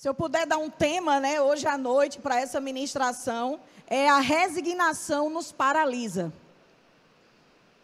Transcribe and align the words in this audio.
Se 0.00 0.08
eu 0.08 0.14
puder 0.14 0.46
dar 0.46 0.56
um 0.56 0.70
tema, 0.70 1.20
né, 1.20 1.42
hoje 1.42 1.66
à 1.66 1.76
noite 1.76 2.20
para 2.20 2.40
essa 2.40 2.58
ministração, 2.58 3.60
é 3.86 4.08
a 4.08 4.18
resignação 4.18 5.28
nos 5.28 5.52
paralisa. 5.52 6.32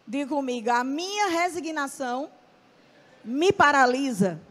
Diga 0.07 0.27
comigo, 0.27 0.71
a 0.71 0.83
minha 0.83 1.27
resignação 1.27 2.27
me 3.23 3.51
paralisa. 3.51 4.41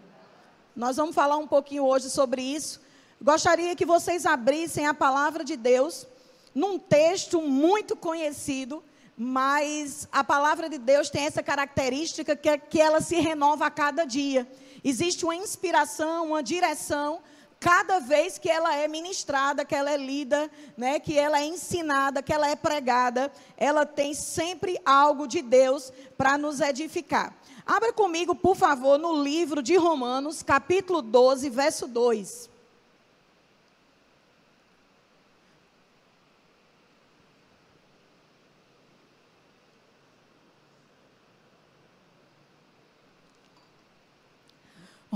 Nós 0.76 0.96
vamos 0.96 1.12
falar 1.12 1.38
um 1.38 1.46
pouquinho 1.48 1.84
hoje 1.84 2.08
sobre 2.08 2.40
isso. 2.40 2.80
Gostaria 3.20 3.74
que 3.74 3.84
vocês 3.84 4.26
abrissem 4.26 4.86
a 4.86 4.94
palavra 4.94 5.42
de 5.42 5.56
Deus 5.56 6.06
num 6.54 6.78
texto 6.78 7.42
muito 7.42 7.96
conhecido, 7.96 8.80
mas 9.18 10.06
a 10.12 10.22
palavra 10.22 10.68
de 10.68 10.78
Deus 10.78 11.10
tem 11.10 11.24
essa 11.24 11.42
característica 11.42 12.36
que, 12.36 12.48
é 12.48 12.58
que 12.58 12.80
ela 12.80 13.00
se 13.00 13.16
renova 13.16 13.66
a 13.66 13.72
cada 13.72 14.04
dia. 14.04 14.48
Existe 14.84 15.24
uma 15.24 15.34
inspiração, 15.34 16.26
uma 16.28 16.44
direção 16.44 17.20
cada 17.58 17.98
vez 17.98 18.38
que 18.38 18.48
ela 18.48 18.76
é 18.76 18.86
ministrada, 18.86 19.64
que 19.64 19.74
ela 19.74 19.90
é 19.90 19.96
lida, 19.96 20.50
né, 20.76 21.00
que 21.00 21.18
ela 21.18 21.40
é 21.40 21.44
ensinada, 21.44 22.22
que 22.22 22.32
ela 22.32 22.48
é 22.48 22.56
pregada, 22.56 23.32
ela 23.56 23.86
tem 23.86 24.14
sempre 24.14 24.78
algo 24.84 25.26
de 25.26 25.42
Deus 25.42 25.92
para 26.16 26.36
nos 26.36 26.60
edificar. 26.60 27.36
Abra 27.66 27.92
comigo, 27.92 28.34
por 28.34 28.56
favor, 28.56 28.98
no 28.98 29.22
livro 29.22 29.62
de 29.62 29.76
Romanos, 29.76 30.42
capítulo 30.42 31.02
12, 31.02 31.50
verso 31.50 31.86
2. 31.86 32.55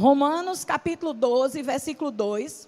Romanos 0.01 0.65
capítulo 0.65 1.13
12, 1.13 1.61
versículo 1.61 2.11
2. 2.11 2.67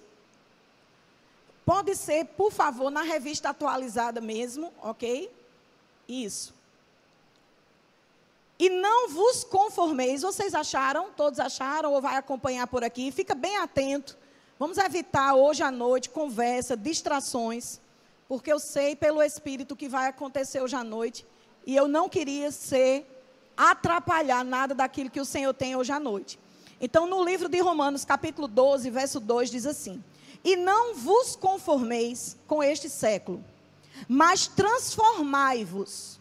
Pode 1.65 1.95
ser, 1.95 2.25
por 2.25 2.51
favor, 2.51 2.91
na 2.91 3.01
revista 3.01 3.49
atualizada 3.49 4.21
mesmo, 4.21 4.71
ok? 4.79 5.33
Isso. 6.07 6.53
E 8.59 8.69
não 8.69 9.09
vos 9.09 9.43
conformeis, 9.43 10.21
vocês 10.21 10.53
acharam? 10.53 11.09
Todos 11.17 11.39
acharam 11.39 11.93
ou 11.93 11.99
vai 11.99 12.17
acompanhar 12.17 12.67
por 12.67 12.83
aqui? 12.83 13.11
Fica 13.11 13.33
bem 13.33 13.57
atento. 13.57 14.15
Vamos 14.59 14.77
evitar 14.77 15.33
hoje 15.33 15.63
à 15.63 15.71
noite 15.71 16.11
conversa, 16.11 16.77
distrações, 16.77 17.81
porque 18.27 18.53
eu 18.53 18.59
sei 18.59 18.95
pelo 18.95 19.23
Espírito 19.23 19.75
que 19.75 19.89
vai 19.89 20.07
acontecer 20.07 20.61
hoje 20.61 20.75
à 20.75 20.83
noite 20.83 21.25
e 21.65 21.75
eu 21.75 21.87
não 21.87 22.07
queria 22.07 22.51
ser 22.51 23.07
atrapalhar 23.57 24.45
nada 24.45 24.75
daquilo 24.75 25.09
que 25.09 25.19
o 25.19 25.25
Senhor 25.25 25.51
tem 25.55 25.75
hoje 25.75 25.91
à 25.91 25.99
noite. 25.99 26.42
Então, 26.85 27.07
no 27.07 27.23
livro 27.23 27.47
de 27.47 27.61
Romanos, 27.61 28.03
capítulo 28.03 28.45
12, 28.45 28.89
verso 28.89 29.17
2, 29.21 29.49
diz 29.49 29.65
assim: 29.65 30.03
E 30.43 30.57
não 30.57 30.93
vos 30.93 31.33
conformeis 31.33 32.35
com 32.45 32.61
este 32.61 32.89
século, 32.89 33.41
mas 34.05 34.47
transformai-vos. 34.47 36.19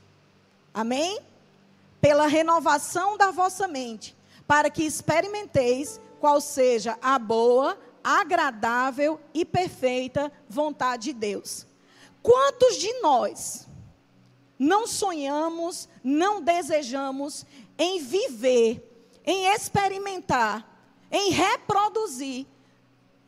Amém? 0.73 1.19
Pela 2.01 2.29
renovação 2.29 3.19
da 3.19 3.33
vossa 3.33 3.67
mente, 3.67 4.15
para 4.47 4.71
que 4.71 4.85
experimenteis 4.85 6.01
qual 6.21 6.41
seja 6.41 6.97
a 7.03 7.19
boa, 7.19 7.77
agradável 8.05 9.19
e 9.35 9.45
perfeita 9.45 10.31
vontade 10.49 11.07
de 11.07 11.13
Deus. 11.13 11.67
Quantos 12.23 12.77
de 12.77 13.01
nós 13.01 13.67
não 14.57 14.87
sonhamos, 14.87 15.89
não 16.05 16.41
desejamos 16.41 17.45
em 17.77 17.99
viver 17.99 18.92
em 19.25 19.47
experimentar, 19.47 20.67
em 21.11 21.31
reproduzir 21.31 22.47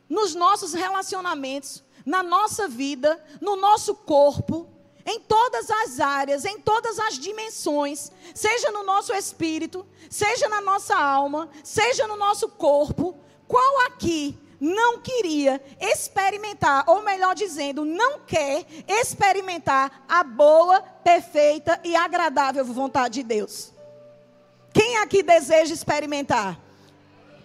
nos 0.09 0.35
nossos 0.35 0.73
relacionamentos, 0.73 1.83
na 2.05 2.21
nossa 2.21 2.67
vida, 2.67 3.23
no 3.41 3.55
nosso 3.55 3.95
corpo, 3.95 4.67
em 5.05 5.19
todas 5.19 5.69
as 5.69 5.99
áreas, 5.99 6.45
em 6.45 6.59
todas 6.59 6.99
as 6.99 7.19
dimensões, 7.19 8.11
seja 8.33 8.71
no 8.71 8.83
nosso 8.83 9.13
espírito, 9.13 9.85
seja 10.09 10.49
na 10.49 10.61
nossa 10.61 10.95
alma, 10.95 11.49
seja 11.63 12.07
no 12.07 12.15
nosso 12.15 12.49
corpo. 12.49 13.15
Qual 13.47 13.85
aqui 13.85 14.35
não 14.59 14.99
queria 14.99 15.61
experimentar, 15.79 16.83
ou 16.87 17.03
melhor 17.03 17.35
dizendo, 17.35 17.85
não 17.85 18.19
quer 18.21 18.65
experimentar 18.87 20.03
a 20.07 20.23
boa, 20.23 20.81
perfeita 20.81 21.79
e 21.83 21.95
agradável 21.95 22.65
vontade 22.65 23.15
de 23.15 23.23
Deus? 23.23 23.74
Quem 24.75 24.97
aqui 24.97 25.23
deseja 25.23 25.73
experimentar? 25.73 26.59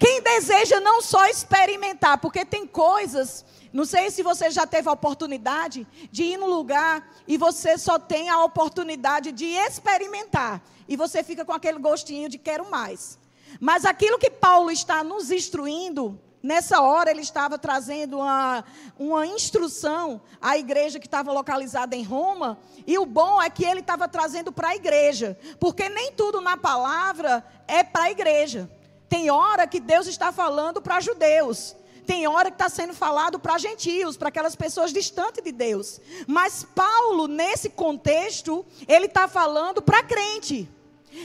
Quem 0.00 0.20
deseja 0.20 0.80
não 0.80 1.00
só 1.00 1.26
experimentar, 1.26 2.18
porque 2.18 2.44
tem 2.44 2.66
coisas, 2.66 3.44
não 3.72 3.84
sei 3.84 4.10
se 4.10 4.20
você 4.20 4.50
já 4.50 4.66
teve 4.66 4.88
a 4.88 4.92
oportunidade 4.92 5.86
de 6.10 6.24
ir 6.24 6.36
no 6.36 6.46
lugar 6.46 7.08
e 7.28 7.36
você 7.36 7.78
só 7.78 8.00
tem 8.00 8.28
a 8.28 8.42
oportunidade 8.42 9.30
de 9.30 9.44
experimentar. 9.44 10.60
E 10.88 10.96
você 10.96 11.22
fica 11.22 11.44
com 11.44 11.52
aquele 11.52 11.78
gostinho 11.78 12.28
de 12.28 12.36
quero 12.36 12.68
mais. 12.68 13.16
Mas 13.60 13.84
aquilo 13.84 14.18
que 14.18 14.30
Paulo 14.30 14.72
está 14.72 15.04
nos 15.04 15.30
instruindo, 15.30 16.20
Nessa 16.42 16.80
hora 16.80 17.10
ele 17.10 17.20
estava 17.20 17.58
trazendo 17.58 18.18
uma, 18.18 18.64
uma 18.98 19.26
instrução 19.26 20.22
à 20.40 20.56
igreja 20.56 20.98
que 20.98 21.06
estava 21.06 21.32
localizada 21.32 21.94
em 21.94 22.02
Roma, 22.02 22.58
e 22.86 22.98
o 22.98 23.04
bom 23.04 23.42
é 23.42 23.50
que 23.50 23.64
ele 23.64 23.80
estava 23.80 24.08
trazendo 24.08 24.50
para 24.50 24.68
a 24.68 24.76
igreja, 24.76 25.38
porque 25.58 25.88
nem 25.90 26.12
tudo 26.12 26.40
na 26.40 26.56
palavra 26.56 27.44
é 27.68 27.84
para 27.84 28.04
a 28.04 28.10
igreja. 28.10 28.70
Tem 29.06 29.30
hora 29.30 29.66
que 29.66 29.80
Deus 29.80 30.06
está 30.06 30.32
falando 30.32 30.80
para 30.80 31.00
judeus, 31.00 31.76
tem 32.06 32.26
hora 32.26 32.50
que 32.50 32.54
está 32.54 32.70
sendo 32.70 32.94
falado 32.94 33.38
para 33.38 33.58
gentios, 33.58 34.16
para 34.16 34.30
aquelas 34.30 34.56
pessoas 34.56 34.94
distantes 34.94 35.44
de 35.44 35.52
Deus. 35.52 36.00
Mas 36.26 36.64
Paulo, 36.74 37.28
nesse 37.28 37.68
contexto, 37.68 38.64
ele 38.88 39.06
está 39.06 39.28
falando 39.28 39.82
para 39.82 40.02
crente, 40.02 40.66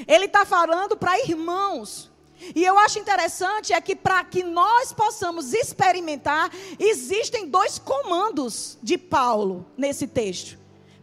ele 0.07 0.25
está 0.25 0.45
falando 0.45 0.97
para 0.97 1.17
irmãos. 1.21 2.11
E 2.53 2.63
eu 2.63 2.77
acho 2.79 2.99
interessante 2.99 3.73
é 3.73 3.79
que 3.79 3.95
para 3.95 4.23
que 4.23 4.43
nós 4.43 4.91
possamos 4.93 5.53
experimentar, 5.53 6.51
existem 6.77 7.47
dois 7.47 7.79
comandos 7.79 8.77
de 8.83 8.97
Paulo 8.97 9.65
nesse 9.77 10.07
texto. 10.07 10.57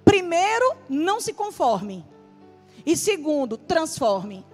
Primeiro, 0.04 0.76
não 0.88 1.20
se 1.20 1.32
conforme. 1.32 2.04
E 2.84 2.96
segundo, 2.96 3.56
transforme. 3.56 4.44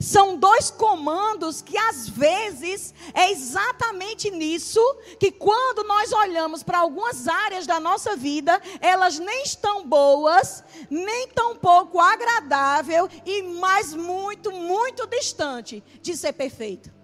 São 0.00 0.36
dois 0.36 0.70
comandos 0.70 1.60
que 1.60 1.76
às 1.76 2.08
vezes 2.08 2.94
é 3.12 3.32
exatamente 3.32 4.30
nisso 4.30 4.80
que 5.18 5.32
quando 5.32 5.82
nós 5.82 6.12
olhamos 6.12 6.62
para 6.62 6.78
algumas 6.78 7.26
áreas 7.26 7.66
da 7.66 7.80
nossa 7.80 8.16
vida, 8.16 8.62
elas 8.80 9.18
nem 9.18 9.42
estão 9.42 9.84
boas, 9.86 10.62
nem 10.88 11.26
tão 11.28 11.56
pouco 11.56 11.98
agradável 11.98 13.08
e 13.26 13.42
mais 13.42 13.92
muito, 13.92 14.52
muito 14.52 15.06
distante 15.08 15.82
de 16.00 16.16
ser 16.16 16.32
perfeito. 16.32 16.96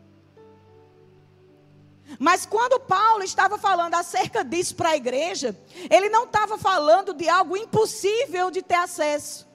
Mas 2.19 2.47
quando 2.47 2.79
Paulo 2.81 3.25
estava 3.25 3.59
falando 3.59 3.95
acerca 3.95 4.45
disso 4.45 4.77
para 4.77 4.91
a 4.91 4.97
igreja, 4.97 5.59
ele 5.91 6.09
não 6.09 6.25
estava 6.25 6.57
falando 6.57 7.13
de 7.13 7.29
algo 7.29 7.57
impossível 7.57 8.51
de 8.51 8.63
ter 8.63 8.77
acesso. 8.77 9.49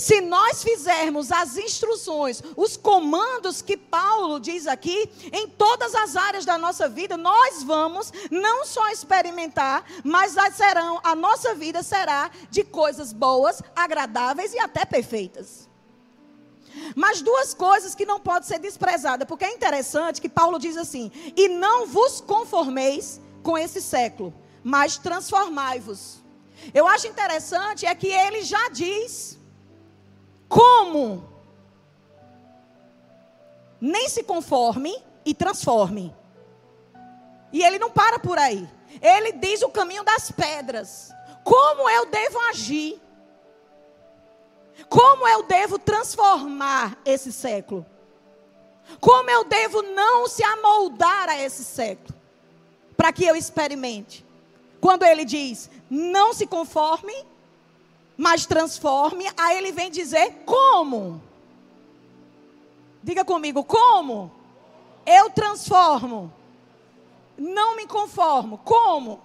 Se 0.00 0.22
nós 0.22 0.62
fizermos 0.62 1.30
as 1.30 1.58
instruções, 1.58 2.42
os 2.56 2.74
comandos 2.74 3.60
que 3.60 3.76
Paulo 3.76 4.40
diz 4.40 4.66
aqui, 4.66 5.10
em 5.30 5.46
todas 5.46 5.94
as 5.94 6.16
áreas 6.16 6.46
da 6.46 6.56
nossa 6.56 6.88
vida, 6.88 7.18
nós 7.18 7.62
vamos 7.62 8.10
não 8.30 8.64
só 8.64 8.88
experimentar, 8.88 9.84
mas 10.02 10.36
serão, 10.54 10.98
a 11.04 11.14
nossa 11.14 11.54
vida 11.54 11.82
será 11.82 12.30
de 12.50 12.64
coisas 12.64 13.12
boas, 13.12 13.62
agradáveis 13.76 14.54
e 14.54 14.58
até 14.58 14.86
perfeitas. 14.86 15.68
Mas 16.96 17.20
duas 17.20 17.52
coisas 17.52 17.94
que 17.94 18.06
não 18.06 18.18
podem 18.18 18.48
ser 18.48 18.58
desprezadas, 18.58 19.28
porque 19.28 19.44
é 19.44 19.52
interessante 19.52 20.22
que 20.22 20.30
Paulo 20.30 20.58
diz 20.58 20.78
assim: 20.78 21.12
e 21.36 21.46
não 21.46 21.86
vos 21.86 22.22
conformeis 22.22 23.20
com 23.42 23.58
esse 23.58 23.82
século, 23.82 24.32
mas 24.64 24.96
transformai-vos. 24.96 26.20
Eu 26.72 26.88
acho 26.88 27.06
interessante 27.06 27.84
é 27.84 27.94
que 27.94 28.06
ele 28.06 28.42
já 28.42 28.70
diz 28.70 29.39
como? 30.50 31.24
Nem 33.80 34.08
se 34.08 34.24
conforme 34.24 34.92
e 35.24 35.32
transforme. 35.32 36.12
E 37.52 37.62
ele 37.62 37.78
não 37.78 37.88
para 37.88 38.18
por 38.18 38.36
aí. 38.36 38.68
Ele 39.00 39.30
diz 39.32 39.62
o 39.62 39.68
caminho 39.68 40.02
das 40.02 40.32
pedras. 40.32 41.12
Como 41.44 41.88
eu 41.88 42.06
devo 42.06 42.38
agir? 42.48 43.00
Como 44.88 45.26
eu 45.28 45.44
devo 45.44 45.78
transformar 45.78 46.98
esse 47.04 47.32
século? 47.32 47.86
Como 49.00 49.30
eu 49.30 49.44
devo 49.44 49.82
não 49.82 50.26
se 50.26 50.42
amoldar 50.42 51.28
a 51.28 51.40
esse 51.40 51.62
século? 51.62 52.18
Para 52.96 53.12
que 53.12 53.24
eu 53.24 53.36
experimente. 53.36 54.26
Quando 54.80 55.04
ele 55.04 55.24
diz: 55.24 55.70
não 55.88 56.34
se 56.34 56.44
conforme 56.44 57.29
mas 58.20 58.44
transforme. 58.44 59.24
Aí 59.34 59.56
ele 59.56 59.72
vem 59.72 59.90
dizer 59.90 60.42
como. 60.44 61.22
Diga 63.02 63.24
comigo, 63.24 63.64
como? 63.64 64.30
Eu 65.06 65.30
transformo. 65.30 66.30
não 67.38 67.76
me 67.76 67.86
conformo. 67.86 68.58
Como? 68.58 69.22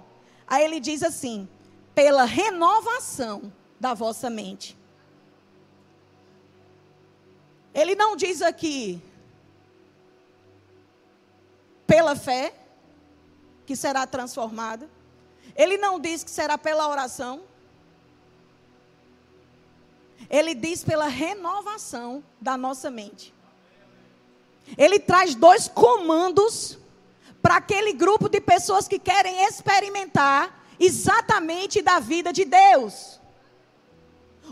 Aí 0.48 0.64
ele 0.64 0.80
diz 0.80 1.04
assim: 1.04 1.46
pela 1.94 2.24
renovação 2.24 3.52
da 3.78 3.94
vossa 3.94 4.30
mente. 4.30 4.78
Ele 7.74 7.96
não 7.96 8.16
diz 8.16 8.42
aqui 8.42 9.02
pela 11.86 12.16
fé 12.16 12.56
que 13.66 13.76
será 13.76 14.08
transformada. 14.08 14.90
Ele 15.54 15.78
não 15.78 16.00
diz 16.00 16.24
que 16.24 16.32
será 16.32 16.58
pela 16.58 16.88
oração. 16.88 17.44
Ele 20.30 20.56
diz 20.56 20.84
pela 20.84 21.08
renovação 21.08 22.24
da 22.40 22.58
nossa 22.58 22.90
mente. 22.90 23.34
Ele 24.78 25.00
traz 25.00 25.36
dois 25.36 25.68
comandos 25.68 26.78
para 27.42 27.58
aquele 27.58 27.94
grupo 27.94 28.28
de 28.28 28.42
pessoas 28.42 28.88
que 28.88 28.98
querem 28.98 29.46
experimentar 29.46 30.66
exatamente 30.80 31.82
da 31.82 32.00
vida 32.00 32.34
de 32.34 32.44
Deus. 32.44 33.20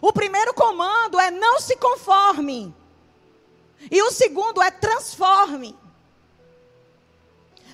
O 0.01 0.13
primeiro 0.13 0.53
comando 0.53 1.19
é 1.19 1.31
não 1.31 1.59
se 1.59 1.75
conforme. 1.77 2.73
E 3.89 4.01
o 4.01 4.11
segundo 4.11 4.61
é 4.61 4.69
transforme. 4.71 5.75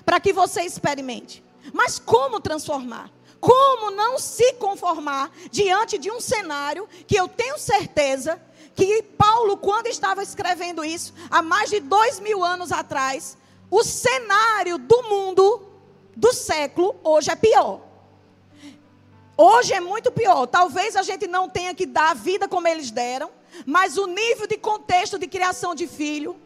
Para 0.04 0.18
que 0.18 0.32
você 0.32 0.62
experimente. 0.62 1.44
Mas 1.72 1.98
como 1.98 2.40
transformar? 2.40 3.10
Como 3.40 3.90
não 3.90 4.18
se 4.18 4.52
conformar 4.54 5.32
diante 5.50 5.96
de 5.96 6.10
um 6.10 6.20
cenário 6.20 6.86
que 7.06 7.16
eu 7.16 7.26
tenho 7.26 7.58
certeza 7.58 8.40
que 8.74 9.02
Paulo, 9.02 9.56
quando 9.56 9.86
estava 9.86 10.22
escrevendo 10.22 10.84
isso, 10.84 11.14
há 11.30 11.42
mais 11.42 11.70
de 11.70 11.80
dois 11.80 12.20
mil 12.20 12.44
anos 12.44 12.70
atrás, 12.70 13.36
o 13.70 13.82
cenário 13.82 14.78
do 14.78 15.02
mundo, 15.04 15.62
do 16.16 16.32
século, 16.32 16.96
hoje 17.02 17.30
é 17.30 17.36
pior. 17.36 17.80
Hoje 19.36 19.72
é 19.72 19.80
muito 19.80 20.12
pior. 20.12 20.46
Talvez 20.46 20.96
a 20.96 21.02
gente 21.02 21.26
não 21.26 21.48
tenha 21.48 21.74
que 21.74 21.86
dar 21.86 22.10
a 22.10 22.14
vida 22.14 22.46
como 22.46 22.68
eles 22.68 22.90
deram, 22.90 23.30
mas 23.64 23.96
o 23.96 24.06
nível 24.06 24.46
de 24.46 24.58
contexto 24.58 25.18
de 25.18 25.26
criação 25.26 25.74
de 25.74 25.86
filho, 25.86 26.36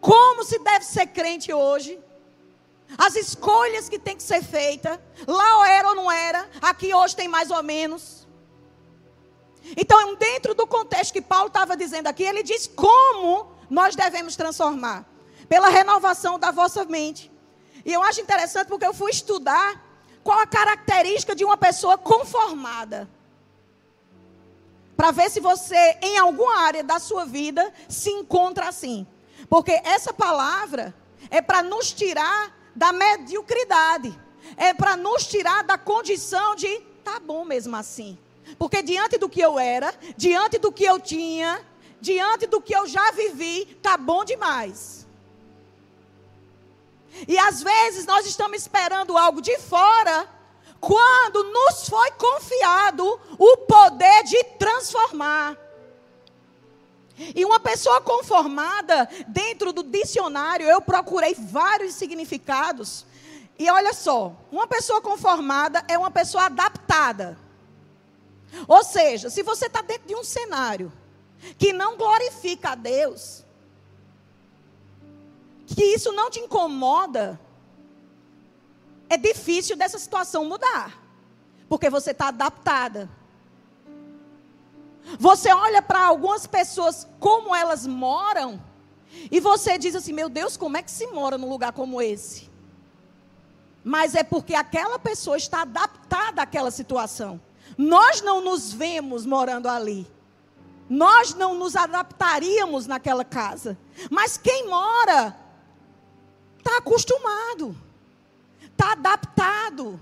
como 0.00 0.44
se 0.44 0.58
deve 0.58 0.84
ser 0.84 1.08
crente 1.08 1.52
hoje, 1.52 1.98
as 2.98 3.16
escolhas 3.16 3.88
que 3.88 3.98
tem 3.98 4.16
que 4.16 4.22
ser 4.22 4.42
feita, 4.42 5.00
lá 5.26 5.68
era 5.68 5.88
ou 5.88 5.94
não 5.94 6.10
era, 6.10 6.48
aqui 6.60 6.92
hoje 6.94 7.16
tem 7.16 7.28
mais 7.28 7.50
ou 7.50 7.62
menos. 7.62 8.26
Então, 9.76 10.14
dentro 10.16 10.54
do 10.54 10.66
contexto 10.66 11.12
que 11.12 11.22
Paulo 11.22 11.48
estava 11.48 11.76
dizendo 11.76 12.06
aqui, 12.06 12.24
ele 12.24 12.42
diz 12.42 12.66
como 12.66 13.52
nós 13.68 13.94
devemos 13.94 14.36
transformar 14.36 15.06
pela 15.48 15.68
renovação 15.68 16.38
da 16.38 16.50
vossa 16.50 16.84
mente. 16.84 17.30
E 17.84 17.92
eu 17.92 18.02
acho 18.02 18.20
interessante 18.20 18.68
porque 18.68 18.86
eu 18.86 18.94
fui 18.94 19.10
estudar 19.10 19.84
qual 20.22 20.38
a 20.38 20.46
característica 20.46 21.34
de 21.34 21.44
uma 21.44 21.56
pessoa 21.56 21.96
conformada. 21.96 23.08
Para 24.96 25.12
ver 25.12 25.30
se 25.30 25.40
você, 25.40 25.96
em 26.02 26.18
alguma 26.18 26.58
área 26.58 26.84
da 26.84 26.98
sua 26.98 27.24
vida, 27.24 27.72
se 27.88 28.10
encontra 28.10 28.68
assim. 28.68 29.06
Porque 29.48 29.72
essa 29.84 30.12
palavra 30.12 30.94
é 31.30 31.40
para 31.40 31.62
nos 31.62 31.92
tirar 31.92 32.59
da 32.74 32.92
mediocridade. 32.92 34.18
É 34.56 34.72
para 34.74 34.96
nos 34.96 35.26
tirar 35.26 35.62
da 35.64 35.78
condição 35.78 36.54
de 36.54 36.80
tá 37.04 37.18
bom 37.20 37.44
mesmo 37.44 37.76
assim. 37.76 38.18
Porque 38.58 38.82
diante 38.82 39.18
do 39.18 39.28
que 39.28 39.40
eu 39.40 39.58
era, 39.58 39.94
diante 40.16 40.58
do 40.58 40.72
que 40.72 40.84
eu 40.84 40.98
tinha, 40.98 41.64
diante 42.00 42.46
do 42.46 42.60
que 42.60 42.74
eu 42.74 42.86
já 42.86 43.12
vivi, 43.12 43.66
tá 43.82 43.96
bom 43.96 44.24
demais. 44.24 45.06
E 47.26 47.38
às 47.38 47.62
vezes 47.62 48.06
nós 48.06 48.26
estamos 48.26 48.58
esperando 48.58 49.16
algo 49.16 49.40
de 49.40 49.58
fora, 49.58 50.28
quando 50.80 51.44
nos 51.44 51.88
foi 51.88 52.10
confiado 52.12 53.20
o 53.38 53.56
poder 53.58 54.24
de 54.24 54.42
transformar. 54.58 55.56
E 57.34 57.44
uma 57.44 57.60
pessoa 57.60 58.00
conformada, 58.00 59.08
dentro 59.28 59.72
do 59.72 59.82
dicionário, 59.82 60.66
eu 60.66 60.80
procurei 60.80 61.34
vários 61.34 61.94
significados. 61.94 63.04
E 63.58 63.70
olha 63.70 63.92
só, 63.92 64.34
uma 64.50 64.66
pessoa 64.66 65.02
conformada 65.02 65.84
é 65.86 65.98
uma 65.98 66.10
pessoa 66.10 66.44
adaptada. 66.44 67.38
Ou 68.66 68.82
seja, 68.82 69.28
se 69.28 69.42
você 69.42 69.66
está 69.66 69.82
dentro 69.82 70.08
de 70.08 70.14
um 70.14 70.24
cenário 70.24 70.90
que 71.58 71.72
não 71.72 71.96
glorifica 71.96 72.70
a 72.70 72.74
Deus, 72.74 73.44
que 75.66 75.84
isso 75.84 76.10
não 76.12 76.30
te 76.30 76.40
incomoda, 76.40 77.38
é 79.10 79.16
difícil 79.18 79.76
dessa 79.76 79.98
situação 79.98 80.44
mudar. 80.46 80.98
Porque 81.68 81.90
você 81.90 82.12
está 82.12 82.28
adaptada. 82.28 83.08
Você 85.18 85.52
olha 85.52 85.82
para 85.82 86.02
algumas 86.04 86.46
pessoas 86.46 87.06
como 87.18 87.54
elas 87.54 87.86
moram 87.86 88.60
e 89.30 89.40
você 89.40 89.76
diz 89.78 89.94
assim: 89.94 90.12
meu 90.12 90.28
Deus, 90.28 90.56
como 90.56 90.76
é 90.76 90.82
que 90.82 90.90
se 90.90 91.06
mora 91.08 91.36
num 91.36 91.48
lugar 91.48 91.72
como 91.72 92.00
esse? 92.00 92.48
Mas 93.82 94.14
é 94.14 94.22
porque 94.22 94.54
aquela 94.54 94.98
pessoa 94.98 95.36
está 95.36 95.62
adaptada 95.62 96.42
àquela 96.42 96.70
situação. 96.70 97.40
Nós 97.76 98.20
não 98.20 98.42
nos 98.42 98.72
vemos 98.72 99.24
morando 99.24 99.68
ali. 99.68 100.06
Nós 100.88 101.34
não 101.34 101.54
nos 101.54 101.76
adaptaríamos 101.76 102.86
naquela 102.86 103.24
casa. 103.24 103.78
Mas 104.10 104.36
quem 104.36 104.68
mora 104.68 105.36
está 106.58 106.76
acostumado, 106.78 107.74
está 108.62 108.92
adaptado. 108.92 110.00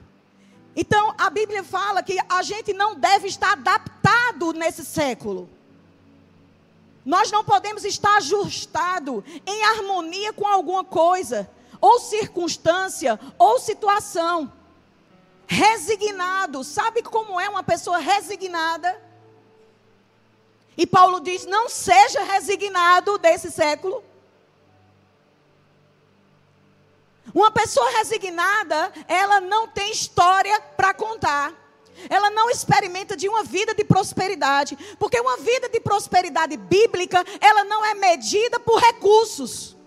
Então, 0.80 1.12
a 1.18 1.28
Bíblia 1.28 1.64
fala 1.64 2.04
que 2.04 2.16
a 2.28 2.40
gente 2.40 2.72
não 2.72 2.94
deve 2.94 3.26
estar 3.26 3.50
adaptado 3.50 4.52
nesse 4.52 4.84
século. 4.84 5.50
Nós 7.04 7.32
não 7.32 7.42
podemos 7.42 7.84
estar 7.84 8.18
ajustado 8.18 9.24
em 9.44 9.64
harmonia 9.64 10.32
com 10.32 10.46
alguma 10.46 10.84
coisa, 10.84 11.50
ou 11.80 11.98
circunstância, 11.98 13.18
ou 13.36 13.58
situação. 13.58 14.52
Resignado. 15.48 16.62
Sabe 16.62 17.02
como 17.02 17.40
é 17.40 17.48
uma 17.48 17.64
pessoa 17.64 17.98
resignada? 17.98 19.02
E 20.76 20.86
Paulo 20.86 21.18
diz: 21.18 21.44
não 21.44 21.68
seja 21.68 22.22
resignado 22.22 23.18
desse 23.18 23.50
século. 23.50 24.00
Uma 27.38 27.52
pessoa 27.52 27.88
resignada, 27.98 28.92
ela 29.06 29.40
não 29.40 29.68
tem 29.68 29.92
história 29.92 30.60
para 30.76 30.92
contar. 30.92 31.54
Ela 32.10 32.30
não 32.30 32.50
experimenta 32.50 33.16
de 33.16 33.28
uma 33.28 33.44
vida 33.44 33.72
de 33.72 33.84
prosperidade, 33.84 34.76
porque 34.98 35.20
uma 35.20 35.36
vida 35.36 35.68
de 35.68 35.78
prosperidade 35.78 36.56
bíblica, 36.56 37.24
ela 37.40 37.62
não 37.62 37.84
é 37.84 37.94
medida 37.94 38.58
por 38.58 38.80
recursos. 38.80 39.77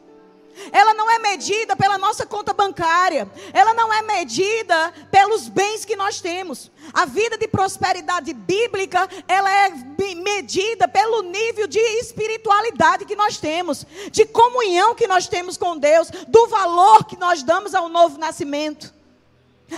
Ela 0.72 0.94
não 0.94 1.10
é 1.10 1.20
medida 1.20 1.76
pela 1.76 1.98
nossa 1.98 2.26
conta 2.26 2.54
bancária. 2.54 3.30
Ela 3.54 3.74
não 3.74 3.92
é 3.92 4.02
medida 4.02 4.94
pelos 5.12 5.48
bens 5.48 5.86
que 5.86 5.96
nós 5.96 6.22
temos. 6.22 6.72
A 6.94 7.06
vida 7.06 7.38
de 7.38 7.48
prosperidade 7.48 8.34
bíblica, 8.34 9.08
ela 9.28 9.52
é 9.52 9.70
medida 10.16 10.88
pelo 10.88 11.22
nível 11.22 11.68
de 11.68 11.80
espiritualidade 11.80 13.06
que 13.06 13.16
nós 13.16 13.38
temos, 13.38 13.86
de 14.12 14.26
comunhão 14.26 14.96
que 14.96 15.08
nós 15.08 15.28
temos 15.28 15.58
com 15.58 15.78
Deus, 15.78 16.10
do 16.28 16.48
valor 16.48 17.06
que 17.06 17.18
nós 17.18 17.44
damos 17.44 17.74
ao 17.74 17.88
novo 17.90 18.18
nascimento. 18.18 18.94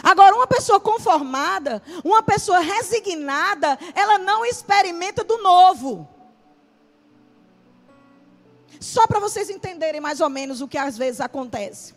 Agora, 0.02 0.36
uma 0.36 0.48
pessoa 0.48 0.80
conformada, 0.80 1.82
uma 2.04 2.24
pessoa 2.24 2.60
resignada, 2.60 3.78
ela 3.94 4.18
não 4.18 4.46
experimenta 4.46 5.24
do 5.24 5.38
novo. 5.38 6.08
Só 8.84 9.08
para 9.08 9.20
vocês 9.20 9.50
entenderem 9.50 10.02
mais 10.02 10.20
ou 10.20 10.30
menos 10.30 10.60
o 10.60 10.68
que 10.68 10.78
às 10.78 10.98
vezes 10.98 11.22
acontece. 11.22 11.94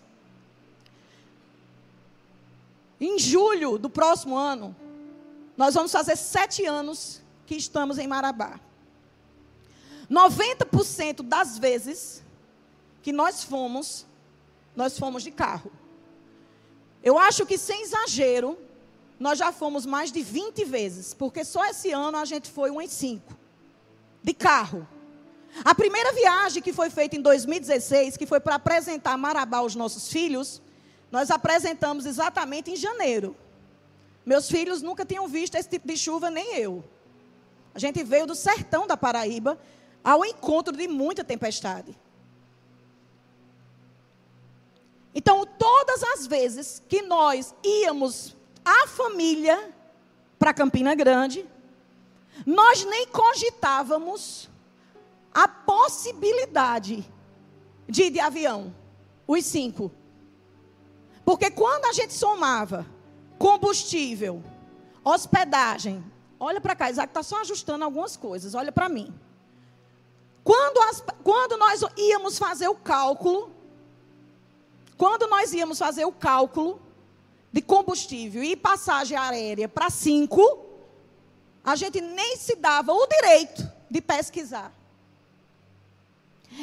Em 3.00 3.19
julho 3.19 3.76
do 3.76 3.90
próximo 3.90 4.37
ano, 4.37 4.75
nós 5.57 5.75
vamos 5.75 5.90
fazer 5.90 6.16
sete 6.16 6.64
anos 6.64 7.21
que 7.45 7.57
estamos 7.57 7.99
em 7.99 8.07
Marabá. 8.07 8.61
90% 10.09 11.23
das 11.23 11.59
vezes 11.59 12.23
que 13.02 13.12
nós 13.12 13.43
fomos, 13.43 14.07
nós 14.76 14.97
fomos 14.97 15.25
de 15.25 15.33
carro. 15.33 15.73
Eu 17.02 17.19
acho 17.19 17.45
que 17.45 17.59
sem 17.59 17.83
exagero, 17.83 18.57
nós 19.19 19.40
já 19.40 19.50
fomos 19.50 19.85
mais 19.85 20.12
de 20.12 20.23
20 20.23 20.64
vezes, 20.64 21.12
porque 21.12 21.45
só 21.45 21.64
esse 21.66 21.90
ano 21.90 22.16
a 22.16 22.25
gente 22.25 22.49
foi 22.49 22.71
umas 22.71 22.93
5 22.93 23.37
de 24.23 24.33
carro. 24.33 24.87
A 25.65 25.75
primeira 25.75 26.12
viagem 26.12 26.62
que 26.62 26.73
foi 26.73 26.91
feita 26.91 27.17
em 27.17 27.21
2016, 27.21 28.17
que 28.17 28.26
foi 28.26 28.41
para 28.41 28.57
apresentar 28.57 29.17
Marabá 29.17 29.59
aos 29.59 29.75
nossos 29.75 30.09
filhos, 30.09 30.61
nós 31.11 31.31
apresentamos 31.31 32.05
exatamente 32.07 32.71
em 32.71 32.76
janeiro. 32.76 33.37
Meus 34.25 34.49
filhos 34.49 34.83
nunca 34.83 35.05
tinham 35.05 35.26
visto 35.29 35.55
esse 35.55 35.69
tipo 35.69 35.87
de 35.87 35.97
chuva, 35.97 36.31
nem 36.31 36.57
eu. 36.57 36.85
A 37.75 37.79
gente 37.79 38.03
veio 38.03 38.26
do 38.26 38.35
sertão 38.35 38.87
da 38.87 38.97
Paraíba 38.97 39.59
ao 40.03 40.25
encontro 40.25 40.76
de 40.76 40.88
muita 40.88 41.23
tempestade. 41.23 41.97
Então, 45.15 45.47
todas 45.47 46.03
as 46.03 46.26
vezes 46.26 46.83
que 46.88 47.03
nós 47.03 47.55
íamos, 47.65 48.37
a 48.65 48.87
família, 48.87 49.73
para 50.38 50.53
Campina 50.53 50.95
Grande, 50.95 51.47
nós 52.45 52.85
nem 52.85 53.07
cogitávamos 53.07 54.50
a 55.37 55.47
possibilidade 55.47 57.07
de 57.87 58.05
ir 58.05 58.11
de 58.11 58.19
avião, 58.19 58.75
os 59.28 59.45
cinco. 59.45 59.93
Porque 61.26 61.50
quando 61.50 61.85
a 61.85 61.93
gente 61.93 62.14
somava 62.14 62.87
combustível, 63.38 64.43
hospedagem, 65.05 66.02
olha 66.40 66.59
para 66.59 66.75
cá, 66.75 66.90
Isaac 66.90 67.11
está 67.11 67.23
só 67.23 67.43
ajustando 67.43 67.85
algumas 67.85 68.16
coisas, 68.16 68.55
olha 68.55 68.73
para 68.73 68.88
mim. 68.88 69.12
Quando, 70.43 70.78
as, 70.88 71.05
quando 71.23 71.59
nós 71.59 71.83
íamos 71.99 72.38
fazer 72.38 72.69
o 72.69 72.75
cálculo, 72.75 73.50
quando 74.97 75.26
nós 75.26 75.52
íamos 75.52 75.78
fazer 75.78 76.07
o 76.07 76.12
cálculo 76.12 76.81
de 77.52 77.61
combustível 77.61 78.43
e 78.43 78.57
passagem 78.57 79.19
aérea 79.19 79.69
para 79.69 79.90
cinco, 79.90 80.64
a 81.62 81.76
gente 81.76 82.00
nem 82.00 82.38
se 82.38 82.57
dava 82.57 82.95
o 82.95 83.07
direito 83.07 83.71
de 83.90 84.00
pesquisar. 84.00 84.73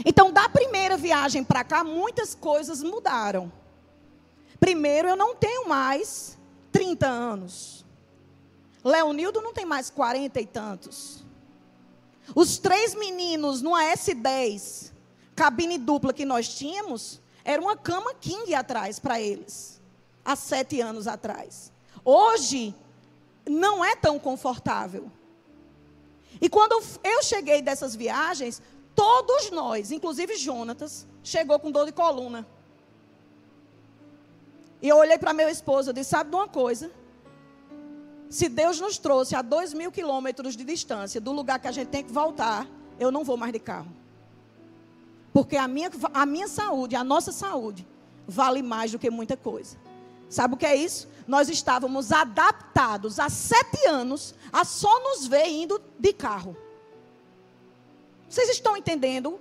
Então, 0.05 0.31
da 0.31 0.49
primeira 0.49 0.97
viagem 0.97 1.43
para 1.43 1.63
cá, 1.63 1.83
muitas 1.83 2.33
coisas 2.33 2.81
mudaram. 2.81 3.51
Primeiro, 4.59 5.09
eu 5.09 5.15
não 5.15 5.35
tenho 5.35 5.67
mais 5.67 6.37
30 6.71 7.07
anos. 7.07 7.85
Leonildo 8.83 9.41
não 9.41 9.53
tem 9.53 9.65
mais 9.65 9.89
40 9.89 10.41
e 10.41 10.45
tantos. 10.45 11.23
Os 12.35 12.57
três 12.57 12.95
meninos 12.95 13.61
no 13.61 13.71
S10, 13.71 14.91
cabine 15.35 15.77
dupla 15.77 16.13
que 16.13 16.25
nós 16.25 16.47
tínhamos, 16.47 17.21
era 17.43 17.61
uma 17.61 17.75
cama 17.75 18.13
king 18.13 18.53
atrás 18.55 18.99
para 18.99 19.19
eles, 19.19 19.81
há 20.23 20.35
sete 20.35 20.79
anos 20.79 21.07
atrás. 21.07 21.71
Hoje, 22.03 22.73
não 23.45 23.83
é 23.83 23.95
tão 23.95 24.17
confortável. 24.17 25.11
E 26.41 26.49
quando 26.49 26.81
eu 27.03 27.23
cheguei 27.23 27.61
dessas 27.61 27.95
viagens, 27.95 28.61
todos 28.95 29.51
nós, 29.51 29.91
inclusive 29.91 30.35
Jonatas, 30.35 31.07
chegou 31.23 31.59
com 31.59 31.71
dor 31.71 31.85
de 31.85 31.91
coluna. 31.91 32.45
E 34.81 34.89
eu 34.89 34.97
olhei 34.97 35.17
para 35.17 35.33
meu 35.33 35.49
esposo 35.49 35.91
e 35.91 35.93
disse: 35.93 36.09
Sabe 36.09 36.29
de 36.29 36.35
uma 36.35 36.47
coisa? 36.47 36.91
Se 38.29 38.49
Deus 38.49 38.79
nos 38.79 38.97
trouxe 38.97 39.35
a 39.35 39.41
dois 39.41 39.73
mil 39.73 39.91
quilômetros 39.91 40.57
de 40.57 40.63
distância 40.63 41.21
do 41.21 41.31
lugar 41.31 41.59
que 41.59 41.67
a 41.67 41.71
gente 41.71 41.89
tem 41.89 42.03
que 42.03 42.11
voltar, 42.11 42.67
eu 42.99 43.11
não 43.11 43.23
vou 43.23 43.37
mais 43.37 43.53
de 43.53 43.59
carro. 43.59 43.91
Porque 45.31 45.55
a 45.55 45.67
minha, 45.67 45.89
a 46.13 46.25
minha 46.25 46.47
saúde, 46.47 46.95
a 46.95 47.03
nossa 47.03 47.31
saúde, 47.31 47.87
vale 48.27 48.61
mais 48.61 48.91
do 48.91 48.99
que 48.99 49.09
muita 49.09 49.37
coisa. 49.37 49.77
Sabe 50.29 50.55
o 50.55 50.57
que 50.57 50.65
é 50.65 50.75
isso? 50.75 51.07
Nós 51.27 51.47
estávamos 51.47 52.11
adaptados 52.11 53.19
há 53.19 53.29
sete 53.29 53.85
anos 53.87 54.33
a 54.51 54.65
só 54.65 54.99
nos 54.99 55.27
ver 55.27 55.47
indo 55.47 55.79
de 55.99 56.11
carro. 56.11 56.57
Vocês 58.33 58.49
estão 58.49 58.75
entendendo? 58.75 59.39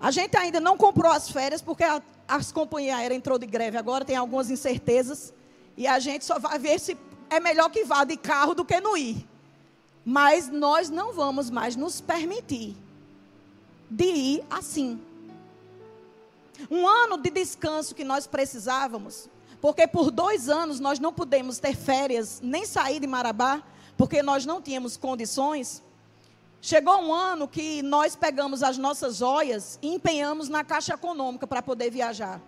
A 0.00 0.10
gente 0.10 0.36
ainda 0.36 0.58
não 0.58 0.76
comprou 0.76 1.12
as 1.12 1.30
férias 1.30 1.62
porque 1.62 1.84
a, 1.84 2.02
as 2.26 2.50
companhias 2.50 2.98
aéreas 2.98 3.18
entrou 3.18 3.38
de 3.38 3.46
greve 3.46 3.78
agora, 3.78 4.04
tem 4.04 4.16
algumas 4.16 4.50
incertezas. 4.50 5.32
E 5.76 5.86
a 5.86 6.00
gente 6.00 6.24
só 6.24 6.40
vai 6.40 6.58
ver 6.58 6.80
se 6.80 6.98
é 7.30 7.38
melhor 7.38 7.70
que 7.70 7.84
vá 7.84 8.02
de 8.02 8.16
carro 8.16 8.52
do 8.52 8.64
que 8.64 8.80
não 8.80 8.96
ir. 8.96 9.24
Mas 10.04 10.48
nós 10.48 10.90
não 10.90 11.12
vamos 11.12 11.50
mais 11.50 11.76
nos 11.76 12.00
permitir 12.00 12.76
de 13.88 14.06
ir 14.06 14.44
assim. 14.50 15.00
Um 16.68 16.84
ano 16.84 17.16
de 17.16 17.30
descanso 17.30 17.94
que 17.94 18.02
nós 18.02 18.26
precisávamos, 18.26 19.28
porque 19.60 19.86
por 19.86 20.10
dois 20.10 20.48
anos 20.48 20.80
nós 20.80 20.98
não 20.98 21.12
pudemos 21.12 21.60
ter 21.60 21.76
férias, 21.76 22.40
nem 22.42 22.66
sair 22.66 22.98
de 22.98 23.06
Marabá, 23.06 23.62
porque 23.96 24.22
nós 24.22 24.44
não 24.44 24.60
tínhamos 24.60 24.96
condições. 24.96 25.82
Chegou 26.60 27.00
um 27.00 27.12
ano 27.12 27.46
que 27.46 27.82
nós 27.82 28.16
pegamos 28.16 28.62
as 28.62 28.76
nossas 28.76 29.16
joias 29.16 29.78
e 29.80 29.94
empenhamos 29.94 30.48
na 30.48 30.64
Caixa 30.64 30.94
Econômica 30.94 31.46
para 31.46 31.62
poder 31.62 31.90
viajar. 31.90 32.40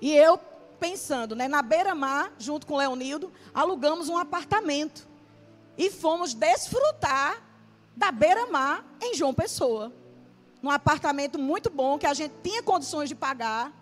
E 0.00 0.12
eu, 0.14 0.38
pensando, 0.78 1.34
né, 1.34 1.48
na 1.48 1.62
beira-mar, 1.62 2.32
junto 2.38 2.66
com 2.66 2.76
Leonildo, 2.76 3.32
alugamos 3.54 4.08
um 4.08 4.18
apartamento 4.18 5.08
e 5.78 5.90
fomos 5.90 6.34
desfrutar 6.34 7.42
da 7.96 8.12
beira-mar 8.12 8.84
em 9.00 9.14
João 9.14 9.32
Pessoa. 9.32 9.92
Num 10.62 10.70
apartamento 10.70 11.38
muito 11.38 11.70
bom 11.70 11.98
que 11.98 12.06
a 12.06 12.14
gente 12.14 12.34
tinha 12.42 12.62
condições 12.62 13.08
de 13.08 13.14
pagar 13.14 13.72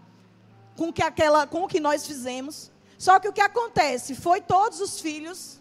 com, 0.76 0.93
que 0.93 1.02
aquela, 1.02 1.47
com 1.47 1.64
o 1.64 1.69
que 1.69 1.81
nós 1.81 2.07
fizemos. 2.07 2.71
Só 2.97 3.19
que 3.19 3.28
o 3.28 3.33
que 3.33 3.40
acontece 3.40 4.14
foi 4.14 4.40
todos 4.40 4.81
os 4.81 5.00
filhos 5.00 5.61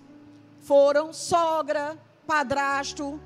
foram 0.63 1.13
sogra, 1.13 1.97
padrasto, 2.25 3.19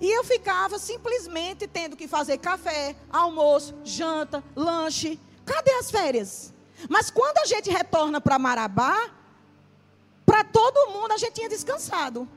e 0.00 0.10
eu 0.10 0.22
ficava 0.24 0.78
simplesmente 0.78 1.66
tendo 1.66 1.96
que 1.96 2.06
fazer 2.06 2.38
café, 2.38 2.94
almoço, 3.10 3.74
janta, 3.82 4.42
lanche. 4.54 5.18
Cadê 5.44 5.72
as 5.72 5.90
férias? 5.90 6.54
Mas 6.88 7.10
quando 7.10 7.38
a 7.38 7.46
gente 7.46 7.70
retorna 7.70 8.20
para 8.20 8.38
Marabá, 8.38 9.10
para 10.24 10.44
todo 10.44 10.90
mundo 10.90 11.12
a 11.12 11.16
gente 11.16 11.34
tinha 11.34 11.48
descansado. 11.48 12.28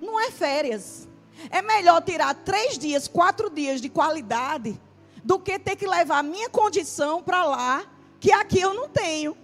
Não 0.00 0.18
é 0.18 0.30
férias. 0.30 1.06
É 1.50 1.60
melhor 1.60 2.02
tirar 2.02 2.34
três 2.34 2.78
dias, 2.78 3.06
quatro 3.06 3.50
dias 3.50 3.80
de 3.80 3.88
qualidade, 3.88 4.80
do 5.22 5.38
que 5.38 5.58
ter 5.58 5.76
que 5.76 5.86
levar 5.86 6.18
a 6.18 6.22
minha 6.22 6.48
condição 6.48 7.22
para 7.22 7.44
lá, 7.44 7.84
que 8.18 8.32
aqui 8.32 8.60
eu 8.60 8.72
não 8.72 8.88
tenho. 8.88 9.36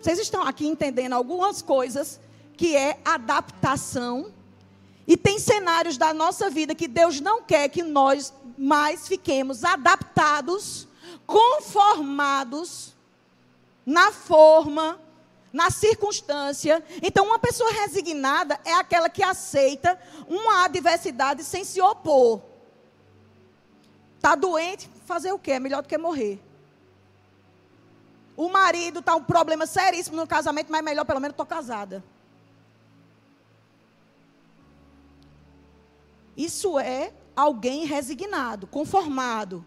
Vocês 0.00 0.18
estão 0.18 0.42
aqui 0.42 0.66
entendendo 0.66 1.12
algumas 1.12 1.60
coisas 1.60 2.18
que 2.56 2.74
é 2.76 2.98
adaptação. 3.04 4.32
E 5.06 5.16
tem 5.16 5.38
cenários 5.38 5.96
da 5.96 6.14
nossa 6.14 6.48
vida 6.48 6.74
que 6.74 6.86
Deus 6.86 7.20
não 7.20 7.42
quer 7.42 7.68
que 7.68 7.82
nós 7.82 8.32
mais 8.56 9.08
fiquemos 9.08 9.64
adaptados, 9.64 10.86
conformados 11.26 12.94
na 13.84 14.12
forma, 14.12 15.00
na 15.52 15.70
circunstância. 15.70 16.82
Então, 17.02 17.26
uma 17.26 17.38
pessoa 17.38 17.70
resignada 17.72 18.58
é 18.64 18.72
aquela 18.74 19.08
que 19.08 19.22
aceita 19.22 19.98
uma 20.28 20.64
adversidade 20.64 21.42
sem 21.44 21.64
se 21.64 21.80
opor. 21.80 22.40
Está 24.16 24.34
doente, 24.34 24.88
fazer 25.06 25.32
o 25.32 25.38
quê? 25.38 25.52
É 25.52 25.60
melhor 25.60 25.82
do 25.82 25.88
que 25.88 25.98
morrer. 25.98 26.40
O 28.40 28.48
marido 28.48 29.00
está 29.00 29.14
um 29.14 29.22
problema 29.22 29.66
seríssimo 29.66 30.16
no 30.16 30.26
casamento, 30.26 30.72
mas 30.72 30.82
melhor 30.82 31.04
pelo 31.04 31.20
menos 31.20 31.34
estou 31.34 31.44
casada. 31.44 32.02
Isso 36.34 36.78
é 36.78 37.12
alguém 37.36 37.84
resignado, 37.84 38.66
conformado. 38.66 39.62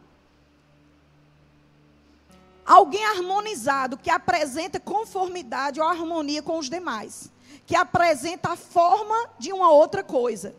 Alguém 2.65 3.05
harmonizado, 3.05 3.95
que 3.95 4.09
apresenta 4.09 4.79
conformidade 4.79 5.79
ou 5.79 5.87
harmonia 5.87 6.41
com 6.41 6.57
os 6.57 6.67
demais. 6.67 7.31
Que 7.67 7.75
apresenta 7.75 8.53
a 8.53 8.55
forma 8.55 9.29
de 9.37 9.53
uma 9.53 9.69
outra 9.69 10.03
coisa. 10.03 10.55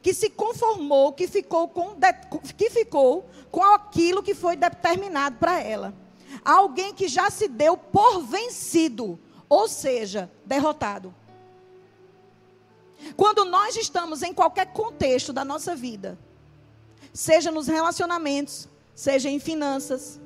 Que 0.00 0.14
se 0.14 0.30
conformou, 0.30 1.12
que 1.12 1.28
ficou 1.28 1.68
com, 1.68 1.94
que 2.56 2.70
ficou 2.70 3.28
com 3.50 3.62
aquilo 3.62 4.22
que 4.22 4.34
foi 4.34 4.56
determinado 4.56 5.36
para 5.36 5.60
ela. 5.60 5.99
Alguém 6.44 6.94
que 6.94 7.08
já 7.08 7.30
se 7.30 7.48
deu 7.48 7.76
por 7.76 8.22
vencido, 8.22 9.18
ou 9.48 9.68
seja, 9.68 10.30
derrotado. 10.44 11.14
Quando 13.16 13.44
nós 13.44 13.76
estamos 13.76 14.22
em 14.22 14.32
qualquer 14.32 14.72
contexto 14.72 15.32
da 15.32 15.44
nossa 15.44 15.74
vida, 15.74 16.18
seja 17.12 17.50
nos 17.50 17.66
relacionamentos, 17.66 18.68
seja 18.94 19.28
em 19.28 19.38
finanças, 19.38 20.20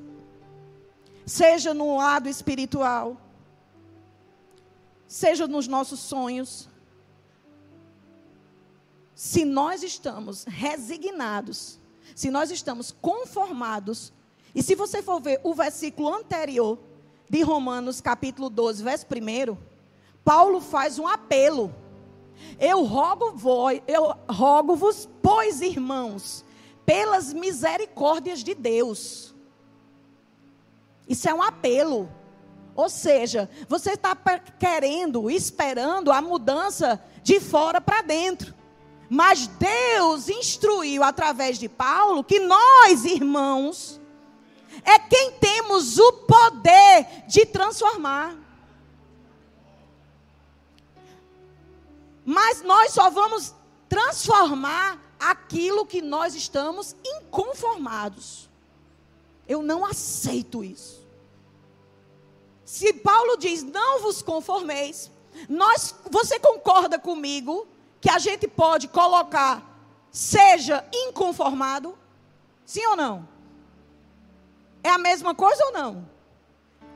seja 1.25 1.73
no 1.73 1.97
lado 1.97 2.29
espiritual, 2.29 3.17
seja 5.07 5.47
nos 5.47 5.67
nossos 5.67 5.99
sonhos. 5.99 6.69
Se 9.15 9.45
nós 9.45 9.81
estamos 9.81 10.43
resignados, 10.43 11.79
se 12.13 12.29
nós 12.29 12.51
estamos 12.51 12.91
conformados, 12.91 14.11
e 14.55 14.63
se 14.63 14.73
você 14.73 15.03
for 15.03 15.19
ver 15.19 15.41
o 15.43 15.53
versículo 15.53 16.13
anterior 16.13 16.79
de 17.29 17.41
Romanos, 17.41 17.99
capítulo 17.99 18.49
12, 18.49 18.81
verso 18.81 19.05
1, 19.05 19.57
Paulo 20.23 20.61
faz 20.61 20.97
um 20.97 21.05
apelo. 21.05 21.75
Eu 22.57 22.83
rogo-vos, 22.83 23.81
eu 23.85 24.15
rogo-vos, 24.29 25.09
pois 25.21 25.61
irmãos, 25.61 26.45
pelas 26.85 27.33
misericórdias 27.33 28.41
de 28.43 28.55
Deus, 28.55 29.35
isso 31.07 31.27
é 31.29 31.33
um 31.33 31.41
apelo. 31.41 32.09
Ou 32.75 32.89
seja, 32.89 33.49
você 33.67 33.91
está 33.91 34.15
querendo, 34.59 35.29
esperando 35.29 36.11
a 36.11 36.21
mudança 36.21 37.03
de 37.23 37.39
fora 37.39 37.79
para 37.81 38.01
dentro. 38.01 38.53
Mas 39.09 39.47
Deus 39.47 40.29
instruiu 40.29 41.03
através 41.03 41.59
de 41.59 41.69
Paulo 41.69 42.23
que 42.23 42.39
nós, 42.39 43.05
irmãos, 43.05 44.01
é 44.83 44.99
quem 44.99 45.31
temos 45.33 45.97
o 45.97 46.11
poder 46.13 47.25
de 47.27 47.45
transformar. 47.45 48.35
Mas 52.25 52.61
nós 52.63 52.91
só 52.91 53.09
vamos 53.09 53.53
transformar 53.87 54.99
aquilo 55.19 55.85
que 55.85 56.01
nós 56.01 56.35
estamos 56.35 56.95
inconformados. 57.05 58.49
Eu 59.47 59.61
não 59.61 59.85
aceito 59.85 60.63
isso. 60.63 61.05
Se 62.65 62.91
Paulo 62.93 63.37
diz: 63.37 63.61
"Não 63.61 64.01
vos 64.01 64.21
conformeis", 64.23 65.11
nós, 65.47 65.93
você 66.09 66.39
concorda 66.39 66.97
comigo 66.97 67.67
que 68.01 68.09
a 68.09 68.17
gente 68.17 68.47
pode 68.47 68.87
colocar 68.87 69.75
seja 70.15 70.87
inconformado? 70.93 71.97
Sim 72.65 72.85
ou 72.87 72.95
não? 72.95 73.27
É 74.85 74.89
a 74.91 74.99
mesma 74.99 75.33
coisa 75.33 75.65
ou 75.65 75.71
não? 75.71 76.07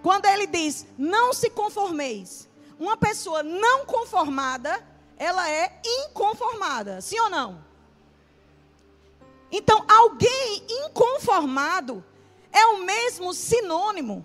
Quando 0.03 0.25
ele 0.27 0.45
diz: 0.45 0.85
"Não 0.95 1.33
se 1.33 1.49
conformeis", 1.49 2.47
uma 2.79 2.95
pessoa 2.95 3.41
não 3.41 3.83
conformada 3.83 4.71
ela 5.17 5.49
é 5.49 5.81
inconformada, 5.83 7.01
sim 7.01 7.19
ou 7.19 7.31
não? 7.31 7.65
Então, 9.51 9.83
alguém 9.87 10.63
inconformado 10.69 12.05
é 12.51 12.63
o 12.67 12.77
mesmo 12.83 13.33
sinônimo 13.33 14.23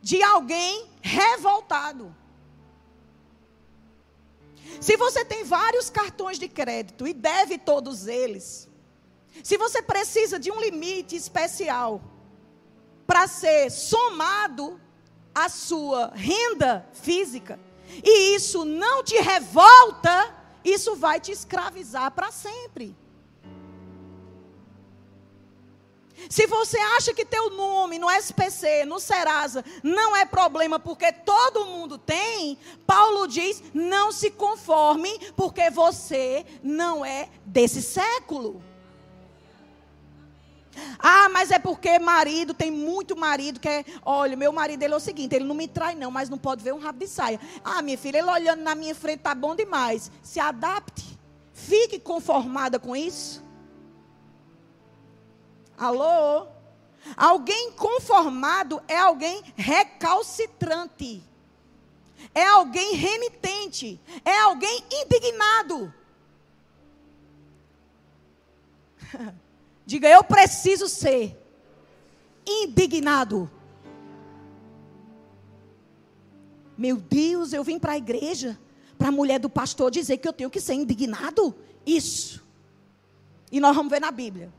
de 0.00 0.22
alguém 0.22 0.90
revoltado. 1.02 2.16
Se 4.80 4.96
você 4.96 5.26
tem 5.26 5.44
vários 5.44 5.90
cartões 5.90 6.38
de 6.38 6.48
crédito 6.48 7.06
e 7.06 7.12
deve 7.12 7.58
todos 7.58 8.06
eles, 8.06 8.66
se 9.42 9.58
você 9.58 9.82
precisa 9.82 10.38
de 10.38 10.50
um 10.50 10.58
limite 10.58 11.14
especial 11.14 12.00
para 13.06 13.26
ser 13.26 13.70
somado 13.70 14.80
à 15.34 15.48
sua 15.48 16.12
renda 16.14 16.88
física, 16.92 17.58
e 18.02 18.34
isso 18.34 18.64
não 18.64 19.02
te 19.02 19.16
revolta, 19.16 20.34
isso 20.64 20.96
vai 20.96 21.20
te 21.20 21.32
escravizar 21.32 22.10
para 22.10 22.30
sempre. 22.30 22.96
Se 26.28 26.46
você 26.46 26.78
acha 26.78 27.12
que 27.12 27.24
teu 27.24 27.50
nome 27.50 27.98
no 27.98 28.10
SPC, 28.10 28.84
no 28.84 28.98
Serasa, 28.98 29.64
não 29.82 30.16
é 30.16 30.24
problema 30.24 30.78
porque 30.78 31.12
todo 31.12 31.66
mundo 31.66 31.98
tem, 31.98 32.58
Paulo 32.86 33.26
diz: 33.26 33.62
não 33.74 34.10
se 34.10 34.30
conforme 34.30 35.18
porque 35.36 35.70
você 35.70 36.46
não 36.62 37.04
é 37.04 37.28
desse 37.44 37.82
século. 37.82 38.62
Ah, 40.98 41.28
mas 41.28 41.50
é 41.50 41.58
porque 41.58 41.98
marido, 41.98 42.54
tem 42.54 42.70
muito 42.70 43.16
marido 43.16 43.60
que 43.60 43.68
é, 43.68 43.84
olha, 44.04 44.36
meu 44.36 44.52
marido 44.52 44.82
ele 44.82 44.94
é 44.94 44.96
o 44.96 45.00
seguinte, 45.00 45.34
ele 45.34 45.44
não 45.44 45.54
me 45.54 45.68
trai 45.68 45.94
não, 45.94 46.10
mas 46.10 46.28
não 46.28 46.38
pode 46.38 46.62
ver 46.62 46.72
um 46.72 46.78
rabo 46.78 46.98
de 46.98 47.06
saia. 47.06 47.40
Ah, 47.64 47.82
minha 47.82 47.98
filha, 47.98 48.18
ele 48.18 48.30
olhando 48.30 48.62
na 48.62 48.74
minha 48.74 48.94
frente 48.94 49.20
tá 49.20 49.34
bom 49.34 49.54
demais. 49.54 50.10
Se 50.22 50.40
adapte. 50.40 51.14
Fique 51.52 51.98
conformada 52.00 52.78
com 52.78 52.96
isso. 52.96 53.42
Alô? 55.78 56.46
Alguém 57.16 57.72
conformado 57.72 58.82
é 58.88 58.98
alguém 58.98 59.42
recalcitrante. 59.56 61.22
É 62.34 62.46
alguém 62.46 62.94
renitente, 62.94 64.00
é 64.24 64.40
alguém 64.40 64.84
indignado. 64.90 65.92
Diga, 69.86 70.08
eu 70.08 70.24
preciso 70.24 70.88
ser 70.88 71.38
indignado. 72.46 73.50
Meu 76.76 76.96
Deus, 76.96 77.52
eu 77.52 77.62
vim 77.62 77.78
para 77.78 77.92
a 77.92 77.96
igreja 77.96 78.58
para 78.98 79.08
a 79.08 79.12
mulher 79.12 79.38
do 79.38 79.50
pastor 79.50 79.90
dizer 79.90 80.18
que 80.18 80.26
eu 80.26 80.32
tenho 80.32 80.50
que 80.50 80.60
ser 80.60 80.74
indignado? 80.74 81.54
Isso. 81.84 82.42
E 83.50 83.60
nós 83.60 83.74
vamos 83.76 83.90
ver 83.90 84.00
na 84.00 84.10
Bíblia. 84.10 84.52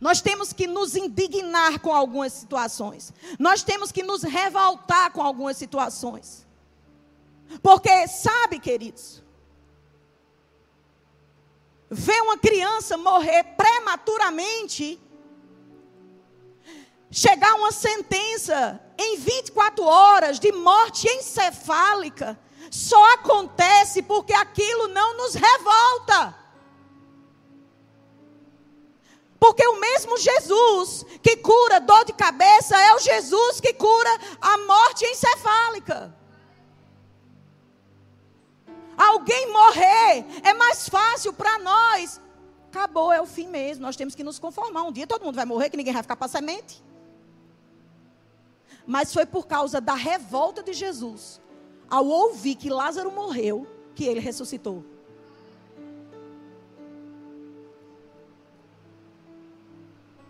Nós 0.00 0.20
temos 0.22 0.52
que 0.52 0.66
nos 0.66 0.96
indignar 0.96 1.80
com 1.80 1.92
algumas 1.92 2.32
situações. 2.32 3.12
Nós 3.38 3.62
temos 3.62 3.92
que 3.92 4.02
nos 4.02 4.22
revoltar 4.22 5.12
com 5.12 5.20
algumas 5.20 5.56
situações. 5.56 6.46
Porque, 7.62 8.06
sabe, 8.06 8.58
queridos, 8.58 9.22
ver 11.90 12.22
uma 12.22 12.38
criança 12.38 12.96
morrer 12.96 13.42
prematuramente, 13.56 15.00
chegar 17.10 17.54
uma 17.54 17.72
sentença 17.72 18.80
em 18.96 19.16
24 19.18 19.84
horas 19.84 20.38
de 20.38 20.52
morte 20.52 21.08
encefálica, 21.08 22.38
só 22.70 23.14
acontece 23.14 24.02
porque 24.02 24.32
aquilo 24.32 24.86
não 24.88 25.16
nos 25.16 25.34
revolta. 25.34 26.38
Porque 29.40 29.66
o 29.66 29.80
mesmo 29.80 30.16
Jesus 30.18 31.04
que 31.22 31.36
cura 31.38 31.80
dor 31.80 32.04
de 32.04 32.12
cabeça 32.12 32.78
é 32.78 32.94
o 32.94 33.00
Jesus 33.00 33.60
que 33.60 33.72
cura 33.72 34.10
a 34.40 34.58
morte 34.58 35.04
encefálica 35.06 36.19
alguém 39.08 39.52
morrer, 39.52 40.24
é 40.42 40.52
mais 40.54 40.88
fácil 40.88 41.32
para 41.32 41.58
nós. 41.58 42.20
Acabou, 42.68 43.12
é 43.12 43.20
o 43.20 43.26
fim 43.26 43.48
mesmo. 43.48 43.82
Nós 43.82 43.96
temos 43.96 44.14
que 44.14 44.22
nos 44.22 44.38
conformar. 44.38 44.82
Um 44.82 44.92
dia 44.92 45.06
todo 45.06 45.24
mundo 45.24 45.34
vai 45.34 45.44
morrer, 45.44 45.70
que 45.70 45.76
ninguém 45.76 45.92
vai 45.92 46.02
ficar 46.02 46.16
para 46.16 46.28
semente. 46.28 46.82
Mas 48.86 49.12
foi 49.12 49.26
por 49.26 49.46
causa 49.46 49.80
da 49.80 49.94
revolta 49.94 50.62
de 50.62 50.72
Jesus, 50.72 51.40
ao 51.88 52.06
ouvir 52.06 52.54
que 52.54 52.68
Lázaro 52.68 53.10
morreu, 53.10 53.66
que 53.94 54.04
ele 54.04 54.20
ressuscitou. 54.20 54.84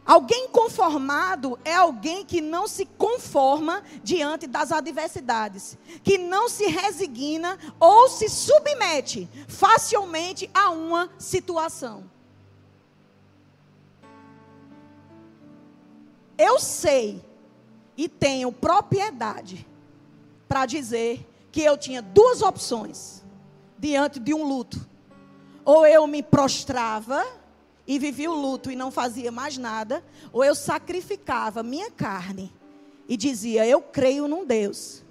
Alguém 0.04 0.48
conformado 0.60 1.58
é 1.64 1.74
alguém 1.74 2.22
que 2.22 2.38
não 2.38 2.68
se 2.68 2.84
conforma 2.84 3.82
diante 4.04 4.46
das 4.46 4.70
adversidades, 4.70 5.78
que 6.04 6.18
não 6.18 6.50
se 6.50 6.66
resigna 6.66 7.58
ou 7.80 8.10
se 8.10 8.28
submete 8.28 9.26
facilmente 9.48 10.50
a 10.52 10.68
uma 10.68 11.10
situação. 11.18 12.04
Eu 16.36 16.58
sei 16.58 17.24
e 17.96 18.06
tenho 18.06 18.52
propriedade 18.52 19.66
para 20.46 20.66
dizer 20.66 21.26
que 21.50 21.62
eu 21.62 21.78
tinha 21.78 22.02
duas 22.02 22.42
opções 22.42 23.24
diante 23.78 24.20
de 24.20 24.34
um 24.34 24.44
luto. 24.44 24.86
Ou 25.64 25.86
eu 25.86 26.06
me 26.06 26.22
prostrava 26.22 27.24
e 27.86 27.98
vivia 27.98 28.30
o 28.30 28.34
luto 28.34 28.70
e 28.70 28.76
não 28.76 28.90
fazia 28.90 29.32
mais 29.32 29.56
nada, 29.56 30.04
ou 30.32 30.44
eu 30.44 30.54
sacrificava 30.54 31.62
minha 31.62 31.90
carne 31.90 32.52
e 33.08 33.16
dizia: 33.16 33.66
Eu 33.66 33.80
creio 33.80 34.28
num 34.28 34.46
Deus 34.46 35.02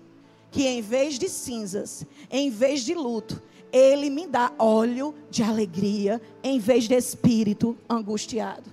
que 0.52 0.66
em 0.66 0.82
vez 0.82 1.20
de 1.20 1.30
cinzas, 1.30 2.06
em 2.30 2.50
vez 2.50 2.82
de 2.82 2.94
luto, 2.94 3.42
ele 3.72 4.10
me 4.10 4.26
dá 4.26 4.52
óleo 4.58 5.14
de 5.30 5.44
alegria 5.44 6.22
em 6.44 6.60
vez 6.60 6.88
de 6.88 6.96
espírito 6.96 7.78
angustiado. 7.90 8.72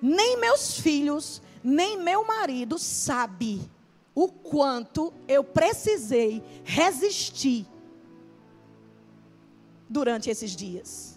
Nem 0.00 0.38
meus 0.38 0.78
filhos, 0.78 1.42
nem 1.62 1.98
meu 1.98 2.26
marido 2.26 2.78
sabe 2.78 3.60
o 4.14 4.28
quanto 4.28 5.12
eu 5.26 5.42
precisei 5.42 6.42
resistir 6.64 7.66
durante 9.88 10.30
esses 10.30 10.54
dias. 10.54 11.13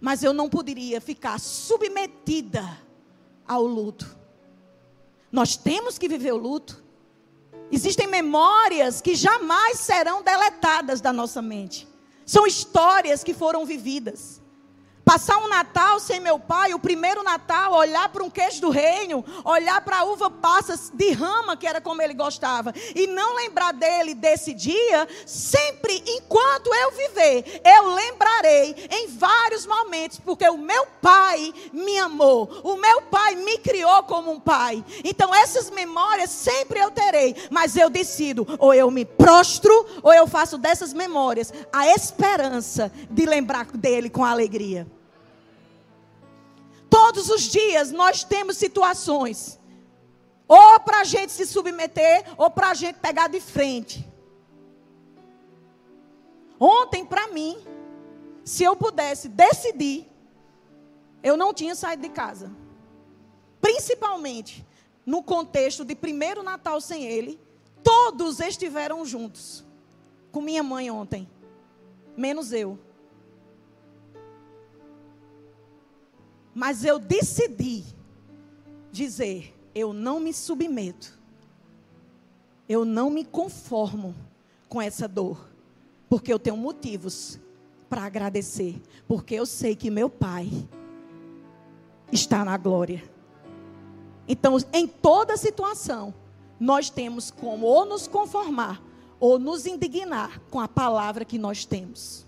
Mas 0.00 0.22
eu 0.22 0.32
não 0.32 0.48
poderia 0.48 1.00
ficar 1.00 1.38
submetida 1.40 2.64
ao 3.46 3.64
luto. 3.64 4.16
Nós 5.30 5.56
temos 5.56 5.98
que 5.98 6.08
viver 6.08 6.32
o 6.32 6.36
luto. 6.36 6.82
Existem 7.70 8.06
memórias 8.06 9.00
que 9.00 9.14
jamais 9.14 9.80
serão 9.80 10.22
deletadas 10.22 11.00
da 11.00 11.12
nossa 11.12 11.42
mente. 11.42 11.88
São 12.24 12.46
histórias 12.46 13.24
que 13.24 13.34
foram 13.34 13.64
vividas. 13.64 14.40
Passar 15.06 15.38
um 15.38 15.46
Natal 15.46 16.00
sem 16.00 16.18
meu 16.18 16.36
pai, 16.36 16.74
o 16.74 16.80
primeiro 16.80 17.22
Natal, 17.22 17.72
olhar 17.74 18.08
para 18.08 18.24
um 18.24 18.28
queijo 18.28 18.60
do 18.60 18.70
reino, 18.70 19.24
olhar 19.44 19.80
para 19.82 19.98
a 19.98 20.04
uva 20.04 20.28
passas 20.28 20.90
de 20.92 21.12
rama, 21.12 21.56
que 21.56 21.64
era 21.64 21.80
como 21.80 22.02
ele 22.02 22.12
gostava, 22.12 22.74
e 22.92 23.06
não 23.06 23.36
lembrar 23.36 23.72
dele 23.72 24.16
desse 24.16 24.52
dia, 24.52 25.06
sempre 25.24 26.02
enquanto 26.08 26.74
eu 26.74 26.90
viver, 26.90 27.62
eu 27.64 27.94
lembrarei 27.94 28.88
em 28.90 29.06
vários 29.16 29.64
momentos, 29.64 30.18
porque 30.18 30.48
o 30.48 30.58
meu 30.58 30.88
pai 31.00 31.54
me 31.72 31.96
amou, 31.98 32.50
o 32.64 32.76
meu 32.76 33.02
pai 33.02 33.36
me 33.36 33.58
criou 33.58 34.02
como 34.02 34.32
um 34.32 34.40
pai. 34.40 34.84
Então 35.04 35.32
essas 35.32 35.70
memórias 35.70 36.30
sempre 36.30 36.80
eu 36.80 36.90
terei, 36.90 37.36
mas 37.48 37.76
eu 37.76 37.88
decido, 37.88 38.44
ou 38.58 38.74
eu 38.74 38.90
me 38.90 39.04
prostro, 39.04 39.86
ou 40.02 40.12
eu 40.12 40.26
faço 40.26 40.58
dessas 40.58 40.92
memórias 40.92 41.52
a 41.72 41.86
esperança 41.86 42.90
de 43.08 43.24
lembrar 43.24 43.66
dele 43.66 44.10
com 44.10 44.24
alegria. 44.24 44.95
Todos 47.06 47.30
os 47.30 47.42
dias 47.42 47.92
nós 47.92 48.24
temos 48.24 48.56
situações, 48.56 49.60
ou 50.48 50.80
para 50.80 51.02
a 51.02 51.04
gente 51.04 51.30
se 51.30 51.46
submeter, 51.46 52.24
ou 52.36 52.50
para 52.50 52.70
a 52.70 52.74
gente 52.74 52.96
pegar 52.96 53.28
de 53.28 53.40
frente. 53.40 54.04
Ontem, 56.58 57.06
para 57.06 57.28
mim, 57.28 57.64
se 58.44 58.64
eu 58.64 58.74
pudesse 58.74 59.28
decidir, 59.28 60.10
eu 61.22 61.36
não 61.36 61.54
tinha 61.54 61.76
saído 61.76 62.02
de 62.02 62.08
casa. 62.08 62.50
Principalmente 63.60 64.66
no 65.04 65.22
contexto 65.22 65.84
de 65.84 65.94
primeiro 65.94 66.42
Natal 66.42 66.80
sem 66.80 67.04
ele, 67.04 67.40
todos 67.84 68.40
estiveram 68.40 69.04
juntos 69.04 69.64
com 70.32 70.40
minha 70.40 70.64
mãe 70.64 70.90
ontem, 70.90 71.30
menos 72.16 72.52
eu. 72.52 72.76
Mas 76.56 76.86
eu 76.86 76.98
decidi 76.98 77.84
dizer: 78.90 79.54
eu 79.74 79.92
não 79.92 80.18
me 80.18 80.32
submeto. 80.32 81.12
Eu 82.66 82.82
não 82.82 83.10
me 83.10 83.26
conformo 83.26 84.14
com 84.66 84.80
essa 84.80 85.06
dor. 85.06 85.50
Porque 86.08 86.32
eu 86.32 86.38
tenho 86.38 86.56
motivos 86.56 87.38
para 87.90 88.04
agradecer. 88.04 88.80
Porque 89.06 89.34
eu 89.34 89.44
sei 89.44 89.76
que 89.76 89.90
meu 89.90 90.08
Pai 90.08 90.50
está 92.10 92.42
na 92.42 92.56
glória. 92.56 93.04
Então, 94.26 94.56
em 94.72 94.88
toda 94.88 95.36
situação, 95.36 96.14
nós 96.58 96.88
temos 96.88 97.30
como 97.30 97.66
ou 97.66 97.84
nos 97.84 98.08
conformar 98.08 98.82
ou 99.20 99.38
nos 99.38 99.66
indignar 99.66 100.40
com 100.50 100.58
a 100.58 100.66
palavra 100.66 101.22
que 101.22 101.36
nós 101.36 101.66
temos, 101.66 102.24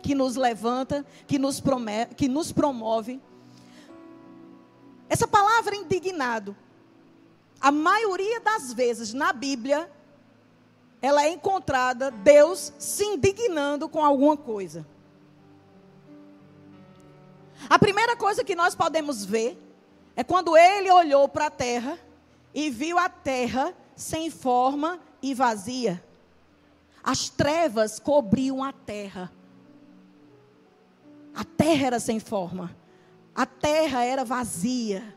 que 0.00 0.14
nos 0.14 0.36
levanta, 0.36 1.04
que 1.26 1.36
nos, 1.36 1.58
promete, 1.58 2.14
que 2.14 2.28
nos 2.28 2.52
promove 2.52 3.20
essa 5.12 5.28
palavra 5.28 5.76
indignado, 5.76 6.56
a 7.60 7.70
maioria 7.70 8.40
das 8.40 8.72
vezes 8.72 9.12
na 9.12 9.30
Bíblia, 9.30 9.92
ela 11.02 11.24
é 11.24 11.28
encontrada 11.28 12.10
Deus 12.10 12.72
se 12.78 13.04
indignando 13.04 13.90
com 13.90 14.02
alguma 14.02 14.38
coisa. 14.38 14.86
A 17.68 17.78
primeira 17.78 18.16
coisa 18.16 18.42
que 18.42 18.54
nós 18.54 18.74
podemos 18.74 19.22
ver 19.22 19.62
é 20.16 20.24
quando 20.24 20.56
ele 20.56 20.90
olhou 20.90 21.28
para 21.28 21.48
a 21.48 21.50
terra 21.50 21.98
e 22.54 22.70
viu 22.70 22.98
a 22.98 23.10
terra 23.10 23.74
sem 23.94 24.30
forma 24.30 24.98
e 25.20 25.34
vazia. 25.34 26.02
As 27.04 27.28
trevas 27.28 27.98
cobriam 27.98 28.64
a 28.64 28.72
terra. 28.72 29.30
A 31.34 31.44
terra 31.44 31.88
era 31.88 32.00
sem 32.00 32.18
forma. 32.18 32.80
A 33.34 33.46
terra 33.46 34.04
era 34.04 34.24
vazia. 34.24 35.16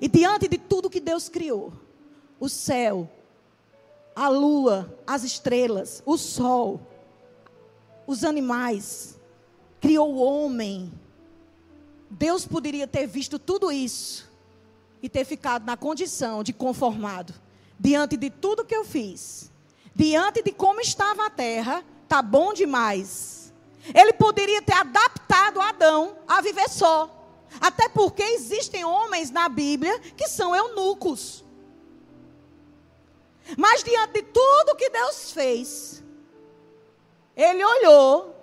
E 0.00 0.08
diante 0.08 0.46
de 0.48 0.58
tudo 0.58 0.90
que 0.90 1.00
Deus 1.00 1.28
criou, 1.28 1.72
o 2.38 2.48
céu, 2.48 3.10
a 4.14 4.28
lua, 4.28 4.98
as 5.06 5.24
estrelas, 5.24 6.02
o 6.06 6.16
sol, 6.16 6.80
os 8.06 8.24
animais, 8.24 9.18
criou 9.80 10.14
o 10.14 10.18
homem. 10.18 10.92
Deus 12.08 12.46
poderia 12.46 12.86
ter 12.86 13.06
visto 13.06 13.38
tudo 13.38 13.72
isso 13.72 14.30
e 15.02 15.08
ter 15.08 15.24
ficado 15.24 15.64
na 15.64 15.76
condição 15.76 16.42
de 16.42 16.52
conformado. 16.52 17.34
Diante 17.78 18.16
de 18.16 18.28
tudo 18.28 18.64
que 18.64 18.74
eu 18.74 18.84
fiz, 18.84 19.50
diante 19.94 20.42
de 20.42 20.52
como 20.52 20.80
estava 20.80 21.26
a 21.26 21.30
terra, 21.30 21.82
tá 22.06 22.20
bom 22.20 22.52
demais. 22.52 23.39
Ele 23.94 24.12
poderia 24.12 24.62
ter 24.62 24.74
adaptado 24.74 25.60
Adão 25.60 26.16
a 26.28 26.40
viver 26.40 26.68
só. 26.68 27.16
Até 27.60 27.88
porque 27.88 28.22
existem 28.22 28.84
homens 28.84 29.30
na 29.30 29.48
Bíblia 29.48 29.98
que 30.00 30.28
são 30.28 30.54
eunucos. 30.54 31.44
Mas 33.56 33.82
diante 33.82 34.12
de 34.12 34.22
tudo 34.22 34.76
que 34.76 34.90
Deus 34.90 35.32
fez, 35.32 36.04
ele 37.36 37.64
olhou 37.64 38.36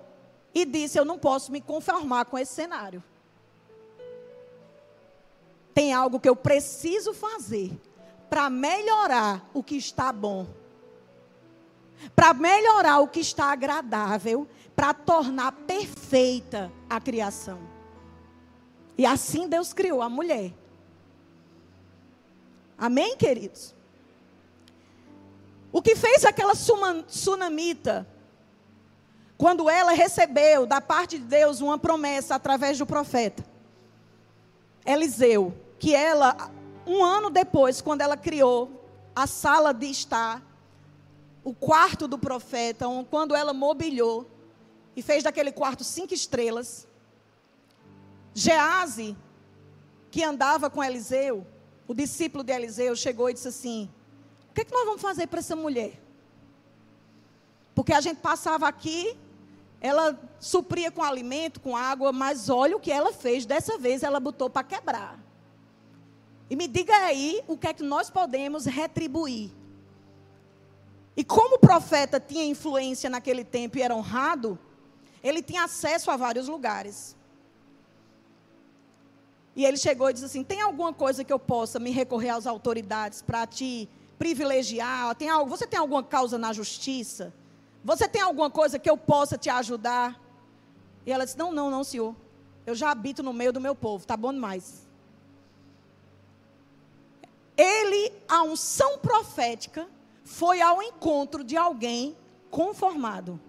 e 0.54 0.66
disse: 0.66 1.00
Eu 1.00 1.06
não 1.06 1.18
posso 1.18 1.52
me 1.52 1.62
conformar 1.62 2.26
com 2.26 2.38
esse 2.38 2.54
cenário. 2.54 3.04
Tem 5.74 5.94
algo 5.94 6.20
que 6.20 6.28
eu 6.28 6.36
preciso 6.36 7.14
fazer 7.14 7.72
para 8.30 8.50
melhorar 8.50 9.48
o 9.54 9.64
que 9.64 9.78
está 9.78 10.12
bom, 10.12 10.48
para 12.16 12.34
melhorar 12.34 13.00
o 13.00 13.08
que 13.08 13.20
está 13.20 13.46
agradável 13.46 14.48
para 14.78 14.94
tornar 14.94 15.52
perfeita 15.52 16.72
a 16.88 17.02
criação. 17.02 17.58
E 18.96 19.08
assim 19.08 19.50
Deus 19.50 19.74
criou 19.74 20.04
a 20.04 20.08
mulher. 20.08 20.54
Amém, 22.78 23.18
queridos? 23.18 23.74
O 25.72 25.82
que 25.82 25.96
fez 25.96 26.24
aquela 26.24 26.54
sunamita, 27.08 28.08
quando 29.36 29.68
ela 29.68 29.94
recebeu 29.94 30.68
da 30.68 30.80
parte 30.80 31.18
de 31.18 31.24
Deus 31.24 31.60
uma 31.60 31.80
promessa 31.80 32.36
através 32.36 32.78
do 32.78 32.86
profeta 32.86 33.44
Eliseu, 34.86 35.56
que 35.80 35.96
ela, 35.96 36.52
um 36.86 37.04
ano 37.04 37.32
depois, 37.32 37.82
quando 37.82 38.02
ela 38.02 38.16
criou 38.16 38.88
a 39.16 39.26
sala 39.26 39.74
de 39.74 39.88
estar, 39.88 40.40
o 41.44 41.52
quarto 41.52 42.08
do 42.08 42.20
profeta, 42.20 42.86
quando 43.10 43.36
ela 43.36 43.54
mobiliou, 43.54 44.37
e 44.98 45.02
fez 45.04 45.24
daquele 45.24 45.52
quarto 45.52 45.84
cinco 45.84 46.12
estrelas. 46.12 46.88
Gease, 48.34 49.16
que 50.10 50.24
andava 50.24 50.72
com 50.72 50.84
Eliseu, 50.84 51.46
o 51.88 51.94
discípulo 51.94 52.44
de 52.44 52.52
Eliseu, 52.52 52.96
chegou 52.96 53.30
e 53.30 53.34
disse 53.36 53.48
assim: 53.48 53.88
O 54.50 54.54
que, 54.56 54.62
é 54.62 54.66
que 54.66 54.74
nós 54.74 54.86
vamos 54.86 55.02
fazer 55.02 55.28
para 55.28 55.38
essa 55.38 55.56
mulher? 55.56 56.02
Porque 57.76 57.94
a 57.94 58.02
gente 58.02 58.18
passava 58.18 58.68
aqui, 58.68 59.16
ela 59.80 60.20
supria 60.40 60.90
com 60.90 61.04
alimento, 61.04 61.60
com 61.60 61.78
água, 61.78 62.12
mas 62.12 62.50
olha 62.50 62.76
o 62.76 62.80
que 62.80 62.92
ela 62.92 63.14
fez. 63.14 63.46
Dessa 63.46 63.78
vez 63.78 64.02
ela 64.02 64.20
botou 64.20 64.50
para 64.50 64.64
quebrar. 64.64 65.20
E 66.50 66.56
me 66.56 66.68
diga 66.68 66.96
aí 67.06 67.44
o 67.48 67.56
que 67.56 67.68
é 67.68 67.74
que 67.74 67.84
nós 67.84 68.10
podemos 68.10 68.66
retribuir. 68.66 69.52
E 71.16 71.24
como 71.24 71.58
o 71.58 71.60
profeta 71.60 72.20
tinha 72.20 72.44
influência 72.44 73.12
naquele 73.12 73.44
tempo 73.44 73.78
e 73.78 73.84
era 73.84 73.96
honrado, 73.96 74.58
ele 75.24 75.42
tinha 75.42 75.64
acesso 75.64 76.12
a 76.12 76.18
vários 76.18 76.48
lugares. 76.48 77.16
E 79.56 79.66
ele 79.66 79.78
chegou 79.78 80.10
e 80.10 80.14
disse 80.14 80.26
assim: 80.26 80.44
tem 80.44 80.62
alguma 80.62 80.94
coisa 80.94 81.24
que 81.24 81.34
eu 81.34 81.40
possa 81.40 81.80
me 81.80 81.92
recorrer 81.92 82.30
às 82.30 82.46
autoridades 82.46 83.22
para 83.22 83.48
te 83.48 83.90
privilegiar? 84.20 85.16
Tem 85.16 85.30
algo, 85.30 85.50
você 85.50 85.66
tem 85.66 85.80
alguma 85.80 86.04
causa 86.04 86.38
na 86.38 86.54
justiça? 86.54 87.34
Você 87.84 88.08
tem 88.08 88.22
alguma 88.22 88.50
coisa 88.50 88.78
que 88.78 88.90
eu 88.90 88.98
possa 88.98 89.38
te 89.38 89.50
ajudar? 89.50 90.22
E 91.06 91.12
ela 91.12 91.26
disse: 91.26 91.38
Não, 91.38 91.52
não, 91.52 91.72
não, 91.72 91.84
senhor. 91.84 92.16
Eu 92.66 92.76
já 92.76 92.92
habito 92.92 93.24
no 93.24 93.34
meio 93.34 93.54
do 93.54 93.62
meu 93.62 93.74
povo, 93.74 94.06
tá 94.06 94.16
bom 94.16 94.34
demais. 94.34 94.86
Ele, 97.56 98.14
a 98.28 98.44
unção 98.44 99.00
profética, 99.00 99.88
foi 100.24 100.62
ao 100.62 100.84
encontro 100.84 101.44
de 101.44 101.58
alguém 101.58 102.16
conformado 102.52 103.40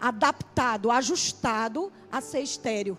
adaptado, 0.00 0.90
ajustado 0.90 1.92
a 2.10 2.20
ser 2.20 2.40
estéreo. 2.40 2.98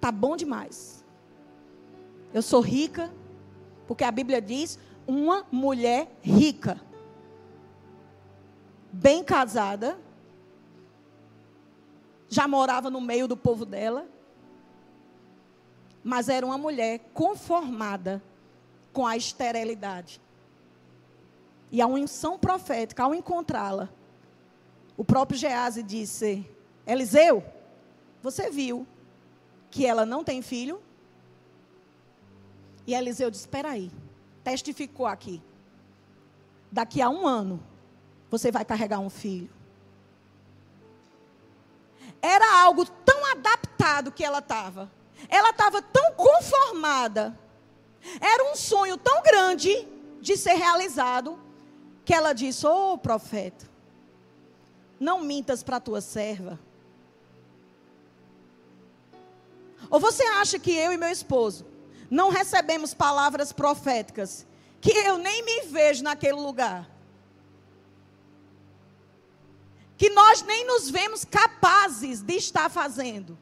Tá 0.00 0.10
bom 0.10 0.36
demais. 0.36 1.04
Eu 2.32 2.42
sou 2.42 2.60
rica, 2.60 3.12
porque 3.86 4.04
a 4.04 4.10
Bíblia 4.10 4.40
diz 4.40 4.78
uma 5.06 5.44
mulher 5.50 6.08
rica, 6.22 6.80
bem 8.92 9.24
casada, 9.24 9.98
já 12.28 12.46
morava 12.46 12.88
no 12.88 13.00
meio 13.00 13.26
do 13.26 13.36
povo 13.36 13.64
dela, 13.64 14.06
mas 16.02 16.28
era 16.28 16.46
uma 16.46 16.56
mulher 16.56 17.00
conformada 17.12 18.22
com 18.92 19.06
a 19.06 19.16
esterilidade. 19.16 20.20
E 21.70 21.80
a 21.80 21.86
unção 21.86 22.38
profética, 22.38 23.04
ao 23.04 23.14
encontrá-la, 23.14 23.88
o 24.96 25.04
próprio 25.04 25.38
Gease 25.38 25.82
disse: 25.82 26.48
Eliseu, 26.86 27.44
você 28.22 28.50
viu 28.50 28.86
que 29.70 29.86
ela 29.86 30.04
não 30.04 30.24
tem 30.24 30.42
filho? 30.42 30.82
E 32.86 32.94
Eliseu 32.94 33.30
disse: 33.30 33.44
Espera 33.44 33.70
aí, 33.70 33.90
testificou 34.42 35.06
aqui. 35.06 35.40
Daqui 36.72 37.00
a 37.00 37.08
um 37.08 37.26
ano, 37.26 37.62
você 38.30 38.50
vai 38.50 38.64
carregar 38.64 38.98
um 38.98 39.10
filho. 39.10 39.50
Era 42.20 42.62
algo 42.62 42.84
tão 42.84 43.24
adaptado 43.30 44.12
que 44.12 44.24
ela 44.24 44.40
estava. 44.40 44.90
Ela 45.28 45.50
estava 45.50 45.80
tão 45.80 46.12
conformada. 46.12 47.38
Era 48.20 48.50
um 48.50 48.56
sonho 48.56 48.96
tão 48.96 49.22
grande 49.22 49.86
de 50.20 50.36
ser 50.36 50.54
realizado 50.54 51.38
que 52.04 52.14
ela 52.14 52.32
disse: 52.32 52.66
Ô 52.66 52.92
oh, 52.92 52.98
profeta, 52.98 53.68
não 54.98 55.22
mintas 55.22 55.62
para 55.62 55.76
a 55.76 55.80
tua 55.80 56.00
serva. 56.00 56.58
Ou 59.90 59.98
você 59.98 60.22
acha 60.22 60.58
que 60.58 60.70
eu 60.72 60.92
e 60.92 60.96
meu 60.96 61.08
esposo 61.08 61.66
não 62.10 62.30
recebemos 62.30 62.92
palavras 62.92 63.52
proféticas 63.52 64.46
que 64.80 64.90
eu 64.90 65.18
nem 65.18 65.44
me 65.44 65.62
vejo 65.62 66.02
naquele 66.02 66.40
lugar? 66.40 66.88
Que 69.96 70.10
nós 70.10 70.42
nem 70.42 70.66
nos 70.66 70.88
vemos 70.88 71.24
capazes 71.24 72.22
de 72.22 72.34
estar 72.34 72.70
fazendo. 72.70 73.38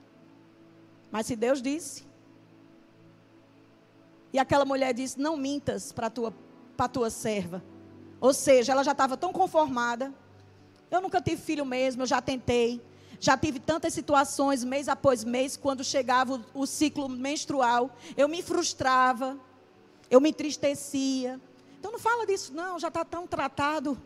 Mas 1.11 1.27
se 1.27 1.37
Deus 1.37 1.63
disse, 1.63 2.05
e 4.33 4.39
aquela 4.39 4.65
mulher 4.65 4.93
disse: 4.93 5.19
Não 5.19 5.37
mintas 5.37 5.93
para 5.93 6.09
a 6.09 6.11
tua, 6.11 6.35
tua 6.93 7.11
serva. 7.11 7.63
Ou 8.21 8.35
seja, 8.35 8.73
ela 8.73 8.83
já 8.83 8.93
estava 8.93 9.17
tão 9.17 9.33
conformada 9.33 10.13
eu 10.91 11.01
nunca 11.01 11.21
tive 11.21 11.41
filho 11.41 11.65
mesmo, 11.65 12.03
eu 12.03 12.07
já 12.07 12.21
tentei. 12.21 12.81
Já 13.21 13.37
tive 13.37 13.59
tantas 13.59 13.93
situações, 13.93 14.63
mês 14.63 14.89
após 14.89 15.25
mês, 15.25 15.57
quando 15.57 15.83
chegava 15.83 16.35
o, 16.55 16.63
o 16.63 16.67
ciclo 16.67 17.09
menstrual, 17.09 17.91
eu 18.17 18.29
me 18.29 18.43
frustrava, 18.43 19.37
eu 20.09 20.21
me 20.21 20.31
entristecia. 20.31 21.41
Então 21.79 21.93
não 21.93 21.99
fala 21.99 22.25
disso, 22.25 22.55
não, 22.55 22.79
já 22.79 22.89
está 22.89 23.05
tão 23.05 23.27
tratado. 23.27 23.99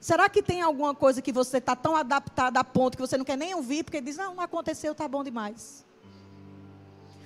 Será 0.00 0.28
que 0.28 0.42
tem 0.42 0.62
alguma 0.62 0.94
coisa 0.94 1.20
que 1.20 1.32
você 1.32 1.58
está 1.58 1.74
tão 1.74 1.96
adaptada 1.96 2.60
a 2.60 2.64
ponto 2.64 2.96
que 2.96 3.02
você 3.02 3.18
não 3.18 3.24
quer 3.24 3.36
nem 3.36 3.52
ouvir, 3.54 3.82
porque 3.82 4.00
diz, 4.00 4.16
não, 4.16 4.36
não 4.36 4.44
aconteceu, 4.44 4.92
está 4.92 5.08
bom 5.08 5.24
demais. 5.24 5.84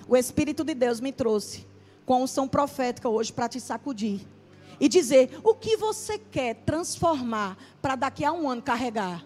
O 0.08 0.16
Espírito 0.16 0.64
de 0.64 0.74
Deus 0.74 1.00
me 1.00 1.12
trouxe 1.12 1.66
com 2.06 2.22
unção 2.22 2.48
profética 2.48 3.10
hoje 3.10 3.30
para 3.30 3.48
te 3.48 3.60
sacudir 3.60 4.26
e 4.82 4.88
dizer 4.88 5.38
o 5.44 5.54
que 5.54 5.76
você 5.76 6.18
quer 6.18 6.56
transformar 6.66 7.56
para 7.80 7.94
daqui 7.94 8.24
a 8.24 8.32
um 8.32 8.50
ano 8.50 8.60
carregar. 8.60 9.24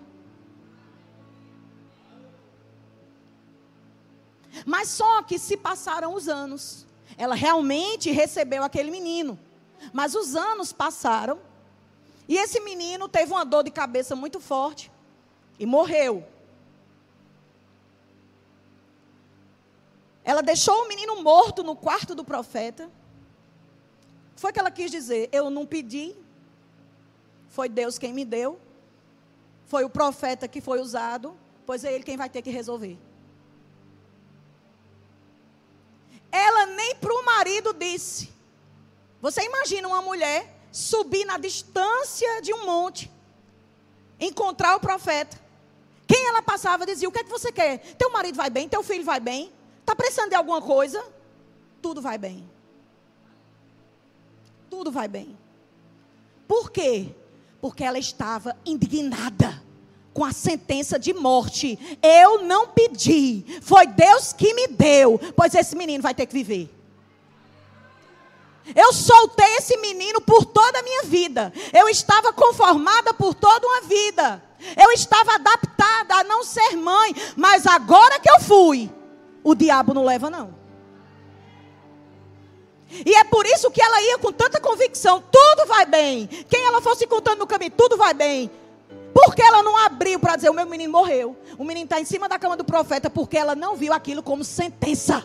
Mas 4.67 4.91
só 4.91 5.23
que 5.23 5.39
se 5.39 5.57
passaram 5.57 6.13
os 6.13 6.29
anos, 6.29 6.87
ela 7.17 7.35
realmente 7.35 8.11
recebeu 8.11 8.63
aquele 8.63 8.91
menino. 8.91 9.39
Mas 9.95 10.15
os 10.15 10.37
anos 10.37 10.75
passaram 10.75 11.41
e 12.29 12.37
esse 12.37 12.61
menino 12.61 13.09
teve 13.09 13.33
uma 13.33 13.45
dor 13.45 13.65
de 13.65 13.71
cabeça 13.71 14.15
muito 14.15 14.39
forte 14.39 14.93
e 15.59 15.65
morreu. 15.65 16.23
Ela 20.23 20.43
deixou 20.43 20.85
o 20.85 20.89
menino 20.89 21.23
morto 21.23 21.63
no 21.63 21.75
quarto 21.75 22.15
do 22.15 22.23
profeta. 22.23 22.91
Foi 24.37 24.53
que 24.53 24.61
ela 24.61 24.71
quis 24.71 24.91
dizer: 24.91 25.29
eu 25.33 25.51
não 25.51 25.67
pedi, 25.67 26.15
foi 27.49 27.69
Deus 27.69 27.99
quem 27.99 28.13
me 28.13 28.25
deu, 28.25 28.61
foi 29.67 29.83
o 29.83 29.91
profeta 29.91 30.47
que 30.47 30.61
foi 30.61 30.79
usado, 30.81 31.35
pois 31.65 31.85
é 31.85 31.93
ele 31.93 32.05
quem 32.05 32.17
vai 32.17 32.29
ter 32.29 32.43
que 32.43 32.51
resolver. 32.51 32.99
Ela 36.31 36.67
nem 36.67 36.95
para 36.97 37.15
o 37.15 37.25
marido 37.25 37.73
disse. 37.73 38.31
Você 39.23 39.43
imagina 39.43 39.89
uma 39.89 40.03
mulher 40.03 40.55
subir 40.71 41.25
na 41.25 41.39
distância 41.39 42.43
de 42.43 42.53
um 42.53 42.67
monte, 42.67 43.11
encontrar 44.21 44.77
o 44.77 44.81
profeta. 44.81 45.41
Quem 46.07 46.29
ela 46.29 46.43
passava 46.43 46.85
dizia: 46.85 47.09
O 47.09 47.13
que 47.13 47.21
é 47.21 47.25
que 47.25 47.31
você 47.31 47.51
quer? 47.51 47.79
Teu 47.97 48.13
marido 48.13 48.37
vai 48.37 48.51
bem, 48.51 48.69
teu 48.69 48.83
filho 48.83 49.05
vai 49.05 49.19
bem, 49.19 49.51
está 49.81 49.97
precisando 49.97 50.29
de 50.29 50.35
alguma 50.35 50.61
coisa? 50.61 51.03
Tudo 51.81 52.03
vai 52.03 52.19
bem 52.19 52.56
tudo 54.77 54.93
vai 54.93 55.09
bem. 55.09 55.35
Por 56.47 56.71
quê? 56.71 57.07
Porque 57.63 57.83
ela 57.83 57.99
estava 57.99 58.55
indignada 58.65 59.63
com 60.13 60.23
a 60.23 60.33
sentença 60.33 60.99
de 60.99 61.15
morte. 61.15 61.79
Eu 62.03 62.43
não 62.43 62.69
pedi, 62.69 63.43
foi 63.63 63.87
Deus 63.87 64.35
que 64.35 64.53
me 64.53 64.67
deu, 64.69 65.19
pois 65.35 65.55
esse 65.55 65.75
menino 65.75 66.03
vai 66.03 66.15
ter 66.15 66.27
que 66.27 66.35
viver. 66.35 66.71
Eu 68.75 68.93
soltei 68.93 69.57
esse 69.57 69.79
menino 69.79 70.21
por 70.21 70.45
toda 70.45 70.81
a 70.81 70.83
minha 70.83 71.05
vida. 71.05 71.51
Eu 71.73 71.89
estava 71.89 72.31
conformada 72.35 73.15
por 73.15 73.33
toda 73.33 73.67
uma 73.67 73.81
vida. 73.81 74.43
Eu 74.77 74.93
estava 74.93 75.37
adaptada 75.37 76.17
a 76.17 76.25
não 76.25 76.45
ser 76.45 76.77
mãe, 76.77 77.15
mas 77.35 77.67
agora 77.67 78.21
que 78.21 78.31
eu 78.31 78.41
fui, 78.41 78.91
o 79.43 79.55
diabo 79.55 79.95
não 79.95 80.05
leva 80.05 80.29
não. 80.29 80.66
E 83.05 83.15
é 83.15 83.25
por 83.25 83.45
isso 83.47 83.71
que 83.71 83.83
ela 83.83 84.01
ia 84.03 84.19
com 84.19 84.33
tanta 84.33 84.61
convicção: 84.61 85.23
tudo 85.31 85.67
vai 85.67 85.85
bem. 85.87 86.27
Quem 86.49 86.65
ela 86.65 86.81
fosse 86.81 87.05
encontrando 87.05 87.41
no 87.41 87.47
caminho, 87.47 87.73
tudo 87.77 87.97
vai 87.97 88.15
bem. 88.15 88.51
Porque 89.13 89.43
ela 89.43 89.63
não 89.63 89.77
abriu 89.77 90.21
para 90.21 90.37
dizer: 90.37 90.51
o 90.51 90.55
meu 90.55 90.67
menino 90.67 90.93
morreu. 90.93 91.37
O 91.59 91.65
menino 91.65 91.85
está 91.85 92.01
em 92.01 92.05
cima 92.05 92.29
da 92.29 92.39
cama 92.39 92.57
do 92.57 92.65
profeta, 92.65 93.09
porque 93.11 93.37
ela 93.37 93.55
não 93.55 93.77
viu 93.77 93.93
aquilo 93.93 94.23
como 94.23 94.45
sentença. 94.45 95.25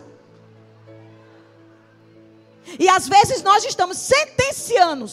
E 2.79 2.87
às 2.87 3.07
vezes 3.07 3.41
nós 3.43 3.65
estamos 3.65 3.97
sentenciando, 3.97 5.09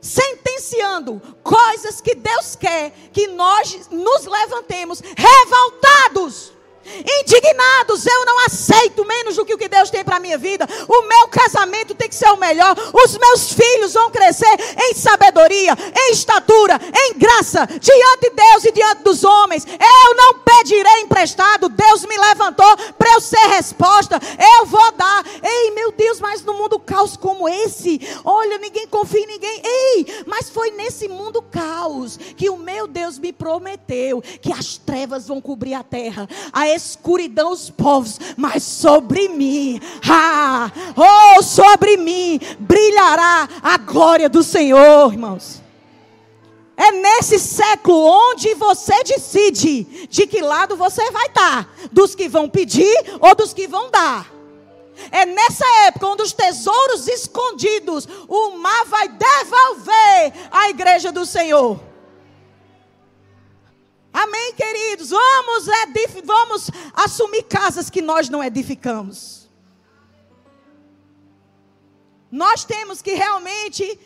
sentenciando 0.00 1.20
coisas 1.42 2.00
que 2.00 2.14
Deus 2.14 2.56
quer 2.56 2.92
que 3.12 3.26
nós 3.28 3.88
nos 3.90 4.24
levantemos 4.24 5.02
revoltados. 5.16 6.52
Indignados, 6.84 8.06
eu 8.06 8.24
não 8.24 8.46
aceito 8.46 9.04
menos 9.04 9.36
do 9.36 9.44
que 9.44 9.54
o 9.54 9.58
que 9.58 9.68
Deus 9.68 9.90
tem 9.90 10.04
para 10.04 10.16
a 10.16 10.20
minha 10.20 10.38
vida. 10.38 10.66
O 10.88 11.02
meu 11.02 11.28
casamento 11.28 11.94
tem 11.94 12.08
que 12.08 12.14
ser 12.14 12.30
o 12.30 12.36
melhor. 12.36 12.74
Os 12.92 13.16
meus 13.18 13.52
filhos 13.52 13.92
vão 13.92 14.10
crescer 14.10 14.52
em 14.78 14.94
sabedoria, 14.94 15.76
em 15.94 16.12
estatura, 16.12 16.80
em 16.92 17.18
graça, 17.18 17.66
diante 17.66 18.20
de 18.22 18.30
Deus 18.30 18.64
e 18.64 18.72
diante 18.72 19.02
dos 19.02 19.24
homens. 19.24 19.66
Eu 19.66 20.14
não 20.14 20.34
pedirei 20.40 21.02
emprestado. 21.02 21.68
Deus 21.68 22.04
me 22.06 22.16
levantou 22.16 22.76
para 22.98 23.14
eu 23.14 23.20
ser 23.20 23.46
resposta. 23.48 24.18
Eu 24.58 24.66
vou 24.66 24.92
dar. 24.92 25.24
Ei, 25.42 25.70
meu 25.72 25.92
Deus, 25.92 26.18
mas 26.20 26.42
no 26.42 26.54
mundo 26.54 26.78
caos 26.78 27.16
como 27.16 27.48
esse, 27.48 28.00
olha, 28.24 28.58
ninguém 28.58 28.86
confia 28.86 29.20
em 29.20 29.26
ninguém. 29.26 29.62
Ei, 29.64 30.24
mas 30.26 30.48
foi 30.48 30.70
nesse 30.70 31.08
mundo 31.08 31.42
caos 31.42 32.16
que 32.36 32.48
o 32.48 32.56
meu 32.56 32.86
Deus 32.86 33.18
me 33.18 33.32
prometeu 33.32 34.22
que 34.40 34.52
as 34.52 34.76
trevas 34.76 35.28
vão 35.28 35.40
cobrir 35.40 35.74
a 35.74 35.82
terra. 35.82 36.28
A 36.52 36.69
escuridão 36.74 37.52
os 37.52 37.70
povos, 37.70 38.18
mas 38.36 38.62
sobre 38.62 39.28
mim, 39.28 39.80
ah, 40.08 40.70
oh, 40.96 41.42
sobre 41.42 41.96
mim 41.96 42.40
brilhará 42.58 43.48
a 43.62 43.76
glória 43.78 44.28
do 44.28 44.42
Senhor, 44.42 45.12
irmãos. 45.12 45.60
É 46.76 46.92
nesse 46.92 47.38
século 47.38 47.98
onde 47.98 48.54
você 48.54 49.04
decide 49.04 49.84
de 50.08 50.26
que 50.26 50.40
lado 50.40 50.76
você 50.76 51.10
vai 51.10 51.26
estar: 51.26 51.68
dos 51.92 52.14
que 52.14 52.26
vão 52.28 52.48
pedir 52.48 52.96
ou 53.20 53.34
dos 53.34 53.52
que 53.52 53.66
vão 53.66 53.90
dar. 53.90 54.32
É 55.10 55.26
nessa 55.26 55.64
época 55.86 56.06
onde 56.06 56.22
os 56.22 56.32
tesouros 56.32 57.06
escondidos, 57.08 58.08
o 58.28 58.50
mar 58.52 58.84
vai 58.86 59.08
devolver 59.08 60.32
à 60.50 60.70
igreja 60.70 61.10
do 61.12 61.24
Senhor. 61.24 61.89
Amém, 64.12 64.54
queridos? 64.54 65.10
Vamos, 65.10 65.66
vamos 66.24 66.70
assumir 66.94 67.44
casas 67.44 67.88
que 67.88 68.02
nós 68.02 68.28
não 68.28 68.42
edificamos. 68.42 69.48
Nós 72.30 72.64
temos 72.64 73.02
que 73.02 73.14
realmente 73.14 73.98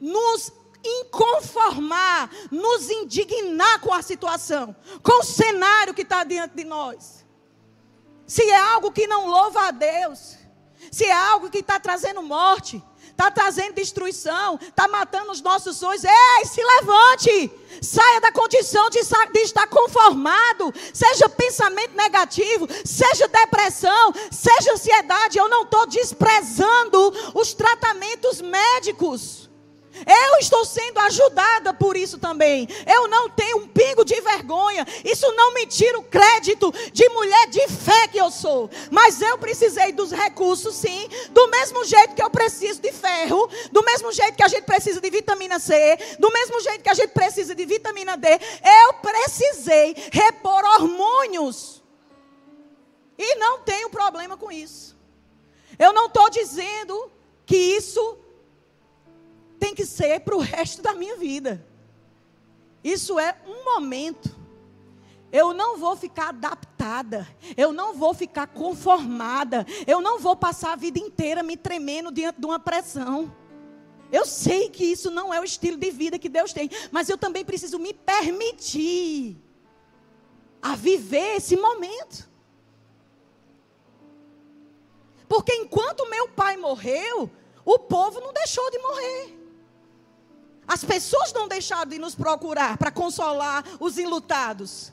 nos 0.00 0.52
inconformar, 0.84 2.30
nos 2.50 2.90
indignar 2.90 3.80
com 3.80 3.92
a 3.92 4.02
situação, 4.02 4.74
com 5.02 5.20
o 5.20 5.24
cenário 5.24 5.94
que 5.94 6.02
está 6.02 6.22
diante 6.22 6.54
de 6.54 6.64
nós. 6.64 7.24
Se 8.26 8.42
é 8.42 8.56
algo 8.56 8.92
que 8.92 9.06
não 9.06 9.26
louva 9.26 9.68
a 9.68 9.70
Deus, 9.70 10.36
se 10.90 11.04
é 11.04 11.12
algo 11.12 11.50
que 11.50 11.58
está 11.58 11.78
trazendo 11.80 12.22
morte, 12.22 12.82
está 13.16 13.30
trazendo 13.30 13.72
destruição, 13.72 14.58
está 14.62 14.86
matando 14.86 15.32
os 15.32 15.40
nossos 15.40 15.78
sonhos. 15.78 16.04
Ei, 16.04 16.44
se 16.44 16.62
levante, 16.62 17.50
saia 17.80 18.20
da 18.20 18.30
condição 18.30 18.90
de, 18.90 19.00
de 19.32 19.40
estar 19.40 19.66
conformado, 19.68 20.72
seja 20.92 21.26
pensamento 21.26 21.96
negativo, 21.96 22.68
seja 22.84 23.26
depressão, 23.26 24.12
seja 24.30 24.74
ansiedade. 24.74 25.38
Eu 25.38 25.48
não 25.48 25.62
estou 25.62 25.86
desprezando 25.86 27.32
os 27.34 27.54
tratamentos 27.54 28.42
médicos. 28.42 29.45
Eu 30.04 30.38
estou 30.38 30.64
sendo 30.64 30.98
ajudada 30.98 31.72
por 31.72 31.96
isso 31.96 32.18
também. 32.18 32.68
Eu 32.86 33.08
não 33.08 33.30
tenho 33.30 33.58
um 33.58 33.68
pingo 33.68 34.04
de 34.04 34.20
vergonha. 34.20 34.86
Isso 35.04 35.30
não 35.32 35.54
me 35.54 35.66
tira 35.66 35.98
o 35.98 36.02
crédito 36.02 36.72
de 36.92 37.08
mulher 37.10 37.46
de 37.48 37.66
fé 37.68 38.08
que 38.08 38.18
eu 38.18 38.30
sou. 38.30 38.68
Mas 38.90 39.20
eu 39.20 39.38
precisei 39.38 39.92
dos 39.92 40.10
recursos, 40.10 40.74
sim. 40.74 41.08
Do 41.30 41.48
mesmo 41.48 41.84
jeito 41.84 42.14
que 42.14 42.22
eu 42.22 42.30
preciso 42.30 42.80
de 42.80 42.92
ferro. 42.92 43.48
Do 43.72 43.82
mesmo 43.82 44.12
jeito 44.12 44.34
que 44.34 44.42
a 44.42 44.48
gente 44.48 44.64
precisa 44.64 45.00
de 45.00 45.10
vitamina 45.10 45.58
C. 45.58 45.98
Do 46.18 46.30
mesmo 46.32 46.60
jeito 46.60 46.82
que 46.82 46.90
a 46.90 46.94
gente 46.94 47.10
precisa 47.12 47.54
de 47.54 47.64
vitamina 47.64 48.16
D. 48.16 48.28
Eu 48.28 48.94
precisei 48.94 49.94
repor 50.12 50.64
hormônios. 50.64 51.82
E 53.18 53.36
não 53.36 53.60
tenho 53.60 53.88
problema 53.88 54.36
com 54.36 54.52
isso. 54.52 54.96
Eu 55.78 55.92
não 55.92 56.06
estou 56.06 56.28
dizendo 56.30 57.10
que 57.44 57.56
isso 57.56 58.18
tem 59.58 59.74
que 59.74 59.84
ser 59.84 60.20
para 60.20 60.36
o 60.36 60.40
resto 60.40 60.82
da 60.82 60.94
minha 60.94 61.16
vida. 61.16 61.64
Isso 62.82 63.18
é 63.18 63.36
um 63.46 63.64
momento. 63.64 64.34
Eu 65.32 65.52
não 65.52 65.76
vou 65.76 65.96
ficar 65.96 66.28
adaptada, 66.28 67.26
eu 67.56 67.72
não 67.72 67.94
vou 67.94 68.14
ficar 68.14 68.46
conformada, 68.46 69.66
eu 69.86 70.00
não 70.00 70.18
vou 70.18 70.36
passar 70.36 70.72
a 70.72 70.76
vida 70.76 70.98
inteira 70.98 71.42
me 71.42 71.56
tremendo 71.56 72.12
diante 72.12 72.40
de 72.40 72.46
uma 72.46 72.60
pressão. 72.60 73.34
Eu 74.10 74.24
sei 74.24 74.70
que 74.70 74.84
isso 74.84 75.10
não 75.10 75.34
é 75.34 75.40
o 75.40 75.44
estilo 75.44 75.76
de 75.76 75.90
vida 75.90 76.18
que 76.18 76.28
Deus 76.28 76.52
tem, 76.52 76.70
mas 76.92 77.08
eu 77.08 77.18
também 77.18 77.44
preciso 77.44 77.78
me 77.78 77.92
permitir 77.92 79.36
a 80.62 80.76
viver 80.76 81.36
esse 81.36 81.56
momento. 81.56 82.28
Porque 85.28 85.52
enquanto 85.52 86.08
meu 86.08 86.28
pai 86.28 86.56
morreu, 86.56 87.28
o 87.64 87.78
povo 87.80 88.20
não 88.20 88.32
deixou 88.32 88.70
de 88.70 88.78
morrer. 88.78 89.35
As 90.66 90.84
pessoas 90.84 91.32
não 91.32 91.46
deixaram 91.46 91.88
de 91.88 91.98
nos 91.98 92.14
procurar 92.14 92.76
para 92.76 92.90
consolar 92.90 93.64
os 93.78 93.98
enlutados. 93.98 94.92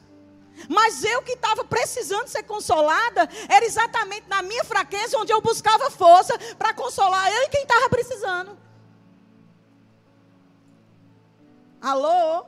Mas 0.70 1.04
eu 1.04 1.22
que 1.24 1.32
estava 1.32 1.66
precisando 1.66 2.28
ser 2.28 2.44
consolada, 2.44 3.28
era 3.50 3.66
exatamente 3.66 4.28
na 4.28 4.42
minha 4.42 4.64
fraqueza 4.64 5.18
onde 5.18 5.34
eu 5.34 5.42
buscava 5.42 5.90
força 5.90 6.38
para 6.58 6.74
consolar 6.74 7.32
eu 7.32 7.44
e 7.44 7.50
quem 7.50 7.64
estava 7.64 7.90
precisando. 7.90 8.58
Alô? 11.82 12.46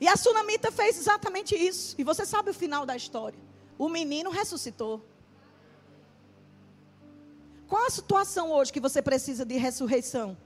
E 0.00 0.06
a 0.06 0.16
sunamita 0.16 0.70
fez 0.70 0.98
exatamente 0.98 1.54
isso. 1.54 1.94
E 1.98 2.04
você 2.04 2.26
sabe 2.26 2.50
o 2.50 2.54
final 2.54 2.84
da 2.84 2.96
história. 2.96 3.38
O 3.78 3.88
menino 3.88 4.30
ressuscitou. 4.30 5.04
Qual 7.66 7.86
a 7.86 7.90
situação 7.90 8.50
hoje 8.50 8.72
que 8.72 8.80
você 8.80 9.00
precisa 9.00 9.44
de 9.44 9.56
ressurreição? 9.56 10.36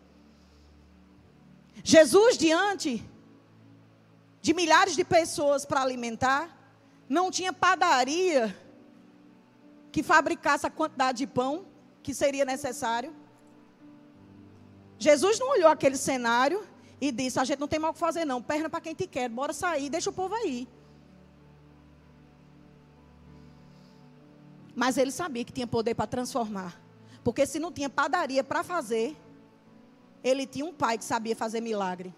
Jesus, 1.84 2.36
diante 2.36 3.04
de 4.40 4.52
milhares 4.52 4.94
de 4.94 5.04
pessoas 5.04 5.64
para 5.64 5.80
alimentar, 5.80 6.58
não 7.08 7.30
tinha 7.30 7.52
padaria 7.52 8.56
que 9.92 10.02
fabricasse 10.02 10.66
a 10.66 10.70
quantidade 10.70 11.18
de 11.18 11.26
pão 11.26 11.66
que 12.02 12.14
seria 12.14 12.44
necessário. 12.44 13.14
Jesus 14.98 15.38
não 15.38 15.50
olhou 15.50 15.68
aquele 15.68 15.96
cenário 15.96 16.66
e 17.00 17.12
disse: 17.12 17.38
A 17.38 17.44
gente 17.44 17.58
não 17.58 17.68
tem 17.68 17.78
mal 17.78 17.90
o 17.90 17.94
que 17.94 18.00
fazer, 18.00 18.24
não. 18.24 18.42
Perna 18.42 18.70
para 18.70 18.80
quem 18.80 18.94
te 18.94 19.06
quer, 19.06 19.28
bora 19.28 19.52
sair, 19.52 19.90
deixa 19.90 20.10
o 20.10 20.12
povo 20.12 20.34
aí. 20.34 20.68
Mas 24.74 24.96
ele 24.96 25.10
sabia 25.10 25.44
que 25.44 25.52
tinha 25.52 25.66
poder 25.66 25.94
para 25.94 26.06
transformar. 26.06 26.80
Porque 27.22 27.46
se 27.46 27.58
não 27.58 27.70
tinha 27.70 27.90
padaria 27.90 28.42
para 28.42 28.64
fazer, 28.64 29.16
ele 30.22 30.46
tinha 30.46 30.64
um 30.64 30.72
pai 30.72 30.98
que 30.98 31.04
sabia 31.04 31.34
fazer 31.34 31.60
milagre. 31.60 32.14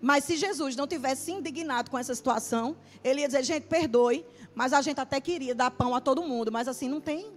Mas 0.00 0.24
se 0.24 0.36
Jesus 0.36 0.76
não 0.76 0.86
tivesse 0.86 1.26
se 1.26 1.32
indignado 1.32 1.90
com 1.90 1.98
essa 1.98 2.14
situação, 2.14 2.76
ele 3.02 3.22
ia 3.22 3.26
dizer: 3.26 3.42
gente, 3.42 3.66
perdoe, 3.66 4.24
mas 4.54 4.72
a 4.72 4.82
gente 4.82 5.00
até 5.00 5.20
queria 5.20 5.54
dar 5.54 5.70
pão 5.70 5.94
a 5.94 6.00
todo 6.00 6.22
mundo, 6.22 6.52
mas 6.52 6.68
assim 6.68 6.88
não 6.88 7.00
tem. 7.00 7.32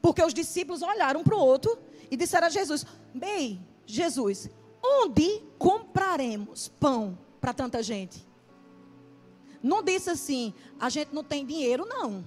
Porque 0.00 0.22
os 0.22 0.34
discípulos 0.34 0.82
olharam 0.82 1.22
para 1.22 1.36
o 1.36 1.40
outro 1.40 1.78
e 2.10 2.16
disseram 2.16 2.48
a 2.48 2.50
Jesus: 2.50 2.84
Bem, 3.14 3.64
Jesus, 3.86 4.50
onde 4.82 5.42
compraremos 5.58 6.68
pão 6.68 7.18
para 7.40 7.52
tanta 7.52 7.82
gente? 7.82 8.26
Não 9.62 9.82
disse 9.82 10.10
assim, 10.10 10.52
a 10.78 10.88
gente 10.88 11.14
não 11.14 11.22
tem 11.22 11.46
dinheiro, 11.46 11.86
não. 11.86 12.24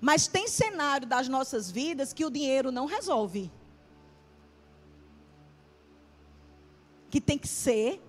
Mas 0.00 0.26
tem 0.26 0.48
cenário 0.48 1.06
das 1.06 1.28
nossas 1.28 1.70
vidas 1.70 2.12
que 2.12 2.24
o 2.24 2.30
dinheiro 2.30 2.70
não 2.70 2.86
resolve. 2.86 3.50
Que 7.10 7.20
tem 7.20 7.38
que 7.38 7.48
ser, 7.48 8.02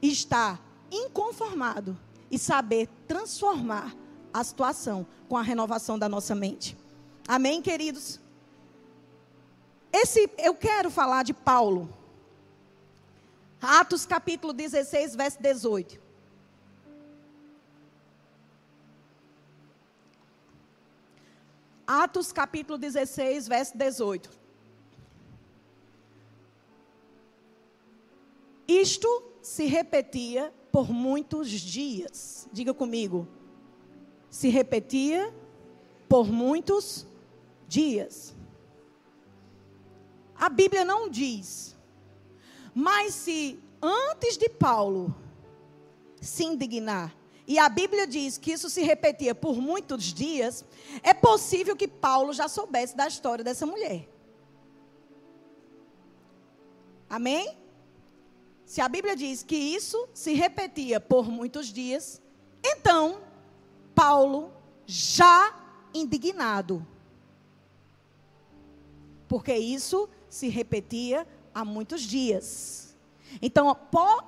estar 0.00 0.60
inconformado 0.90 1.98
e 2.30 2.38
saber 2.38 2.88
transformar 3.06 3.94
a 4.32 4.42
situação 4.42 5.06
com 5.28 5.36
a 5.36 5.42
renovação 5.42 5.98
da 5.98 6.08
nossa 6.08 6.34
mente. 6.34 6.76
Amém, 7.26 7.60
queridos? 7.60 8.20
Esse 9.92 10.30
eu 10.38 10.54
quero 10.54 10.90
falar 10.90 11.22
de 11.22 11.34
Paulo. 11.34 11.94
Atos 13.60 14.06
capítulo 14.06 14.52
16, 14.52 15.16
verso 15.16 15.42
18. 15.42 16.07
Atos 21.90 22.32
capítulo 22.32 22.76
16, 22.76 23.48
verso 23.48 23.78
18. 23.78 24.30
Isto 28.68 29.32
se 29.40 29.64
repetia 29.64 30.52
por 30.70 30.90
muitos 30.90 31.48
dias. 31.48 32.46
Diga 32.52 32.74
comigo. 32.74 33.26
Se 34.28 34.50
repetia 34.50 35.32
por 36.06 36.30
muitos 36.30 37.06
dias. 37.66 38.36
A 40.36 40.50
Bíblia 40.50 40.84
não 40.84 41.08
diz. 41.08 41.74
Mas 42.74 43.14
se 43.14 43.58
antes 43.80 44.36
de 44.36 44.50
Paulo 44.50 45.14
se 46.20 46.44
indignar 46.44 47.16
e 47.48 47.58
a 47.58 47.66
Bíblia 47.66 48.06
diz 48.06 48.36
que 48.36 48.52
isso 48.52 48.68
se 48.68 48.82
repetia 48.82 49.34
por 49.34 49.56
muitos 49.56 50.04
dias, 50.04 50.62
é 51.02 51.14
possível 51.14 51.74
que 51.74 51.88
Paulo 51.88 52.34
já 52.34 52.46
soubesse 52.46 52.94
da 52.94 53.08
história 53.08 53.42
dessa 53.42 53.64
mulher. 53.64 54.06
Amém? 57.08 57.56
Se 58.66 58.82
a 58.82 58.88
Bíblia 58.88 59.16
diz 59.16 59.42
que 59.42 59.56
isso 59.56 60.10
se 60.12 60.34
repetia 60.34 61.00
por 61.00 61.26
muitos 61.30 61.68
dias, 61.68 62.20
então 62.62 63.22
Paulo 63.94 64.52
já 64.84 65.58
indignado. 65.94 66.86
Porque 69.26 69.54
isso 69.54 70.06
se 70.28 70.48
repetia 70.48 71.26
há 71.54 71.64
muitos 71.64 72.02
dias. 72.02 72.94
Então, 73.40 73.74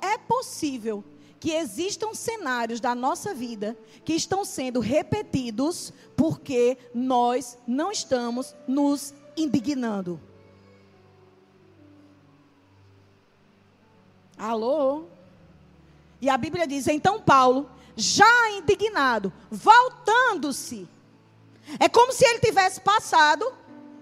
é 0.01 0.17
possível 0.17 1.05
que 1.41 1.53
existam 1.53 2.13
cenários 2.13 2.81
da 2.81 2.95
nossa 2.95 3.33
vida 3.33 3.77
que 4.05 4.13
estão 4.13 4.45
sendo 4.45 4.79
repetidos 4.79 5.91
porque 6.15 6.77
nós 6.95 7.57
não 7.67 7.91
estamos 7.91 8.55
nos 8.69 9.15
indignando. 9.35 10.21
Alô? 14.37 15.05
E 16.21 16.29
a 16.29 16.37
Bíblia 16.37 16.67
diz: 16.67 16.87
então 16.87 17.21
Paulo, 17.21 17.71
já 17.97 18.51
indignado, 18.53 19.33
voltando-se. 19.51 20.87
É 21.79 21.89
como 21.89 22.13
se 22.13 22.25
ele 22.27 22.41
tivesse 22.41 22.81
passado, 22.81 23.51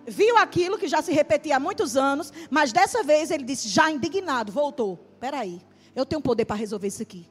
viu 0.06 0.36
aquilo 0.38 0.78
que 0.78 0.88
já 0.88 1.02
se 1.02 1.12
repetia 1.12 1.56
há 1.56 1.60
muitos 1.60 1.96
anos, 1.96 2.32
mas 2.50 2.72
dessa 2.72 3.04
vez 3.04 3.30
ele 3.30 3.44
disse: 3.44 3.68
já 3.68 3.90
indignado, 3.90 4.50
voltou. 4.50 4.96
Peraí, 5.20 5.60
eu 5.98 6.06
tenho 6.06 6.22
poder 6.22 6.44
para 6.44 6.54
resolver 6.54 6.86
isso 6.86 7.02
aqui. 7.02 7.28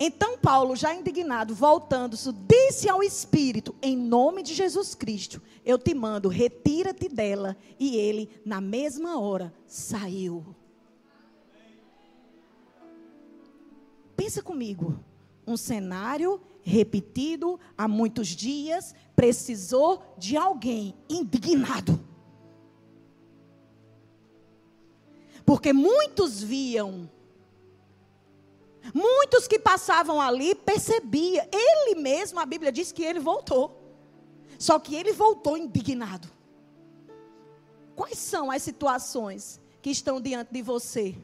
Então 0.00 0.38
Paulo, 0.38 0.76
já 0.76 0.94
indignado, 0.94 1.54
voltando-se, 1.54 2.32
disse 2.32 2.88
ao 2.88 3.02
Espírito: 3.02 3.74
Em 3.82 3.96
nome 3.96 4.42
de 4.42 4.54
Jesus 4.54 4.94
Cristo, 4.94 5.42
eu 5.64 5.76
te 5.76 5.92
mando, 5.92 6.28
retira-te 6.28 7.08
dela. 7.08 7.56
E 7.78 7.96
ele, 7.96 8.30
na 8.44 8.60
mesma 8.60 9.20
hora, 9.20 9.52
saiu. 9.66 10.56
Pensa 14.16 14.40
comigo. 14.40 14.98
Um 15.46 15.56
cenário 15.56 16.40
repetido 16.62 17.58
há 17.76 17.88
muitos 17.88 18.28
dias 18.28 18.94
precisou 19.16 20.02
de 20.18 20.36
alguém 20.36 20.94
indignado. 21.08 22.07
Porque 25.48 25.72
muitos 25.72 26.42
viam 26.42 27.08
Muitos 28.94 29.46
que 29.46 29.58
passavam 29.58 30.20
ali 30.20 30.54
percebia, 30.54 31.48
ele 31.52 31.94
mesmo, 32.00 32.38
a 32.38 32.46
Bíblia 32.46 32.72
diz 32.72 32.92
que 32.92 33.02
ele 33.02 33.18
voltou. 33.18 33.78
Só 34.58 34.78
que 34.78 34.94
ele 34.94 35.12
voltou 35.12 35.56
indignado. 35.56 36.28
Quais 37.94 38.18
são 38.18 38.50
as 38.50 38.62
situações 38.62 39.60
que 39.82 39.90
estão 39.90 40.20
diante 40.20 40.52
de 40.52 40.62
você? 40.62 41.16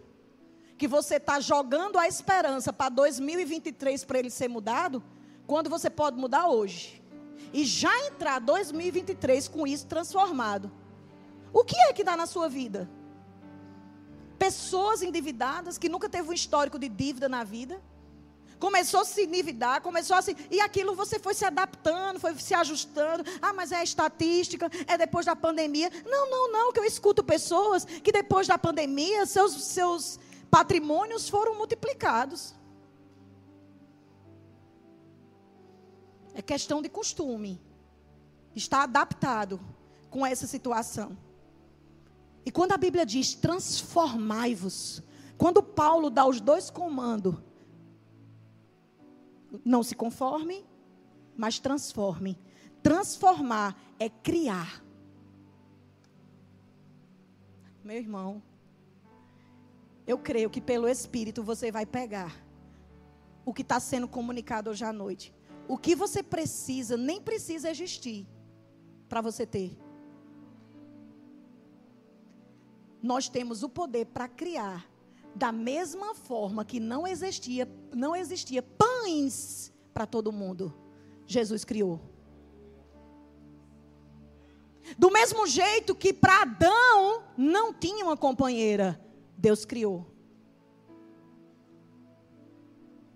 Que 0.76 0.88
você 0.88 1.16
está 1.16 1.38
jogando 1.40 1.98
a 1.98 2.08
esperança 2.08 2.72
para 2.72 2.90
2023 2.90 4.04
para 4.04 4.18
ele 4.18 4.30
ser 4.30 4.48
mudado? 4.48 5.02
Quando 5.46 5.70
você 5.70 5.88
pode 5.88 6.18
mudar 6.18 6.48
hoje. 6.48 7.02
E 7.52 7.64
já 7.64 7.94
entrar 8.06 8.40
2023 8.40 9.48
com 9.48 9.66
isso 9.66 9.86
transformado. 9.86 10.72
O 11.52 11.64
que 11.64 11.76
é 11.76 11.92
que 11.92 12.04
dá 12.04 12.16
na 12.16 12.26
sua 12.26 12.48
vida? 12.48 12.90
Pessoas 14.38 15.02
endividadas 15.02 15.78
que 15.78 15.88
nunca 15.88 16.08
teve 16.08 16.28
um 16.28 16.32
histórico 16.32 16.78
de 16.78 16.88
dívida 16.88 17.28
na 17.28 17.44
vida. 17.44 17.80
Começou 18.58 19.00
a 19.00 19.04
se 19.04 19.22
endividar, 19.24 19.82
começou 19.82 20.16
a 20.16 20.22
se. 20.22 20.36
E 20.50 20.60
aquilo 20.60 20.94
você 20.94 21.18
foi 21.18 21.34
se 21.34 21.44
adaptando, 21.44 22.18
foi 22.18 22.34
se 22.36 22.54
ajustando. 22.54 23.24
Ah, 23.42 23.52
mas 23.52 23.72
é 23.72 23.82
estatística, 23.82 24.70
é 24.86 24.96
depois 24.96 25.26
da 25.26 25.36
pandemia. 25.36 25.90
Não, 26.06 26.30
não, 26.30 26.52
não, 26.52 26.72
que 26.72 26.78
eu 26.78 26.84
escuto 26.84 27.22
pessoas 27.22 27.84
que 27.84 28.12
depois 28.12 28.46
da 28.46 28.56
pandemia 28.56 29.26
seus, 29.26 29.52
seus 29.64 30.18
patrimônios 30.50 31.28
foram 31.28 31.56
multiplicados. 31.56 32.54
É 36.34 36.42
questão 36.42 36.80
de 36.80 36.88
costume. 36.88 37.60
Está 38.54 38.84
adaptado 38.84 39.60
com 40.10 40.24
essa 40.24 40.46
situação. 40.46 41.16
E 42.44 42.50
quando 42.50 42.72
a 42.72 42.76
Bíblia 42.76 43.06
diz 43.06 43.34
transformai-vos, 43.34 45.02
quando 45.38 45.62
Paulo 45.62 46.10
dá 46.10 46.26
os 46.26 46.40
dois 46.40 46.70
comandos, 46.70 47.34
não 49.64 49.82
se 49.82 49.94
conforme, 49.94 50.64
mas 51.36 51.58
transforme. 51.58 52.38
Transformar 52.82 53.76
é 53.98 54.08
criar. 54.08 54.84
Meu 57.82 57.96
irmão, 57.96 58.42
eu 60.06 60.18
creio 60.18 60.50
que 60.50 60.60
pelo 60.60 60.88
Espírito 60.88 61.42
você 61.42 61.70
vai 61.70 61.86
pegar 61.86 62.42
o 63.44 63.52
que 63.52 63.62
está 63.62 63.78
sendo 63.78 64.08
comunicado 64.08 64.70
hoje 64.70 64.84
à 64.84 64.92
noite. 64.92 65.34
O 65.66 65.78
que 65.78 65.94
você 65.94 66.22
precisa, 66.22 66.96
nem 66.96 67.20
precisa 67.20 67.70
existir 67.70 68.26
para 69.08 69.20
você 69.20 69.46
ter. 69.46 69.76
Nós 73.04 73.28
temos 73.28 73.62
o 73.62 73.68
poder 73.68 74.06
para 74.06 74.26
criar 74.26 74.90
da 75.34 75.52
mesma 75.52 76.14
forma 76.14 76.64
que 76.64 76.80
não 76.80 77.06
existia, 77.06 77.68
não 77.92 78.16
existia 78.16 78.62
pães 78.62 79.70
para 79.92 80.06
todo 80.06 80.32
mundo. 80.32 80.72
Jesus 81.26 81.66
criou. 81.66 82.00
Do 84.96 85.10
mesmo 85.10 85.46
jeito 85.46 85.94
que 85.94 86.14
para 86.14 86.40
Adão 86.40 87.24
não 87.36 87.74
tinha 87.74 88.06
uma 88.06 88.16
companheira, 88.16 88.98
Deus 89.36 89.66
criou. 89.66 90.06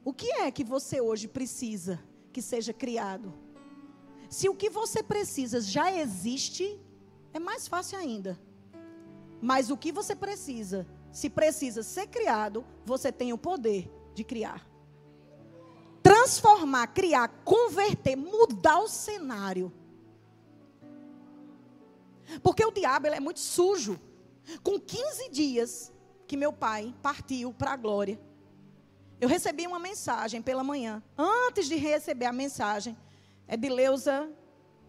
O 0.05 0.12
que 0.12 0.30
é 0.32 0.51
que 0.51 0.64
você 0.64 1.01
hoje 1.01 1.26
precisa 1.26 1.99
que 2.30 2.43
seja 2.43 2.74
criado? 2.74 3.32
Se 4.28 4.51
o 4.51 4.55
que 4.55 4.68
você 4.68 5.03
precisa 5.03 5.62
já 5.62 5.91
existe, 5.91 6.78
é 7.32 7.39
mais 7.39 7.66
fácil 7.66 7.99
ainda. 7.99 8.39
Mas 9.41 9.70
o 9.70 9.76
que 9.76 9.93
você 9.93 10.14
precisa 10.14 10.86
se 11.12 11.30
precisa 11.30 11.82
ser 11.82 12.07
criado, 12.07 12.64
você 12.84 13.11
tem 13.11 13.32
o 13.32 13.39
poder 13.39 13.91
de 14.14 14.24
criar. 14.24 14.66
Transformar, 16.03 16.89
criar, 16.89 17.28
converter, 17.45 18.16
mudar 18.16 18.80
o 18.80 18.89
cenário. 18.89 19.72
Porque 22.43 22.64
o 22.64 22.70
diabo 22.70 23.07
ele 23.07 23.16
é 23.16 23.20
muito 23.20 23.41
sujo. 23.41 23.99
Com 24.62 24.78
15 24.78 25.30
dias 25.30 25.93
que 26.26 26.36
meu 26.36 26.53
pai 26.53 26.95
partiu 27.03 27.53
para 27.53 27.72
a 27.72 27.76
glória, 27.76 28.20
eu 29.20 29.28
recebi 29.28 29.66
uma 29.66 29.78
mensagem 29.78 30.41
pela 30.41 30.62
manhã. 30.62 31.03
Antes 31.16 31.66
de 31.66 31.76
receber 31.76 32.26
a 32.26 32.32
mensagem, 32.32 32.97
é 33.47 33.57
de 33.57 33.68
Leusa, 33.68 34.30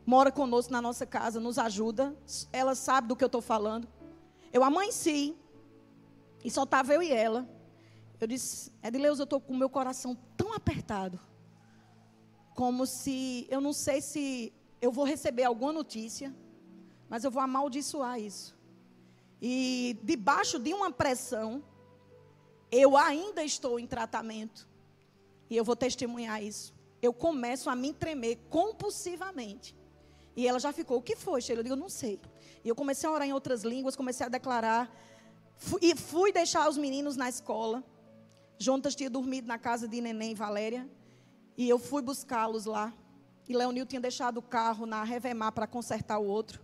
mora 0.06 0.32
conosco 0.32 0.72
na 0.72 0.82
nossa 0.82 1.06
casa, 1.06 1.39
nos 1.39 1.58
ajuda. 1.58 2.16
Ela 2.52 2.76
sabe 2.76 3.08
do 3.08 3.16
que 3.16 3.24
eu 3.24 3.28
estou 3.28 3.41
falando. 3.41 3.88
Eu 4.52 4.64
amanheci 4.64 5.36
e 6.43 6.50
só 6.50 6.64
estava 6.64 6.93
eu 6.93 7.02
e 7.02 7.12
ela. 7.12 7.47
Eu 8.20 8.28
disse, 8.28 8.72
Edileuza, 8.84 9.22
eu 9.22 9.26
estou 9.26 9.39
com 9.39 9.54
o 9.54 9.58
meu 9.58 9.70
coração 9.70 10.18
tão 10.36 10.54
apertado. 10.54 11.20
Como 12.56 12.86
se, 12.86 13.47
eu 13.50 13.62
não 13.62 13.72
sei 13.72 14.02
se 14.02 14.54
eu 14.82 14.91
vou 14.91 15.06
receber 15.06 15.43
alguma 15.43 15.72
notícia, 15.72 16.36
mas 17.10 17.24
eu 17.24 17.32
vou 17.32 17.41
amaldiçoar 17.41 18.20
isso. 18.20 18.58
E 19.41 19.97
debaixo 20.04 20.60
de 20.60 20.74
uma 20.74 20.91
pressão, 20.91 21.64
eu 22.72 22.97
ainda 22.97 23.43
estou 23.43 23.80
em 23.80 23.88
tratamento. 23.88 24.68
E 25.50 25.56
eu 25.56 25.64
vou 25.64 25.76
testemunhar 25.76 26.43
isso. 26.43 26.74
Eu 27.02 27.14
começo 27.14 27.70
a 27.70 27.76
me 27.76 27.93
tremer 27.93 28.38
compulsivamente. 28.50 29.76
E 30.36 30.47
ela 30.47 30.60
já 30.60 30.72
ficou, 30.72 30.97
o 30.97 31.02
que 31.02 31.16
foi, 31.16 31.41
Sheila? 31.41 31.62
Eu 31.62 31.64
digo, 31.64 31.76
não 31.76 31.89
sei. 31.89 32.20
E 32.64 32.70
eu 32.70 32.76
comecei 32.76 33.07
a 33.07 33.12
orar 33.12 33.28
em 33.28 33.34
outras 33.34 33.64
línguas, 33.64 33.95
comecei 33.95 34.26
a 34.26 34.30
declarar 34.30 34.91
Fui, 35.60 35.80
e 35.84 35.93
fui 35.93 36.32
deixar 36.32 36.70
os 36.70 36.78
meninos 36.78 37.18
na 37.18 37.28
escola. 37.28 37.84
Juntas 38.57 38.95
tinha 38.95 39.10
dormido 39.10 39.45
na 39.45 39.57
casa 39.57 39.88
de 39.88 39.99
Neném 39.99 40.32
e 40.32 40.36
Valéria. 40.36 40.89
E 41.57 41.68
eu 41.68 41.78
fui 41.78 42.01
buscá-los 42.01 42.66
lá. 42.66 42.93
E 43.47 43.53
Leonil 43.53 43.86
tinha 43.86 43.99
deixado 43.99 44.38
o 44.38 44.41
carro 44.41 44.86
na 44.86 45.03
Revemar 45.03 45.51
para 45.51 45.68
consertar 45.68 46.18
o 46.18 46.26
outro. 46.26 46.62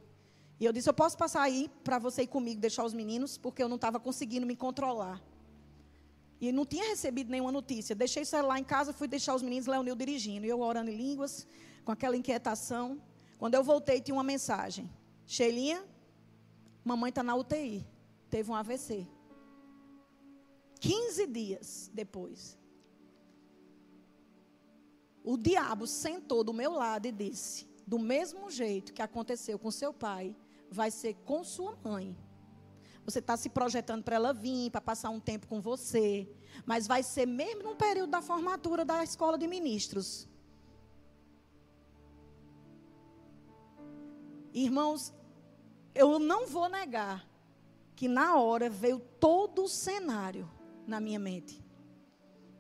E 0.58 0.64
eu 0.64 0.72
disse: 0.72 0.88
Eu 0.88 0.93
posso 0.93 1.18
passar 1.18 1.41
aí 1.41 1.70
para 1.84 2.00
você 2.00 2.22
ir 2.22 2.28
comigo 2.28 2.62
deixar 2.62 2.86
os 2.86 2.93
meninos, 2.93 3.38
porque 3.38 3.62
eu 3.62 3.68
não 3.68 3.76
estava 3.76 4.00
conseguindo 4.00 4.46
me 4.46 4.56
controlar. 4.56 5.22
E 6.39 6.52
não 6.54 6.66
tinha 6.66 6.88
recebido 6.88 7.30
nenhuma 7.30 7.52
notícia. 7.52 7.93
Deixei 7.93 8.24
o 8.24 8.26
celular 8.26 8.60
em 8.60 8.64
casa, 8.64 8.93
fui 8.93 9.10
deixar 9.10 9.36
os 9.36 9.41
meninos, 9.41 9.68
Leonil 9.68 9.96
dirigindo. 9.96 10.46
E 10.46 10.50
eu 10.50 10.62
orando 10.62 10.89
em 10.89 10.96
línguas, 10.96 11.46
com 11.84 11.91
aquela 11.91 12.16
inquietação. 12.16 13.02
Quando 13.38 13.56
eu 13.56 13.64
voltei, 13.64 14.00
tinha 14.00 14.16
uma 14.16 14.24
mensagem: 14.24 14.89
Sheilinha, 15.26 15.84
mamãe 16.84 17.10
está 17.10 17.24
na 17.24 17.36
UTI 17.36 17.86
teve 18.36 18.52
um 18.52 18.56
AVC. 18.56 19.08
15 20.82 21.28
dias 21.28 21.90
depois. 21.94 22.58
O 25.24 25.38
diabo 25.38 25.88
sentou 25.88 26.44
do 26.44 26.54
meu 26.54 26.74
lado 26.74 27.06
e 27.06 27.14
disse: 27.14 27.66
Do 27.88 27.98
mesmo 27.98 28.52
jeito 28.52 28.92
que 28.94 29.02
aconteceu 29.02 29.58
com 29.58 29.72
seu 29.72 29.94
pai, 29.94 30.36
vai 30.70 30.92
ser 30.92 31.14
com 31.24 31.46
sua 31.46 31.78
mãe. 31.82 32.14
Você 33.06 33.20
está 33.20 33.38
se 33.38 33.50
projetando 33.50 34.04
para 34.04 34.18
ela 34.18 34.34
vir, 34.34 34.70
para 34.70 34.82
passar 34.82 35.12
um 35.12 35.20
tempo 35.20 35.48
com 35.48 35.62
você. 35.62 36.28
Mas 36.66 36.86
vai 36.88 37.04
ser 37.04 37.26
mesmo 37.26 37.64
no 37.64 37.76
período 37.78 38.10
da 38.10 38.22
formatura 38.22 38.84
da 38.84 39.02
escola 39.02 39.38
de 39.38 39.48
ministros. 39.48 40.28
Irmãos, 44.56 45.14
eu 45.93 46.18
não 46.18 46.47
vou 46.47 46.70
negar 46.70 47.28
que 47.93 48.08
na 48.08 48.38
hora 48.38 48.70
veio 48.70 48.99
todo 49.20 49.66
o 49.66 49.68
cenário 49.68 50.49
na 50.88 51.01
minha 51.01 51.20
mente 51.20 51.62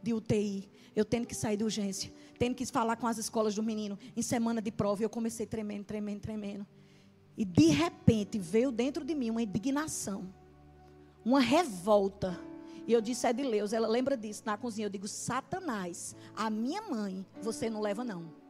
de 0.03 0.13
UTI. 0.13 0.69
Eu 0.93 1.05
tendo 1.05 1.25
que 1.25 1.33
sair 1.33 1.55
de 1.55 1.63
urgência, 1.63 2.11
tendo 2.37 2.53
que 2.53 2.65
falar 2.65 2.97
com 2.97 3.07
as 3.07 3.17
escolas 3.17 3.55
do 3.55 3.63
menino 3.63 3.97
em 4.13 4.21
semana 4.21 4.61
de 4.61 4.71
prova. 4.71 5.03
Eu 5.03 5.09
comecei 5.09 5.45
tremendo, 5.45 5.85
tremendo, 5.85 6.19
tremendo. 6.19 6.67
E 7.37 7.45
de 7.45 7.67
repente 7.67 8.37
veio 8.37 8.73
dentro 8.73 9.05
de 9.05 9.15
mim 9.15 9.29
uma 9.29 9.41
indignação, 9.41 10.33
uma 11.23 11.39
revolta. 11.39 12.37
E 12.85 12.91
eu 12.91 12.99
disse 12.99 13.25
a 13.25 13.29
Edileus, 13.29 13.71
ela 13.71 13.87
lembra 13.87 14.17
disso 14.17 14.43
na 14.45 14.57
cozinha. 14.57 14.87
Eu 14.87 14.91
digo, 14.91 15.07
Satanás, 15.07 16.13
a 16.35 16.49
minha 16.49 16.81
mãe, 16.81 17.25
você 17.41 17.69
não 17.69 17.79
leva 17.79 18.03
não 18.03 18.44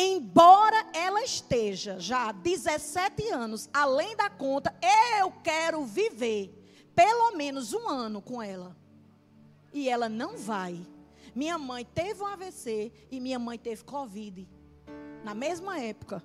embora 0.00 0.86
ela 0.94 1.22
esteja 1.22 1.98
já 1.98 2.28
há 2.28 2.32
17 2.32 3.28
anos 3.30 3.68
além 3.72 4.16
da 4.16 4.30
conta, 4.30 4.74
eu 5.20 5.32
quero 5.42 5.84
viver 5.84 6.54
pelo 6.94 7.36
menos 7.36 7.72
um 7.72 7.88
ano 7.88 8.20
com 8.20 8.42
ela. 8.42 8.76
E 9.72 9.88
ela 9.88 10.08
não 10.08 10.36
vai. 10.36 10.84
Minha 11.34 11.56
mãe 11.58 11.84
teve 11.84 12.22
um 12.22 12.26
AVC 12.26 12.92
e 13.10 13.20
minha 13.20 13.38
mãe 13.38 13.56
teve 13.58 13.84
Covid. 13.84 14.48
Na 15.24 15.34
mesma 15.34 15.78
época. 15.78 16.22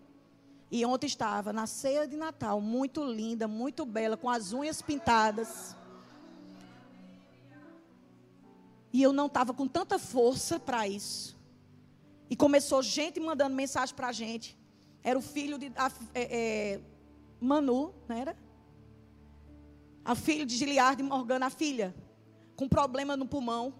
E 0.72 0.84
ontem 0.84 1.06
estava 1.06 1.54
na 1.54 1.68
ceia 1.68 2.08
de 2.08 2.18
Natal, 2.18 2.60
muito 2.60 3.04
linda, 3.04 3.48
muito 3.48 3.86
bela, 3.86 4.18
com 4.18 4.28
as 4.28 4.54
unhas 4.54 4.82
pintadas. 4.82 5.76
E 8.92 9.02
eu 9.04 9.14
não 9.14 9.28
estava 9.28 9.54
com 9.54 9.68
tanta 9.68 10.00
força 10.00 10.60
para 10.60 10.88
isso. 10.88 11.33
E 12.30 12.36
começou 12.36 12.82
gente 12.82 13.20
mandando 13.20 13.56
mensagem 13.56 13.96
para 13.96 14.08
a 14.08 14.12
gente. 14.12 14.58
Era 15.04 15.18
o 15.18 15.22
filho 15.22 15.58
de 15.58 15.72
a, 15.76 15.92
é, 16.14 16.22
é, 16.22 16.82
Manu, 17.40 17.94
não 18.08 18.16
era? 18.16 18.38
A 20.04 20.16
filho 20.16 20.46
de 20.46 20.56
Giliard 20.56 21.02
Morgana, 21.04 21.48
a 21.48 21.50
filha. 21.50 21.94
com 22.56 22.68
problema 22.68 23.18
no 23.18 23.26
pulmão 23.26 23.74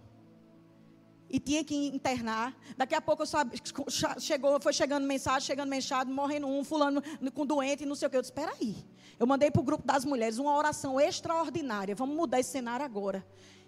e 1.34 1.40
tinha 1.40 1.64
que 1.64 1.76
internar. 1.88 2.56
Daqui 2.78 2.94
a 2.94 3.02
pouco 3.02 3.24
eu 3.24 3.26
sabe, 3.26 3.60
chegou, 4.20 4.62
foi 4.62 4.72
chegando 4.72 5.04
mensagem, 5.04 5.42
chegando 5.42 5.68
mensagem, 5.68 6.14
morrendo 6.14 6.46
um, 6.46 6.64
fulano 6.64 7.02
com 7.34 7.44
doente, 7.44 7.88
não 7.88 7.96
sei 7.96 8.08
o 8.08 8.12
que. 8.12 8.18
Eu 8.18 8.22
disse, 8.22 8.32
espera 8.32 8.54
aí. 8.62 8.76
Eu 9.20 9.26
mandei 9.26 9.50
para 9.50 9.60
o 9.60 9.64
grupo 9.64 9.84
das 9.84 10.06
mulheres 10.06 10.38
uma 10.38 10.56
oração 10.56 11.00
extraordinária. 11.00 11.96
Vamos 11.96 12.16
mudar 12.16 12.40
esse 12.40 12.52
cenário 12.52 12.86
agora. 12.86 13.26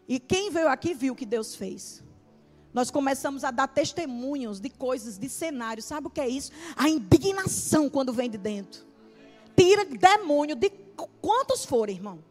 E 0.08 0.20
quem 0.20 0.52
veio 0.52 0.68
aqui 0.68 0.94
viu 0.94 1.14
o 1.14 1.16
que 1.16 1.26
Deus 1.26 1.56
fez. 1.56 2.04
Nós 2.76 2.92
começamos 2.92 3.46
a 3.46 3.52
dar 3.52 3.70
testemunhos 3.70 4.60
de 4.60 4.70
coisas, 4.70 5.18
de 5.18 5.30
cenários. 5.30 5.86
Sabe 5.86 6.08
o 6.08 6.10
que 6.10 6.20
é 6.20 6.28
isso? 6.28 6.52
A 6.76 6.90
indignação 6.90 7.90
quando 7.90 8.12
vem 8.12 8.30
de 8.30 8.38
dentro. 8.38 8.86
Tira 9.56 9.86
demônio 9.86 10.58
de 10.58 10.70
quantos 11.22 11.64
forem, 11.64 11.96
irmão. 11.96 12.22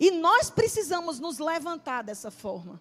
E 0.00 0.10
nós 0.10 0.50
precisamos 0.50 1.20
nos 1.20 1.38
levantar 1.38 2.02
dessa 2.02 2.32
forma. 2.32 2.80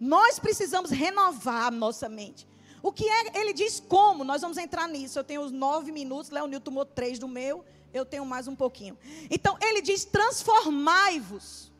Nós 0.00 0.40
precisamos 0.40 0.90
renovar 0.90 1.68
a 1.68 1.70
nossa 1.70 2.08
mente. 2.08 2.44
O 2.82 2.90
que 2.90 3.08
é, 3.08 3.38
ele 3.38 3.52
diz 3.52 3.78
como, 3.78 4.24
nós 4.24 4.42
vamos 4.42 4.58
entrar 4.58 4.88
nisso. 4.88 5.20
Eu 5.20 5.24
tenho 5.24 5.42
os 5.42 5.52
nove 5.52 5.92
minutos, 5.92 6.32
Leonil 6.32 6.60
tomou 6.60 6.84
três 6.84 7.16
do 7.16 7.28
meu, 7.28 7.64
eu 7.94 8.04
tenho 8.04 8.26
mais 8.26 8.48
um 8.48 8.56
pouquinho. 8.56 8.98
Então, 9.30 9.56
ele 9.62 9.80
diz: 9.80 10.04
transformai-vos. 10.04 11.70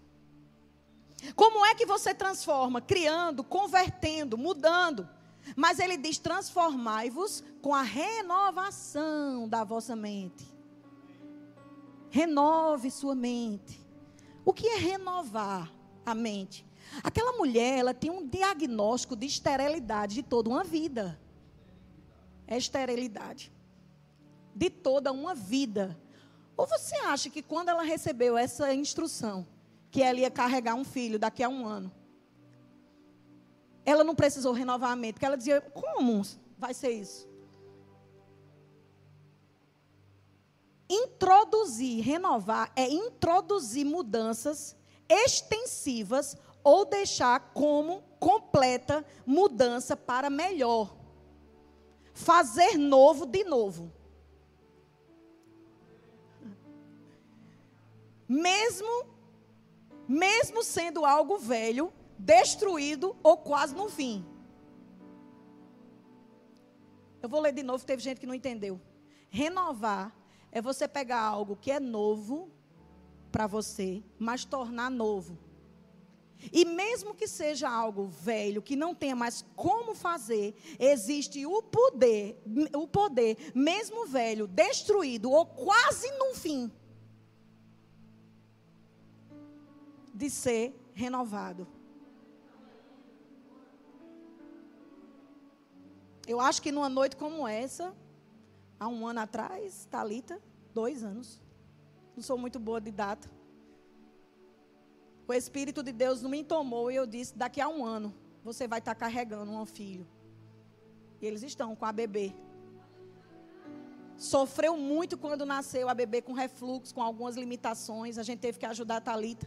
Como 1.35 1.65
é 1.65 1.75
que 1.75 1.87
você 1.87 2.15
transforma? 2.15 2.81
Criando, 2.81 3.43
convertendo, 3.43 4.39
mudando. 4.39 5.09
Mas 5.57 5.79
ele 5.79 5.97
diz: 5.97 6.19
transformai-vos 6.19 7.43
com 7.61 7.75
a 7.75 7.83
renovação 7.83 9.49
da 9.49 9.65
vossa 9.65 9.97
mente. 9.97 10.47
Renove 12.11 12.91
sua 12.91 13.15
mente. 13.15 13.81
O 14.45 14.53
que 14.53 14.67
é 14.67 14.77
renovar 14.77 15.73
a 16.07 16.15
mente? 16.15 16.67
Aquela 17.03 17.33
mulher, 17.33 17.79
ela 17.79 17.93
tem 17.93 18.11
um 18.11 18.27
diagnóstico 18.27 19.15
de 19.15 19.27
esterilidade 19.27 20.15
de 20.15 20.23
toda 20.23 20.49
uma 20.49 20.65
vida. 20.65 21.21
É 22.47 22.57
esterilidade. 22.57 23.53
De 24.55 24.71
toda 24.71 25.13
uma 25.13 25.35
vida. 25.35 25.99
Ou 26.57 26.67
você 26.67 26.97
acha 26.97 27.29
que 27.29 27.43
quando 27.43 27.69
ela 27.69 27.83
recebeu 27.83 28.39
essa 28.39 28.73
instrução, 28.73 29.47
que 29.91 30.03
ela 30.03 30.19
ia 30.19 30.31
carregar 30.31 30.75
um 30.75 30.85
filho 30.85 31.19
daqui 31.19 31.43
a 31.43 31.49
um 31.49 31.67
ano, 31.67 31.93
ela 33.85 34.05
não 34.05 34.15
precisou 34.15 34.53
renovar 34.53 34.93
a 34.93 34.97
mente, 34.97 35.15
porque 35.15 35.27
ela 35.27 35.37
dizia: 35.37 35.61
como 35.61 36.23
vai 36.59 36.75
ser 36.75 36.91
isso? 36.91 37.27
Introduzir, 40.91 42.03
renovar, 42.03 42.73
é 42.77 42.89
introduzir 42.89 43.85
mudanças 43.85 44.77
extensivas 45.09 46.37
ou 46.63 46.85
deixar 46.85 47.53
como 47.55 48.03
completa 48.21 49.05
mudança 49.25 49.97
para 49.97 50.29
melhor. 50.29 50.95
Fazer 52.13 52.77
novo 52.77 53.25
de 53.25 53.45
novo. 53.45 53.93
Mesmo 58.29 59.18
mesmo 60.09 60.65
sendo 60.65 61.05
algo 61.05 61.39
velho, 61.39 61.93
destruído 62.19 63.15
ou 63.23 63.37
quase 63.37 63.75
no 63.75 63.89
fim. 63.89 64.25
Eu 67.23 67.29
vou 67.29 67.41
ler 67.41 67.53
de 67.53 67.63
novo, 67.63 67.85
teve 67.85 68.03
gente 68.03 68.21
que 68.21 68.27
não 68.27 68.35
entendeu. 68.35 68.81
Renovar 69.29 70.17
é 70.51 70.63
você 70.63 70.89
pegar 70.89 71.21
algo 71.21 71.57
que 71.57 71.71
é 71.71 71.79
novo 71.79 72.51
para 73.31 73.47
você, 73.47 74.03
mas 74.19 74.45
tornar 74.45 74.91
novo. 74.91 75.39
E 76.53 76.65
mesmo 76.65 77.15
que 77.15 77.27
seja 77.27 77.69
algo 77.69 78.07
velho, 78.07 78.63
que 78.63 78.77
não 78.77 78.95
tenha 78.95 79.17
mais 79.17 79.45
como 79.57 79.95
fazer, 79.95 80.55
existe 80.79 81.45
o 81.45 81.63
poder, 81.63 82.41
o 82.75 82.87
poder, 82.87 83.37
mesmo 83.55 84.07
velho, 84.07 84.47
destruído 84.47 85.31
ou 85.33 85.45
quase 85.45 86.09
no 86.13 86.35
fim, 86.35 86.71
de 90.19 90.29
ser 90.29 90.75
renovado. 90.95 91.67
Eu 96.27 96.41
acho 96.41 96.61
que 96.61 96.71
numa 96.71 96.89
noite 96.89 97.17
como 97.17 97.49
essa, 97.49 97.95
há 98.79 98.87
um 98.87 99.07
ano 99.07 99.21
atrás, 99.21 99.87
Talita, 99.91 100.43
dois 100.75 101.03
anos. 101.03 101.41
Não 102.15 102.23
sou 102.23 102.37
muito 102.37 102.59
boa 102.59 102.81
de 102.81 102.91
data 102.91 103.39
o 105.29 105.35
Espírito 105.35 105.83
de 105.83 105.93
Deus 105.93 106.23
me 106.23 106.43
tomou 106.43 106.91
e 106.91 106.97
eu 106.97 107.07
disse: 107.07 107.37
daqui 107.37 107.61
a 107.61 107.69
um 107.69 107.85
ano 107.85 108.15
você 108.43 108.67
vai 108.67 108.79
estar 108.79 108.95
carregando 108.95 109.53
um 109.53 109.67
filho. 109.67 110.09
E 111.21 111.27
eles 111.27 111.43
estão 111.43 111.77
com 111.77 111.85
a 111.85 111.93
bebê. 111.93 112.35
Sofreu 114.17 114.77
muito 114.77 115.19
quando 115.19 115.45
nasceu 115.45 115.89
a 115.89 115.95
bebê 115.95 116.23
com 116.23 116.33
refluxo, 116.33 116.95
com 116.95 117.03
algumas 117.03 117.37
limitações. 117.37 118.17
A 118.17 118.23
gente 118.23 118.39
teve 118.41 118.59
que 118.59 118.65
ajudar 118.65 118.97
a 118.97 119.01
Talita. 119.03 119.47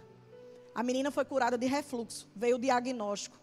A 0.74 0.84
menina 0.84 1.12
foi 1.12 1.26
curada 1.26 1.58
de 1.58 1.66
refluxo. 1.66 2.30
Veio 2.36 2.56
o 2.56 2.60
diagnóstico. 2.60 3.38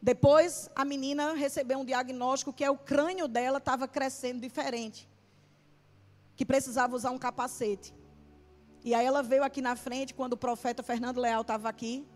Depois 0.00 0.70
a 0.74 0.84
menina 0.84 1.34
recebeu 1.34 1.78
um 1.78 1.84
diagnóstico 1.84 2.52
que 2.52 2.64
é 2.64 2.70
o 2.70 2.76
crânio 2.76 3.28
dela 3.28 3.58
estava 3.58 3.86
crescendo 3.88 4.40
diferente. 4.40 5.08
Que 6.34 6.44
precisava 6.44 6.94
usar 6.94 7.10
um 7.10 7.18
capacete. 7.18 7.94
E 8.84 8.94
aí 8.94 9.04
ela 9.04 9.22
veio 9.22 9.42
aqui 9.42 9.60
na 9.60 9.74
frente 9.74 10.14
quando 10.14 10.34
o 10.34 10.36
profeta 10.36 10.82
Fernando 10.82 11.20
Leal 11.20 11.40
estava 11.42 11.68
aqui. 11.68 12.06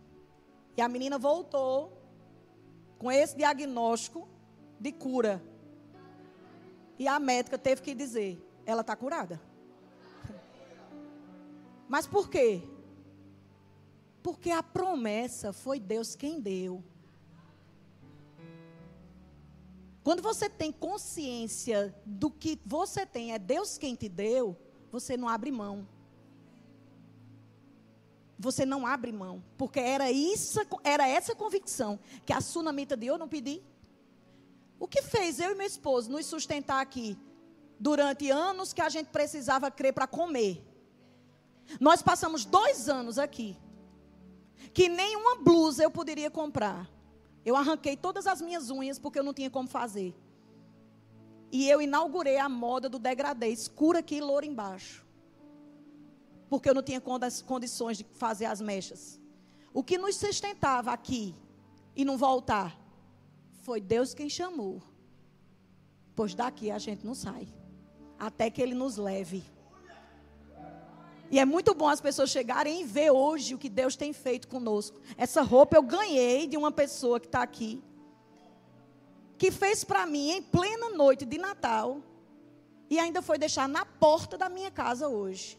E 0.77 0.81
a 0.81 0.89
menina 0.89 1.19
voltou 1.19 2.01
com 2.99 3.11
esse 3.11 3.37
diagnóstico 3.37 4.29
de 4.79 4.93
cura. 4.93 5.43
E 6.99 7.09
a 7.09 7.19
médica 7.19 7.59
teve 7.59 7.83
que 7.83 7.95
dizer: 7.95 8.41
ela 8.65 8.83
está 8.83 8.95
curada. 8.95 9.41
Mas 11.89 12.07
por 12.07 12.31
quê? 12.31 12.63
Porque 14.23 14.51
a 14.51 14.63
promessa 14.63 15.53
foi 15.53 15.81
Deus 15.81 16.15
quem 16.15 16.41
deu. 16.41 16.83
Quando 20.03 20.23
você 20.23 20.49
tem 20.49 20.73
consciência 20.73 21.95
do 22.05 22.31
que 22.31 22.59
você 22.65 23.05
tem, 23.05 23.33
é 23.33 23.39
Deus 23.39 23.77
quem 23.77 23.95
te 23.95 24.09
deu, 24.09 24.57
você 24.91 25.17
não 25.17 25.29
abre 25.29 25.51
mão 25.51 25.87
você 28.41 28.65
não 28.65 28.87
abre 28.87 29.13
mão. 29.13 29.45
Porque 29.59 29.79
era, 29.79 30.11
isso, 30.11 30.59
era 30.83 31.07
essa 31.07 31.35
convicção 31.35 32.01
que 32.25 32.33
a 32.33 32.41
sunamita 32.41 32.97
de 32.97 33.07
eu 33.07 33.19
não 33.19 33.29
pedi. 33.29 33.63
O 34.79 34.89
que 34.89 35.03
fez 35.03 35.39
eu 35.39 35.53
e 35.53 35.55
meu 35.55 35.67
esposo 35.67 36.11
nos 36.11 36.25
sustentar 36.25 36.81
aqui 36.81 37.19
durante 37.79 38.31
anos 38.31 38.73
que 38.73 38.81
a 38.81 38.89
gente 38.89 39.09
precisava 39.09 39.71
crer 39.71 39.93
para 39.93 40.07
comer. 40.07 40.67
Nós 41.79 42.01
passamos 42.01 42.47
dois 42.47 42.89
anos 42.89 43.19
aqui 43.19 43.57
que 44.73 44.89
nenhuma 44.89 45.37
blusa 45.37 45.83
eu 45.83 45.91
poderia 45.91 46.31
comprar. 46.31 46.89
Eu 47.45 47.57
arranquei 47.57 47.97
todas 47.97 48.27
as 48.27 48.41
minhas 48.41 48.71
unhas 48.71 48.99
porque 48.99 49.19
eu 49.19 49.25
não 49.25 49.35
tinha 49.35 49.51
como 49.51 49.69
fazer. 49.69 50.15
E 51.53 51.69
eu 51.69 51.81
inaugurei 51.81 52.39
a 52.39 52.49
moda 52.49 52.89
do 52.89 52.99
degradê, 52.99 53.49
escura 53.49 53.99
aqui 53.99 54.17
e 54.17 54.21
loura 54.21 54.47
embaixo 54.47 55.05
porque 56.51 56.69
eu 56.69 56.75
não 56.75 56.83
tinha 56.83 57.01
condições 57.47 57.97
de 57.99 58.05
fazer 58.15 58.47
as 58.47 58.61
mechas. 58.61 59.21
O 59.73 59.85
que 59.85 59.97
nos 59.97 60.17
sustentava 60.17 60.91
aqui 60.91 61.33
e 61.95 62.05
não 62.05 62.19
voltar 62.19 62.77
foi 63.63 63.81
Deus 63.81 64.13
quem 64.13 64.29
chamou. 64.29 64.83
Pois 66.17 66.35
daqui 66.35 66.69
a 66.73 66.79
gente 66.79 67.07
não 67.07 67.15
sai, 67.15 67.47
até 68.19 68.51
que 68.51 68.61
Ele 68.61 68.75
nos 68.75 68.97
leve. 68.97 69.45
E 71.31 71.39
é 71.39 71.45
muito 71.45 71.75
bom 71.75 71.89
as 71.89 72.01
pessoas 72.01 72.31
chegarem 72.31 72.81
e 72.81 72.85
ver 72.85 73.11
hoje 73.13 73.55
o 73.55 73.59
que 73.59 73.69
Deus 73.69 73.95
tem 73.95 74.13
feito 74.13 74.49
conosco. 74.49 75.01
Essa 75.17 75.43
roupa 75.43 75.77
eu 75.77 75.83
ganhei 75.83 76.49
de 76.49 76.57
uma 76.57 76.73
pessoa 76.73 77.21
que 77.21 77.27
está 77.27 77.41
aqui, 77.41 77.81
que 79.39 79.53
fez 79.53 79.85
para 79.85 80.05
mim 80.07 80.31
em 80.31 80.43
plena 80.43 80.91
noite 80.91 81.25
de 81.25 81.39
Natal, 81.39 82.03
e 82.91 82.99
ainda 82.99 83.23
foi 83.23 83.39
deixar 83.39 83.69
na 83.69 83.87
porta 83.87 84.37
da 84.37 84.49
minha 84.49 84.73
casa 84.73 85.09
hoje. 85.09 85.57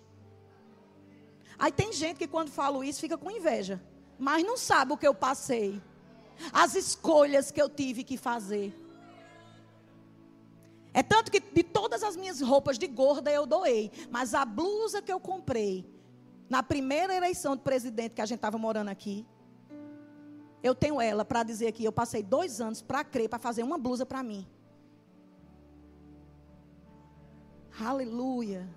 Aí 1.58 1.72
tem 1.72 1.94
gente 1.94 2.18
que 2.18 2.28
quando 2.28 2.50
falo 2.50 2.84
isso 2.84 3.00
fica 3.00 3.18
com 3.18 3.32
inveja, 3.32 3.82
mas 4.20 4.44
não 4.44 4.58
sabe 4.58 4.92
o 4.92 4.98
que 4.98 5.08
eu 5.08 5.14
passei, 5.14 5.82
as 6.52 6.76
escolhas 6.76 7.50
que 7.50 7.62
eu 7.62 7.70
tive 7.70 8.04
que 8.04 8.18
fazer. 8.18 8.76
É 10.94 11.02
tanto 11.02 11.32
que 11.32 11.40
de 11.40 11.64
todas 11.64 12.04
as 12.04 12.16
minhas 12.16 12.42
roupas 12.42 12.78
de 12.78 12.88
gorda 12.88 13.32
eu 13.32 13.46
doei, 13.46 13.92
mas 14.10 14.34
a 14.34 14.44
blusa 14.44 15.02
que 15.02 15.12
eu 15.12 15.20
comprei 15.20 15.90
na 16.50 16.62
primeira 16.62 17.16
eleição 17.16 17.56
de 17.56 17.62
presidente 17.62 18.14
que 18.14 18.22
a 18.22 18.26
gente 18.26 18.40
estava 18.40 18.58
morando 18.58 18.90
aqui, 18.90 19.26
eu 20.62 20.76
tenho 20.76 21.00
ela 21.00 21.24
para 21.24 21.44
dizer 21.44 21.68
aqui, 21.68 21.84
eu 21.84 21.92
passei 21.92 22.22
dois 22.22 22.60
anos 22.60 22.82
para 22.82 23.04
crer, 23.04 23.30
para 23.30 23.40
fazer 23.40 23.64
uma 23.64 23.78
blusa 23.78 24.06
para 24.06 24.22
mim. 24.22 24.46
Aleluia. 27.80 28.68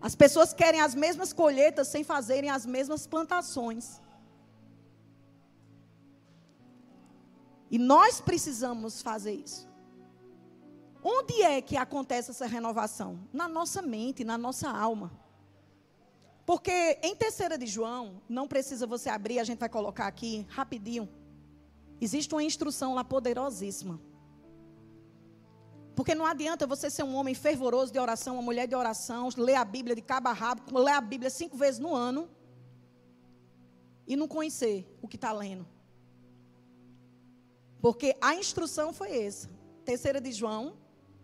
As 0.00 0.14
pessoas 0.14 0.52
querem 0.52 0.80
as 0.80 0.94
mesmas 0.94 1.32
colheitas 1.32 1.88
sem 1.88 2.04
fazerem 2.04 2.50
as 2.50 2.66
mesmas 2.66 3.06
plantações. 3.06 4.02
E 7.70 7.78
nós 7.78 8.20
precisamos 8.20 9.00
fazer 9.00 9.32
isso. 9.32 9.73
Onde 11.06 11.42
é 11.42 11.60
que 11.60 11.76
acontece 11.76 12.30
essa 12.30 12.46
renovação? 12.46 13.28
Na 13.30 13.46
nossa 13.46 13.82
mente, 13.82 14.24
na 14.24 14.38
nossa 14.38 14.70
alma. 14.70 15.12
Porque 16.46 16.98
em 17.02 17.14
terceira 17.14 17.58
de 17.58 17.66
João, 17.66 18.22
não 18.26 18.48
precisa 18.48 18.86
você 18.86 19.10
abrir, 19.10 19.38
a 19.38 19.44
gente 19.44 19.58
vai 19.58 19.68
colocar 19.68 20.06
aqui 20.06 20.46
rapidinho. 20.48 21.06
Existe 22.00 22.34
uma 22.34 22.42
instrução 22.42 22.94
lá 22.94 23.04
poderosíssima. 23.04 24.00
Porque 25.94 26.14
não 26.14 26.24
adianta 26.24 26.66
você 26.66 26.88
ser 26.88 27.02
um 27.02 27.14
homem 27.14 27.34
fervoroso 27.34 27.92
de 27.92 27.98
oração, 27.98 28.36
uma 28.36 28.42
mulher 28.42 28.66
de 28.66 28.74
oração, 28.74 29.28
ler 29.36 29.56
a 29.56 29.64
Bíblia 29.64 29.94
de 29.94 30.02
cabo 30.02 30.28
a 30.28 30.32
rabo, 30.32 30.78
ler 30.78 30.92
a 30.92 31.00
Bíblia 31.02 31.28
cinco 31.28 31.56
vezes 31.56 31.78
no 31.78 31.94
ano 31.94 32.30
e 34.06 34.16
não 34.16 34.26
conhecer 34.26 34.86
o 35.02 35.06
que 35.06 35.16
está 35.16 35.32
lendo. 35.32 35.66
Porque 37.80 38.16
a 38.22 38.34
instrução 38.34 38.90
foi 38.92 39.24
essa. 39.24 39.50
Terceira 39.84 40.18
de 40.18 40.32
João, 40.32 40.74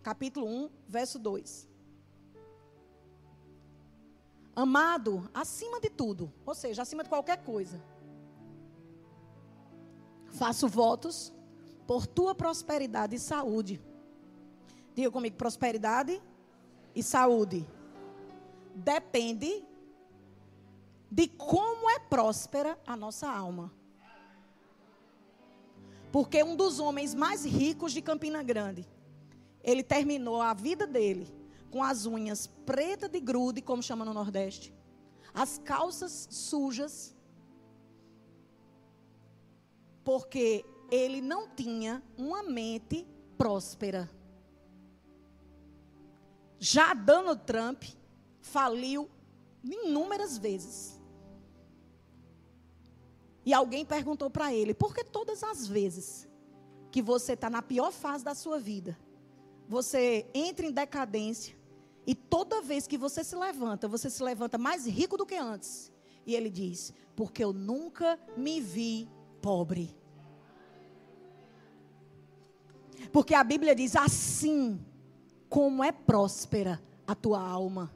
capítulo 0.02 0.46
1, 0.46 0.70
verso 0.88 1.18
2. 1.18 1.68
Amado, 4.54 5.28
acima 5.32 5.80
de 5.80 5.88
tudo, 5.88 6.32
ou 6.44 6.54
seja, 6.54 6.82
acima 6.82 7.02
de 7.02 7.08
qualquer 7.08 7.42
coisa, 7.44 7.80
faço 10.28 10.68
votos 10.68 11.32
por 11.86 12.06
tua 12.06 12.34
prosperidade 12.34 13.16
e 13.16 13.18
saúde. 13.18 13.80
Diga 14.94 15.10
comigo, 15.10 15.36
prosperidade 15.36 16.20
e 16.94 17.02
saúde. 17.02 17.66
Depende 18.74 19.64
de 21.10 21.26
como 21.28 21.90
é 21.90 21.98
próspera 21.98 22.78
a 22.86 22.96
nossa 22.96 23.28
alma. 23.28 23.72
Porque 26.12 26.42
um 26.42 26.56
dos 26.56 26.80
homens 26.80 27.14
mais 27.14 27.44
ricos 27.44 27.92
de 27.92 28.02
Campina 28.02 28.42
Grande, 28.42 28.86
ele 29.62 29.82
terminou 29.82 30.40
a 30.40 30.54
vida 30.54 30.86
dele 30.86 31.26
com 31.70 31.82
as 31.82 32.06
unhas 32.06 32.46
pretas 32.46 33.10
de 33.10 33.20
grude, 33.20 33.62
como 33.62 33.82
chama 33.82 34.04
no 34.04 34.12
Nordeste, 34.12 34.74
as 35.32 35.58
calças 35.58 36.28
sujas, 36.30 37.14
porque 40.02 40.64
ele 40.90 41.20
não 41.20 41.48
tinha 41.48 42.02
uma 42.18 42.42
mente 42.42 43.06
próspera. 43.38 44.10
Já 46.58 46.92
Donald 46.92 47.42
Trump 47.44 47.84
faliu 48.40 49.08
inúmeras 49.62 50.36
vezes. 50.36 51.00
E 53.46 53.54
alguém 53.54 53.84
perguntou 53.84 54.28
para 54.28 54.52
ele: 54.52 54.74
por 54.74 54.94
que 54.94 55.04
todas 55.04 55.42
as 55.42 55.66
vezes 55.66 56.28
que 56.90 57.00
você 57.00 57.34
está 57.34 57.48
na 57.48 57.62
pior 57.62 57.92
fase 57.92 58.24
da 58.24 58.34
sua 58.34 58.58
vida, 58.58 58.98
você 59.70 60.26
entra 60.34 60.66
em 60.66 60.72
decadência, 60.72 61.56
e 62.04 62.12
toda 62.12 62.60
vez 62.60 62.88
que 62.88 62.98
você 62.98 63.22
se 63.22 63.36
levanta, 63.36 63.86
você 63.86 64.10
se 64.10 64.20
levanta 64.20 64.58
mais 64.58 64.84
rico 64.84 65.16
do 65.16 65.24
que 65.24 65.36
antes? 65.36 65.92
E 66.26 66.34
ele 66.34 66.50
diz: 66.50 66.92
porque 67.14 67.44
eu 67.44 67.52
nunca 67.52 68.18
me 68.36 68.60
vi 68.60 69.08
pobre. 69.40 69.96
Porque 73.12 73.32
a 73.32 73.44
Bíblia 73.44 73.72
diz 73.72 73.94
assim 73.94 74.84
como 75.48 75.84
é 75.84 75.92
próspera 75.92 76.82
a 77.06 77.14
tua 77.14 77.40
alma. 77.40 77.94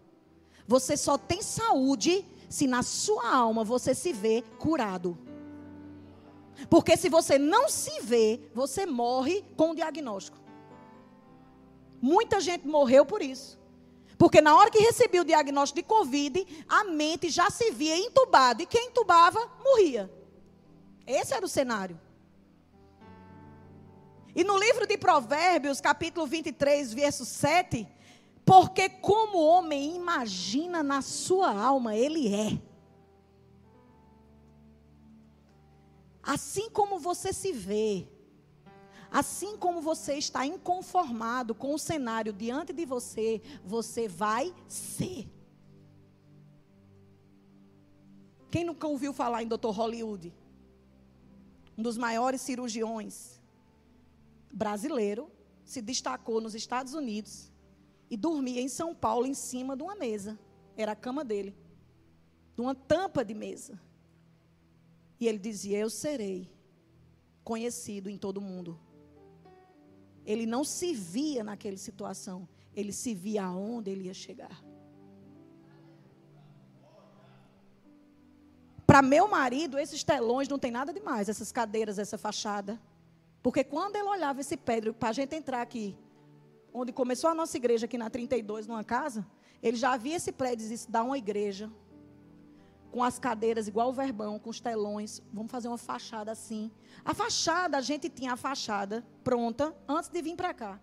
Você 0.69 0.97
só 0.97 1.19
tem 1.19 1.43
saúde 1.43 2.25
se 2.49 2.69
na 2.69 2.85
sua 2.85 3.35
alma 3.35 3.65
você 3.65 3.97
se 3.97 4.13
vê 4.13 4.45
curado. 4.61 5.19
Porque 6.71 6.97
se 6.97 7.09
você 7.09 7.37
não 7.37 7.69
se 7.69 8.01
vê, 8.01 8.41
você 8.55 8.87
morre 8.87 9.45
com 9.57 9.73
o 9.73 9.75
diagnóstico. 9.75 10.44
Muita 12.05 12.39
gente 12.39 12.67
morreu 12.67 13.07
por 13.07 13.23
isso. 13.23 13.59
Porque 14.19 14.43
na 14.43 14.55
hora 14.55 14.71
que 14.71 14.79
recebia 14.79 15.23
o 15.23 15.25
diagnóstico 15.25 15.81
de 15.81 15.87
Covid, 15.87 16.65
a 16.69 16.85
mente 16.85 17.31
já 17.31 17.49
se 17.49 17.71
via 17.71 17.97
entubada. 17.97 18.63
E 18.63 18.67
quem 18.67 18.89
entubava, 18.89 19.41
morria. 19.65 20.13
Esse 21.07 21.33
era 21.33 21.47
o 21.47 21.49
cenário. 21.49 21.99
E 24.37 24.45
no 24.45 24.59
livro 24.59 24.87
de 24.87 24.99
Provérbios, 24.99 25.81
capítulo 25.81 26.27
23, 26.27 26.93
verso 26.93 27.25
7, 27.25 27.89
porque 28.45 28.91
como 28.91 29.39
o 29.39 29.47
homem 29.47 29.97
imagina 29.97 30.83
na 30.83 31.01
sua 31.01 31.59
alma, 31.59 31.97
ele 31.97 32.35
é. 32.35 32.61
Assim 36.23 36.69
como 36.69 36.99
você 36.99 37.33
se 37.33 37.51
vê, 37.51 38.07
assim 39.15 39.57
como 39.57 39.81
você 39.81 40.15
está 40.15 40.45
inconformado 40.45 41.55
com 41.55 41.73
o 41.73 41.79
cenário 41.79 42.33
diante 42.33 42.73
de 42.73 42.85
você, 42.85 43.41
você 43.65 44.09
vai 44.09 44.53
ser. 44.67 45.31
Quem 48.51 48.65
nunca 48.65 48.89
ouviu 48.89 49.13
falar 49.13 49.45
em 49.45 49.47
Dr. 49.47 49.71
Hollywood? 49.71 50.35
Um 51.79 51.83
dos 51.85 51.97
maiores 51.97 52.41
cirurgiões 52.41 53.41
brasileiro 54.53 55.31
se 55.65 55.81
destacou 55.81 56.41
nos 56.41 56.57
Estados 56.57 56.93
Unidos 56.93 57.53
e 58.11 58.17
dormia 58.17 58.61
em 58.61 58.69
São 58.69 58.97
Paulo 58.97 59.27
em 59.27 59.35
cima 59.35 59.77
de 59.77 59.85
uma 59.85 59.95
mesa. 59.95 60.37
Era 60.77 60.91
a 60.91 60.97
cama 60.97 61.25
dele. 61.25 61.57
De 62.57 62.63
uma 62.63 62.75
tampa 62.75 63.25
de 63.25 63.33
mesa. 63.33 63.81
E 65.21 65.29
ele 65.29 65.39
dizia: 65.39 65.79
Eu 65.79 65.91
serei 65.91 66.51
conhecido 67.45 68.11
em 68.11 68.19
todo 68.19 68.39
o 68.39 68.41
mundo. 68.41 68.77
Ele 70.25 70.47
não 70.47 70.65
se 70.65 70.95
via 70.95 71.45
naquela 71.45 71.77
situação. 71.77 72.49
Ele 72.75 72.93
se 72.93 73.15
via 73.15 73.45
aonde 73.45 73.91
ele 73.91 74.05
ia 74.05 74.15
chegar. 74.15 74.63
Para 78.87 79.03
meu 79.03 79.27
marido, 79.27 79.79
esses 79.79 80.05
telões 80.05 80.49
não 80.49 80.59
tem 80.59 80.71
nada 80.71 80.93
demais, 80.93 81.29
essas 81.29 81.51
cadeiras, 81.51 81.99
essa 81.99 82.19
fachada. 82.19 82.81
Porque 83.43 83.65
quando 83.65 83.97
ele 83.97 84.09
olhava 84.09 84.41
esse 84.41 84.57
prédio, 84.57 84.95
para 84.95 85.09
a 85.09 85.13
gente 85.13 85.35
entrar 85.35 85.63
aqui, 85.63 85.97
onde 86.73 86.93
começou 86.93 87.31
a 87.31 87.35
nossa 87.35 87.57
igreja, 87.57 87.87
aqui 87.87 87.99
na 87.99 88.11
32, 88.11 88.67
numa 88.67 88.85
casa, 88.85 89.27
ele 89.63 89.77
já 89.77 89.97
via 89.97 90.17
esse 90.17 90.33
prédio 90.33 90.67
e 90.67 90.69
disse: 90.69 90.91
dá 90.91 91.03
uma 91.03 91.19
igreja, 91.19 91.71
com 92.95 93.03
as 93.03 93.19
cadeiras 93.19 93.67
igual 93.67 93.89
o 93.89 93.93
verbão, 93.93 94.39
com 94.39 94.51
os 94.51 94.61
telões, 94.61 95.21
vamos 95.33 95.51
fazer 95.51 95.67
uma 95.67 95.77
fachada 95.77 96.31
assim. 96.31 96.71
A 97.05 97.13
fachada, 97.13 97.77
a 97.77 97.81
gente 97.81 98.09
tinha 98.09 98.35
a 98.35 98.37
fachada 98.37 99.05
pronta 99.25 99.75
antes 99.89 100.09
de 100.09 100.23
vir 100.23 100.37
para 100.37 100.55
cá. 100.55 100.81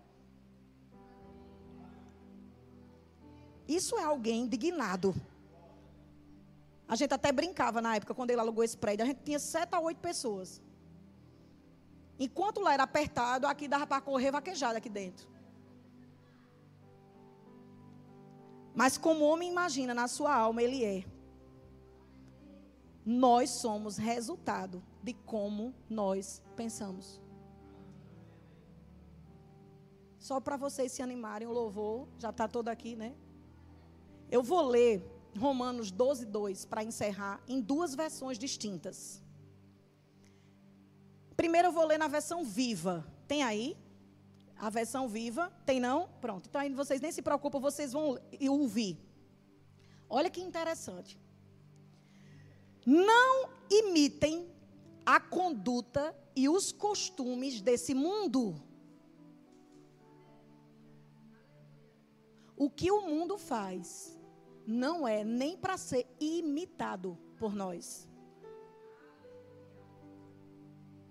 Isso 3.66 3.96
é 3.98 4.04
alguém 4.04 4.42
indignado. 4.42 5.14
A 6.86 6.94
gente 6.96 7.14
até 7.14 7.32
brincava 7.32 7.80
na 7.80 7.96
época, 7.96 8.14
quando 8.14 8.30
ele 8.30 8.42
alugou 8.42 8.62
esse 8.62 8.76
prédio, 8.76 9.04
a 9.04 9.06
gente 9.06 9.22
tinha 9.24 9.38
sete 9.38 9.74
a 9.74 9.80
oito 9.80 10.02
pessoas. 10.02 10.60
Enquanto 12.20 12.60
lá 12.60 12.74
era 12.74 12.82
apertado, 12.82 13.46
aqui 13.46 13.66
dava 13.66 13.86
para 13.86 14.02
correr 14.02 14.30
vaquejada 14.30 14.76
aqui 14.76 14.90
dentro. 14.90 15.26
Mas 18.74 18.98
como 18.98 19.24
o 19.24 19.28
homem 19.28 19.50
imagina 19.50 19.94
na 19.94 20.06
sua 20.06 20.34
alma, 20.34 20.62
ele 20.62 20.84
é. 20.84 21.11
Nós 23.04 23.50
somos 23.50 23.96
resultado 23.96 24.82
de 25.02 25.12
como 25.12 25.74
nós 25.88 26.42
pensamos. 26.56 27.20
Só 30.18 30.40
para 30.40 30.56
vocês 30.56 30.92
se 30.92 31.02
animarem, 31.02 31.48
o 31.48 31.52
louvor 31.52 32.06
já 32.16 32.30
está 32.30 32.46
todo 32.46 32.68
aqui, 32.68 32.94
né? 32.94 33.14
Eu 34.30 34.42
vou 34.42 34.62
ler 34.62 35.04
Romanos 35.36 35.90
12, 35.90 36.26
2 36.26 36.64
para 36.64 36.84
encerrar 36.84 37.42
em 37.48 37.60
duas 37.60 37.94
versões 37.94 38.38
distintas. 38.38 39.20
Primeiro 41.36 41.68
eu 41.68 41.72
vou 41.72 41.84
ler 41.84 41.98
na 41.98 42.06
versão 42.06 42.44
viva. 42.44 43.04
Tem 43.26 43.42
aí? 43.42 43.76
A 44.56 44.70
versão 44.70 45.08
viva? 45.08 45.50
Tem 45.66 45.80
não? 45.80 46.08
Pronto. 46.20 46.48
Então 46.48 46.60
aí 46.60 46.72
vocês 46.72 47.00
nem 47.00 47.10
se 47.10 47.20
preocupam, 47.20 47.58
vocês 47.58 47.92
vão 47.92 48.16
ouvir. 48.48 48.96
Olha 50.08 50.30
que 50.30 50.40
interessante. 50.40 51.18
Não 52.84 53.48
imitem 53.70 54.50
a 55.04 55.20
conduta 55.20 56.16
e 56.34 56.48
os 56.48 56.72
costumes 56.72 57.60
desse 57.60 57.94
mundo. 57.94 58.54
O 62.56 62.70
que 62.70 62.90
o 62.90 63.02
mundo 63.02 63.38
faz 63.38 64.18
não 64.66 65.06
é 65.06 65.24
nem 65.24 65.56
para 65.56 65.76
ser 65.76 66.06
imitado 66.20 67.18
por 67.36 67.54
nós 67.54 68.08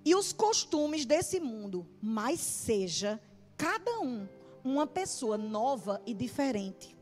e 0.03 0.15
os 0.15 0.33
costumes 0.33 1.05
desse 1.05 1.39
mundo, 1.39 1.87
mas 2.01 2.39
seja 2.39 3.21
cada 3.55 3.99
um 3.99 4.27
uma 4.63 4.87
pessoa 4.87 5.37
nova 5.37 6.01
e 6.05 6.13
diferente. 6.13 6.97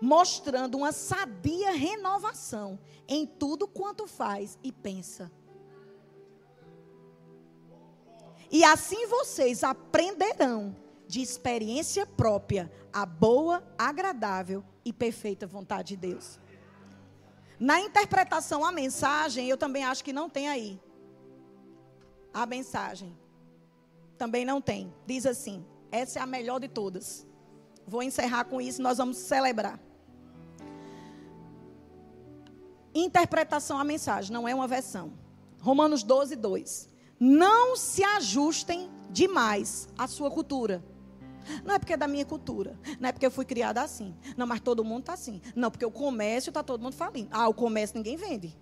Mostrando 0.00 0.76
uma 0.76 0.92
sadia 0.92 1.72
renovação 1.72 2.78
em 3.06 3.26
tudo 3.26 3.66
quanto 3.66 4.06
faz 4.06 4.58
e 4.62 4.70
pensa. 4.70 5.30
E 8.50 8.64
assim 8.64 9.06
vocês 9.06 9.62
aprenderão 9.62 10.74
de 11.06 11.20
experiência 11.20 12.06
própria 12.06 12.70
a 12.92 13.04
boa, 13.04 13.62
agradável 13.76 14.64
e 14.84 14.92
perfeita 14.92 15.46
vontade 15.46 15.88
de 15.88 15.96
Deus. 15.96 16.38
Na 17.58 17.80
interpretação 17.80 18.64
a 18.64 18.72
mensagem, 18.72 19.48
eu 19.48 19.56
também 19.56 19.84
acho 19.84 20.04
que 20.04 20.12
não 20.12 20.30
tem 20.30 20.48
aí. 20.48 20.80
A 22.32 22.46
mensagem. 22.46 23.16
Também 24.16 24.44
não 24.44 24.60
tem. 24.60 24.94
Diz 25.06 25.26
assim: 25.26 25.64
essa 25.90 26.18
é 26.18 26.22
a 26.22 26.26
melhor 26.26 26.60
de 26.60 26.68
todas. 26.68 27.26
Vou 27.88 28.02
encerrar 28.02 28.44
com 28.44 28.60
isso, 28.60 28.82
nós 28.82 28.98
vamos 28.98 29.16
celebrar. 29.16 29.80
Interpretação 32.94 33.78
a 33.78 33.84
mensagem, 33.84 34.30
não 34.30 34.46
é 34.46 34.54
uma 34.54 34.68
versão. 34.68 35.12
Romanos 35.60 36.02
12, 36.02 36.36
2. 36.36 36.88
Não 37.18 37.76
se 37.76 38.04
ajustem 38.04 38.90
demais 39.10 39.88
à 39.96 40.06
sua 40.06 40.30
cultura. 40.30 40.84
Não 41.64 41.74
é 41.74 41.78
porque 41.78 41.94
é 41.94 41.96
da 41.96 42.06
minha 42.06 42.26
cultura. 42.26 42.78
Não 43.00 43.08
é 43.08 43.12
porque 43.12 43.24
eu 43.24 43.30
fui 43.30 43.46
criada 43.46 43.80
assim. 43.80 44.14
Não, 44.36 44.46
mas 44.46 44.60
todo 44.60 44.84
mundo 44.84 45.00
está 45.00 45.14
assim. 45.14 45.40
Não, 45.56 45.70
porque 45.70 45.86
o 45.86 45.90
comércio 45.90 46.50
está 46.50 46.62
todo 46.62 46.82
mundo 46.82 46.94
falindo. 46.94 47.28
Ah, 47.32 47.48
o 47.48 47.54
comércio 47.54 47.96
ninguém 47.96 48.16
vende. 48.16 48.54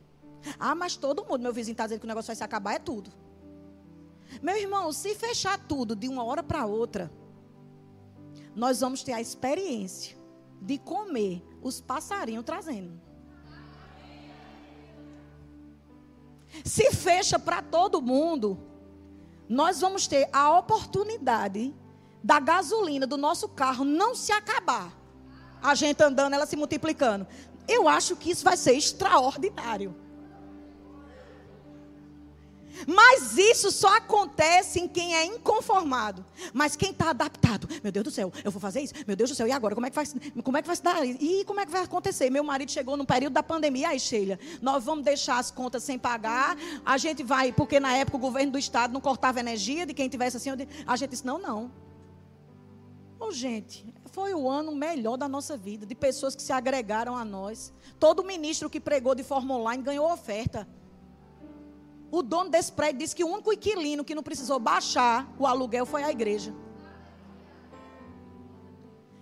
Ah, 0.59 0.74
mas 0.74 0.97
todo 0.97 1.24
mundo, 1.24 1.41
meu 1.41 1.53
vizinho 1.53 1.72
está 1.72 1.85
dizendo 1.85 2.01
que 2.01 2.07
o 2.07 2.09
negócio 2.09 2.29
vai 2.29 2.37
se 2.37 2.45
acabar, 2.45 2.74
é 2.74 2.79
tudo. 2.79 3.11
Meu 4.41 4.57
irmão, 4.57 4.93
se 4.93 5.14
fechar 5.14 5.59
tudo 5.59 5.97
de 5.97 6.09
uma 6.09 6.22
hora 6.22 6.43
para 6.43 6.64
outra, 6.64 7.11
nós 8.57 8.80
vamos 8.80 9.02
ter 9.02 9.12
a 9.12 9.20
experiência 9.20 10.16
de 10.62 10.78
comer 10.78 11.46
os 11.62 11.78
passarinhos 11.78 12.42
trazendo. 12.42 12.98
Se 16.64 16.90
fecha 16.90 17.38
para 17.38 17.61
todo 17.61 18.00
mundo, 18.00 18.59
nós 19.46 19.82
vamos 19.82 20.07
ter 20.07 20.30
a 20.32 20.59
oportunidade 20.59 21.74
da 22.24 22.40
gasolina 22.40 23.07
do 23.07 23.18
nosso 23.18 23.46
carro 23.46 23.84
não 23.84 24.14
se 24.14 24.32
acabar. 24.32 24.90
A 25.62 25.74
gente 25.74 26.02
andando, 26.02 26.32
ela 26.32 26.46
se 26.46 26.57
multiplicando. 26.57 27.26
Eu 27.68 27.86
acho 27.86 28.16
que 28.16 28.30
isso 28.30 28.42
vai 28.42 28.57
ser 28.57 28.72
extraordinário. 28.72 29.94
Mas 32.87 33.37
isso 33.39 33.70
só 33.70 33.97
acontece 33.97 34.81
em 34.81 34.89
quem 34.89 35.14
é 35.14 35.24
inconformado. 35.24 36.24
Mas 36.53 36.77
quem 36.77 36.91
está 36.91 37.11
adaptado, 37.11 37.68
meu 37.83 37.93
Deus 37.93 38.05
do 38.05 38.11
céu, 38.11 38.33
eu 38.45 38.51
vou 38.51 38.61
fazer 38.61 38.81
isso? 38.81 38.95
Meu 39.07 39.16
Deus 39.16 39.31
do 39.31 39.37
céu, 39.37 39.47
e 39.47 39.53
agora? 39.53 39.74
Como 39.74 39.87
é 39.87 39.91
que 39.91 39.97
vai, 39.97 40.07
como 40.43 40.57
é 40.57 40.62
que 40.62 40.66
vai 40.66 40.77
se 40.77 40.83
dar? 40.83 41.07
E 41.07 41.45
como 41.45 41.61
é 41.61 41.66
que 41.66 41.72
vai 41.72 41.83
acontecer? 41.83 42.31
Meu 42.31 42.45
marido 42.45 42.70
chegou 42.70 42.97
no 42.97 43.07
período 43.07 43.33
da 43.33 43.43
pandemia, 43.43 43.91
aí, 43.91 44.01
Sheila, 44.01 44.39
nós 44.61 44.85
vamos 44.85 45.05
deixar 45.05 45.39
as 45.39 45.51
contas 45.51 45.83
sem 45.83 45.99
pagar, 45.99 46.57
a 46.85 46.99
gente 46.99 47.22
vai, 47.22 47.53
porque 47.53 47.79
na 47.81 47.97
época 47.97 48.16
o 48.16 48.20
governo 48.20 48.53
do 48.53 48.59
estado 48.59 48.93
não 48.93 49.01
cortava 49.01 49.41
energia 49.41 49.87
de 49.87 49.95
quem 49.95 50.09
tivesse 50.09 50.37
assim, 50.37 50.51
a 50.87 50.97
gente 50.97 51.11
disse, 51.11 51.27
não, 51.27 51.39
não. 51.39 51.70
Ô, 53.18 53.27
oh, 53.27 53.33
gente, 53.33 53.95
foi 54.16 54.35
o 54.35 54.49
ano 54.49 54.74
melhor 54.74 55.16
da 55.16 55.29
nossa 55.29 55.57
vida, 55.57 55.87
de 55.87 55.95
pessoas 55.95 56.35
que 56.35 56.43
se 56.43 56.53
agregaram 56.53 57.16
a 57.16 57.24
nós. 57.24 57.72
Todo 57.99 58.24
ministro 58.24 58.68
que 58.68 58.81
pregou 58.81 59.14
de 59.14 59.22
forma 59.22 59.55
online 59.55 59.83
ganhou 59.83 60.11
oferta. 60.12 60.68
O 62.17 62.23
dono 62.23 62.49
desse 62.49 62.73
prédio 62.73 63.01
disse 63.01 63.14
que 63.14 63.23
o 63.23 63.29
único 63.29 63.53
inquilino 63.53 64.03
que 64.03 64.14
não 64.14 64.23
precisou 64.23 64.59
baixar 64.59 65.31
o 65.39 65.47
aluguel 65.47 65.85
foi 65.85 66.03
a 66.03 66.11
igreja. 66.11 66.51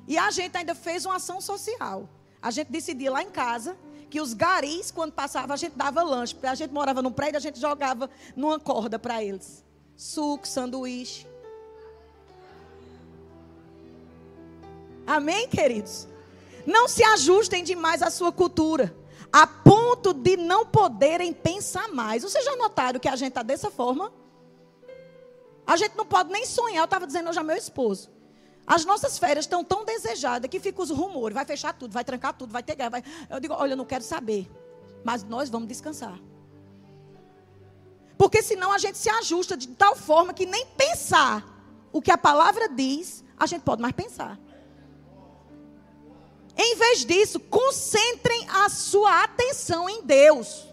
E 0.06 0.16
a 0.16 0.30
gente 0.30 0.56
ainda 0.56 0.76
fez 0.76 1.04
uma 1.04 1.16
ação 1.16 1.40
social. 1.40 2.08
A 2.40 2.52
gente 2.52 2.70
decidiu 2.70 3.12
lá 3.12 3.20
em 3.20 3.30
casa 3.32 3.76
que 4.08 4.20
os 4.20 4.32
garis, 4.32 4.92
quando 4.92 5.10
passava, 5.10 5.54
a 5.54 5.56
gente 5.56 5.74
dava 5.74 6.04
lanche. 6.04 6.36
A 6.44 6.54
gente 6.54 6.72
morava 6.72 7.02
num 7.02 7.10
prédio, 7.10 7.36
a 7.36 7.40
gente 7.40 7.58
jogava 7.58 8.08
numa 8.36 8.60
corda 8.60 8.96
para 8.96 9.20
eles. 9.24 9.64
Suco, 9.96 10.46
sanduíche. 10.46 11.26
Amém, 15.04 15.48
queridos? 15.48 16.06
Não 16.64 16.86
se 16.86 17.02
ajustem 17.02 17.64
demais 17.64 18.02
à 18.02 18.08
sua 18.08 18.30
cultura 18.30 18.96
a 19.34 19.48
ponto 19.48 20.14
de 20.14 20.36
não 20.36 20.64
poderem 20.64 21.32
pensar 21.32 21.88
mais. 21.88 22.22
Vocês 22.22 22.44
já 22.44 22.54
notaram 22.54 23.00
que 23.00 23.08
a 23.08 23.16
gente 23.16 23.30
está 23.30 23.42
dessa 23.42 23.68
forma? 23.68 24.12
A 25.66 25.76
gente 25.76 25.96
não 25.96 26.06
pode 26.06 26.30
nem 26.30 26.46
sonhar. 26.46 26.82
Eu 26.82 26.84
estava 26.84 27.04
dizendo 27.04 27.28
hoje 27.30 27.40
ao 27.40 27.44
meu 27.44 27.56
esposo. 27.56 28.12
As 28.64 28.84
nossas 28.84 29.18
férias 29.18 29.44
estão 29.44 29.64
tão 29.64 29.84
desejadas 29.84 30.48
que 30.48 30.60
ficam 30.60 30.84
os 30.84 30.90
rumores. 30.90 31.34
Vai 31.34 31.44
fechar 31.44 31.72
tudo, 31.72 31.90
vai 31.90 32.04
trancar 32.04 32.32
tudo, 32.32 32.52
vai 32.52 32.62
ter 32.62 32.76
guerra. 32.76 32.90
Vai... 32.90 33.02
Eu 33.28 33.40
digo, 33.40 33.54
olha, 33.54 33.72
eu 33.72 33.76
não 33.76 33.84
quero 33.84 34.04
saber. 34.04 34.48
Mas 35.02 35.24
nós 35.24 35.50
vamos 35.50 35.66
descansar. 35.66 36.16
Porque 38.16 38.40
senão 38.40 38.70
a 38.70 38.78
gente 38.78 38.96
se 38.96 39.10
ajusta 39.10 39.56
de 39.56 39.66
tal 39.66 39.96
forma 39.96 40.32
que 40.32 40.46
nem 40.46 40.64
pensar 40.76 41.44
o 41.90 42.00
que 42.00 42.12
a 42.12 42.16
palavra 42.16 42.68
diz, 42.68 43.24
a 43.36 43.46
gente 43.46 43.62
pode 43.62 43.82
mais 43.82 43.94
pensar. 43.94 44.38
Em 46.56 46.76
vez 46.76 47.04
disso, 47.04 47.40
concentrem 47.40 48.46
a 48.48 48.68
sua 48.68 49.24
atenção 49.24 49.88
em 49.88 50.02
Deus. 50.02 50.68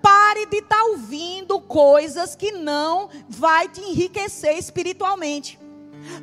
Pare 0.00 0.46
de 0.46 0.58
estar 0.58 0.76
tá 0.76 0.84
ouvindo 0.84 1.60
coisas 1.60 2.36
que 2.36 2.52
não 2.52 3.10
vai 3.28 3.68
te 3.68 3.80
enriquecer 3.80 4.56
espiritualmente. 4.56 5.58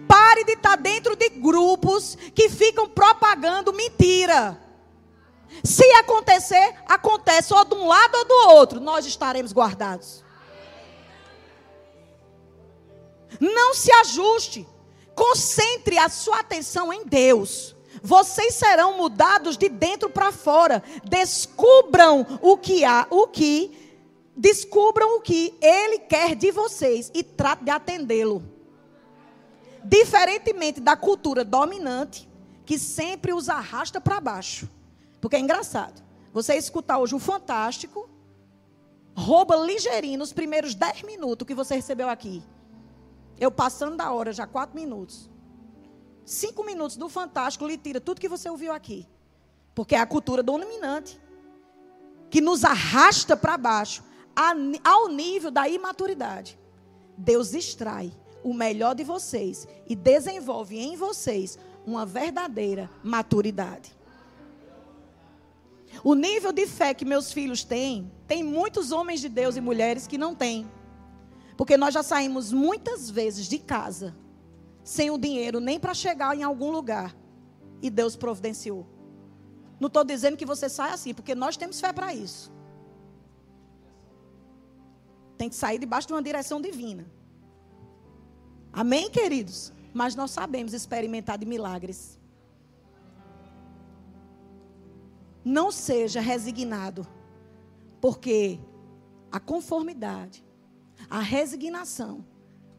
Pare 0.08 0.44
de 0.46 0.54
estar 0.54 0.70
tá 0.72 0.76
dentro 0.76 1.16
de 1.16 1.30
grupos 1.30 2.18
que 2.34 2.50
ficam 2.50 2.88
propagando 2.88 3.74
mentira. 3.74 4.60
Se 5.64 5.86
acontecer, 5.94 6.76
acontece 6.88 7.54
ou 7.54 7.66
de 7.66 7.76
um 7.76 7.88
lado 7.88 8.16
ou 8.16 8.26
do 8.26 8.50
outro, 8.54 8.80
nós 8.80 9.06
estaremos 9.06 9.52
guardados. 9.52 10.24
Não 13.40 13.74
se 13.74 13.92
ajuste. 13.92 14.68
Concentre 15.14 15.98
a 15.98 16.10
sua 16.10 16.40
atenção 16.40 16.92
em 16.92 17.06
Deus. 17.06 17.75
Vocês 18.02 18.54
serão 18.56 18.98
mudados 18.98 19.58
de 19.58 19.70
dentro 19.70 20.10
para 20.10 20.32
fora. 20.32 20.84
Descubram 21.04 22.26
o 22.42 22.58
que 22.58 22.84
há, 22.84 23.08
o 23.10 23.28
que 23.28 23.86
descubram 24.36 25.18
o 25.18 25.22
que 25.22 25.56
ele 25.62 26.00
quer 26.00 26.36
de 26.36 26.52
vocês 26.52 27.10
e 27.14 27.24
trate 27.24 27.64
de 27.64 27.72
atendê-lo. 27.72 28.44
Diferentemente 29.84 30.82
da 30.82 30.98
cultura 30.98 31.46
dominante, 31.46 32.28
que 32.66 32.78
sempre 32.78 33.34
os 33.34 33.48
arrasta 33.48 34.02
para 34.02 34.20
baixo. 34.20 34.70
Porque 35.22 35.36
é 35.36 35.40
engraçado. 35.40 36.04
Você 36.34 36.56
escutar 36.56 36.98
hoje 36.98 37.16
o 37.16 37.20
Fantástico, 37.20 38.10
rouba 39.16 39.56
ligeirinho 39.56 40.20
nos 40.20 40.34
primeiros 40.34 40.76
10 40.76 41.04
minutos 41.04 41.48
que 41.48 41.54
você 41.54 41.76
recebeu 41.76 42.10
aqui. 42.10 42.44
Eu 43.40 43.52
passando 43.52 43.96
da 43.96 44.12
hora, 44.12 44.34
já 44.34 44.46
4 44.46 44.76
minutos 44.76 45.30
cinco 46.26 46.64
minutos 46.64 46.98
do 46.98 47.08
Fantástico 47.08 47.68
lhe 47.68 47.78
tira 47.78 48.02
tudo 48.02 48.20
que 48.20 48.28
você 48.28 48.50
ouviu 48.50 48.74
aqui. 48.74 49.08
Porque 49.74 49.96
é 49.96 50.00
a 50.00 50.06
cultura 50.06 50.42
dominante 50.42 51.20
que 52.30 52.42
nos 52.42 52.64
arrasta 52.64 53.38
para 53.38 53.58
baixo 53.58 54.04
ao 54.84 55.08
nível 55.08 55.52
da 55.52 55.70
imaturidade. 55.70 56.58
Deus 57.18 57.54
extrai 57.54 58.12
o 58.44 58.54
melhor 58.54 58.96
de 58.96 59.04
vocês 59.04 59.68
e 59.88 59.96
desenvolve 59.96 60.78
em 60.78 60.96
vocês 60.98 61.58
uma 61.86 62.06
verdadeira 62.06 62.90
maturidade. 63.04 63.96
O 66.04 66.14
nível 66.14 66.52
de 66.52 66.68
fé 66.68 66.94
que 66.94 67.06
meus 67.06 67.32
filhos 67.32 67.64
têm, 67.64 68.12
tem 68.28 68.44
muitos 68.44 68.92
homens 68.92 69.22
de 69.22 69.30
Deus 69.30 69.56
e 69.56 69.62
mulheres 69.62 70.08
que 70.08 70.18
não 70.18 70.36
têm. 70.36 70.70
Porque 71.56 71.78
nós 71.78 71.94
já 71.94 72.04
saímos 72.04 72.52
muitas 72.52 73.10
vezes 73.10 73.48
de 73.48 73.58
casa 73.58 74.16
sem 74.86 75.10
o 75.10 75.18
dinheiro 75.18 75.60
nem 75.60 75.80
para 75.80 75.96
chegar 75.96 76.38
em 76.38 76.44
algum 76.44 76.70
lugar. 76.70 77.18
E 77.82 77.90
Deus 77.90 78.16
providenciou. 78.16 78.86
Não 79.80 79.88
estou 79.88 80.04
dizendo 80.04 80.38
que 80.38 80.46
você 80.46 80.70
saia 80.70 80.94
assim, 80.94 81.14
porque 81.14 81.34
nós 81.34 81.58
temos 81.58 81.82
fé 81.82 81.92
para 81.92 82.14
isso. 82.14 82.54
Tem 85.38 85.50
que 85.50 85.56
sair 85.56 85.80
debaixo 85.80 86.08
de 86.08 86.14
uma 86.14 86.22
direção 86.22 86.62
divina. 86.62 87.06
Amém, 88.72 89.10
queridos? 89.10 89.74
Mas 89.92 90.16
nós 90.16 90.32
sabemos 90.32 90.72
experimentar 90.72 91.38
de 91.38 91.46
milagres. 91.46 92.20
Não 95.44 95.72
seja 95.72 96.22
resignado, 96.22 97.08
porque 98.00 98.60
a 99.32 99.40
conformidade, 99.40 100.46
a 101.10 101.20
resignação 101.20 102.24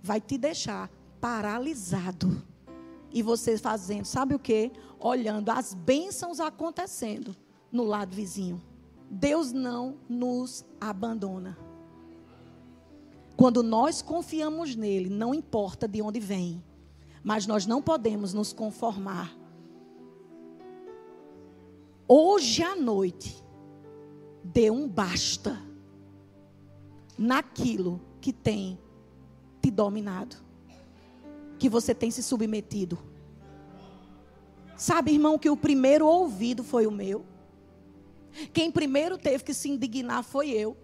vai 0.02 0.20
te 0.20 0.38
deixar 0.38 0.90
paralisado. 1.20 2.42
E 3.10 3.22
você 3.22 3.56
fazendo, 3.56 4.04
sabe 4.04 4.34
o 4.34 4.38
que? 4.38 4.70
Olhando 4.98 5.50
as 5.50 5.74
bênçãos 5.74 6.40
acontecendo 6.40 7.34
no 7.70 7.84
lado 7.84 8.14
vizinho. 8.14 8.62
Deus 9.10 9.52
não 9.52 9.96
nos 10.08 10.64
abandona. 10.80 11.56
Quando 13.36 13.62
nós 13.62 14.00
confiamos 14.00 14.74
nele, 14.74 15.10
não 15.10 15.34
importa 15.34 15.86
de 15.86 16.00
onde 16.00 16.18
vem, 16.18 16.62
mas 17.22 17.46
nós 17.46 17.66
não 17.66 17.82
podemos 17.82 18.32
nos 18.32 18.52
conformar. 18.52 19.36
hoje 22.08 22.62
à 22.62 22.76
noite, 22.76 23.44
dê 24.44 24.70
um 24.70 24.88
basta 24.88 25.60
naquilo 27.18 28.00
que 28.20 28.32
tem 28.32 28.78
te 29.60 29.70
dominado, 29.70 30.36
que 31.58 31.68
você 31.68 31.94
tem 31.94 32.10
se 32.10 32.22
submetido. 32.22 32.98
Sabe, 34.76 35.12
irmão, 35.12 35.38
que 35.38 35.48
o 35.48 35.56
primeiro 35.56 36.06
ouvido 36.06 36.62
foi 36.62 36.86
o 36.86 36.90
meu. 36.90 37.24
Quem 38.52 38.70
primeiro 38.70 39.16
teve 39.16 39.42
que 39.42 39.54
se 39.54 39.68
indignar 39.70 40.22
foi 40.22 40.50
eu. 40.50 40.76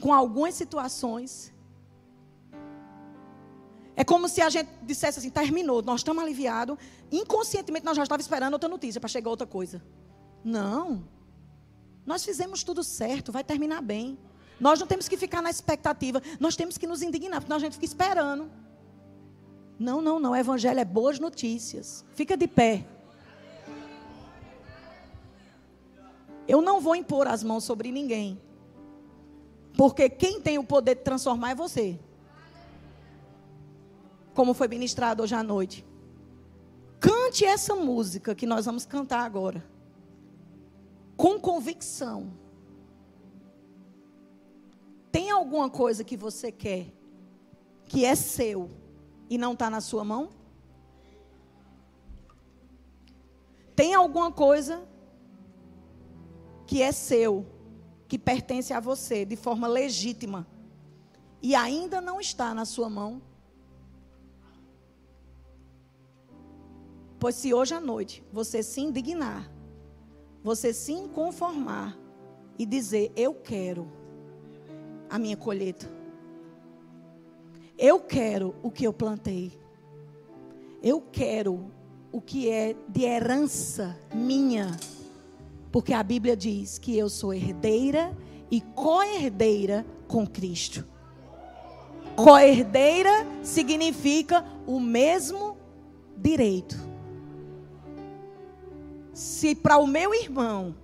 Com 0.00 0.12
algumas 0.12 0.54
situações. 0.54 1.52
É 3.94 4.02
como 4.02 4.28
se 4.28 4.40
a 4.40 4.48
gente 4.48 4.70
dissesse 4.82 5.18
assim: 5.18 5.28
terminou, 5.28 5.82
nós 5.82 6.00
estamos 6.00 6.22
aliviados. 6.22 6.78
Inconscientemente 7.12 7.84
nós 7.84 7.96
já 7.96 8.02
estávamos 8.02 8.24
esperando 8.24 8.54
outra 8.54 8.68
notícia 8.68 8.98
para 8.98 9.08
chegar 9.08 9.28
outra 9.28 9.46
coisa. 9.46 9.82
Não. 10.42 11.04
Nós 12.06 12.24
fizemos 12.24 12.64
tudo 12.64 12.82
certo, 12.82 13.30
vai 13.30 13.44
terminar 13.44 13.82
bem. 13.82 14.18
Nós 14.60 14.78
não 14.78 14.86
temos 14.86 15.08
que 15.08 15.16
ficar 15.16 15.40
na 15.40 15.48
expectativa, 15.48 16.22
nós 16.38 16.54
temos 16.54 16.76
que 16.76 16.86
nos 16.86 17.00
indignar, 17.00 17.40
porque 17.40 17.52
a 17.52 17.58
gente 17.58 17.72
fica 17.72 17.86
esperando. 17.86 18.50
Não, 19.78 20.02
não, 20.02 20.20
não. 20.20 20.32
O 20.32 20.36
evangelho 20.36 20.78
é 20.78 20.84
boas 20.84 21.18
notícias. 21.18 22.04
Fica 22.12 22.36
de 22.36 22.46
pé. 22.46 22.86
Eu 26.46 26.60
não 26.60 26.80
vou 26.80 26.94
impor 26.94 27.26
as 27.26 27.42
mãos 27.42 27.64
sobre 27.64 27.90
ninguém. 27.90 28.38
Porque 29.78 30.10
quem 30.10 30.38
tem 30.42 30.58
o 30.58 30.64
poder 30.64 30.96
de 30.96 31.02
transformar 31.02 31.52
é 31.52 31.54
você. 31.54 31.98
Como 34.34 34.52
foi 34.52 34.68
ministrado 34.68 35.22
hoje 35.22 35.34
à 35.34 35.42
noite. 35.42 35.86
Cante 36.98 37.46
essa 37.46 37.74
música 37.74 38.34
que 38.34 38.44
nós 38.44 38.66
vamos 38.66 38.84
cantar 38.84 39.24
agora. 39.24 39.64
Com 41.16 41.40
convicção. 41.40 42.39
Tem 45.10 45.30
alguma 45.30 45.68
coisa 45.68 46.04
que 46.04 46.16
você 46.16 46.52
quer 46.52 46.92
que 47.86 48.04
é 48.04 48.14
seu 48.14 48.70
e 49.28 49.36
não 49.36 49.52
está 49.52 49.68
na 49.68 49.80
sua 49.80 50.04
mão? 50.04 50.30
Tem 53.74 53.94
alguma 53.94 54.30
coisa 54.30 54.86
que 56.66 56.80
é 56.80 56.92
seu, 56.92 57.44
que 58.06 58.16
pertence 58.16 58.72
a 58.72 58.78
você 58.78 59.24
de 59.24 59.34
forma 59.34 59.66
legítima 59.66 60.46
e 61.42 61.54
ainda 61.54 62.00
não 62.00 62.20
está 62.20 62.54
na 62.54 62.64
sua 62.64 62.88
mão? 62.88 63.20
Pois 67.18 67.34
se 67.34 67.52
hoje 67.52 67.74
à 67.74 67.80
noite 67.80 68.24
você 68.32 68.62
se 68.62 68.80
indignar, 68.80 69.50
você 70.44 70.72
se 70.72 70.92
inconformar 70.92 71.98
e 72.58 72.64
dizer: 72.64 73.12
Eu 73.16 73.34
quero 73.34 73.99
a 75.10 75.18
minha 75.18 75.36
colheita. 75.36 75.90
Eu 77.76 77.98
quero 77.98 78.54
o 78.62 78.70
que 78.70 78.86
eu 78.86 78.92
plantei. 78.92 79.58
Eu 80.82 81.00
quero 81.00 81.70
o 82.12 82.20
que 82.20 82.48
é 82.48 82.76
de 82.88 83.02
herança 83.02 83.98
minha. 84.14 84.78
Porque 85.72 85.92
a 85.92 86.02
Bíblia 86.02 86.36
diz 86.36 86.78
que 86.78 86.96
eu 86.96 87.08
sou 87.08 87.34
herdeira 87.34 88.16
e 88.50 88.60
co-herdeira 88.60 89.84
com 90.06 90.26
Cristo. 90.26 90.84
Co-herdeira 92.16 93.26
significa 93.42 94.44
o 94.66 94.78
mesmo 94.78 95.56
direito. 96.16 96.76
Se 99.12 99.54
para 99.54 99.78
o 99.78 99.86
meu 99.86 100.14
irmão 100.14 100.74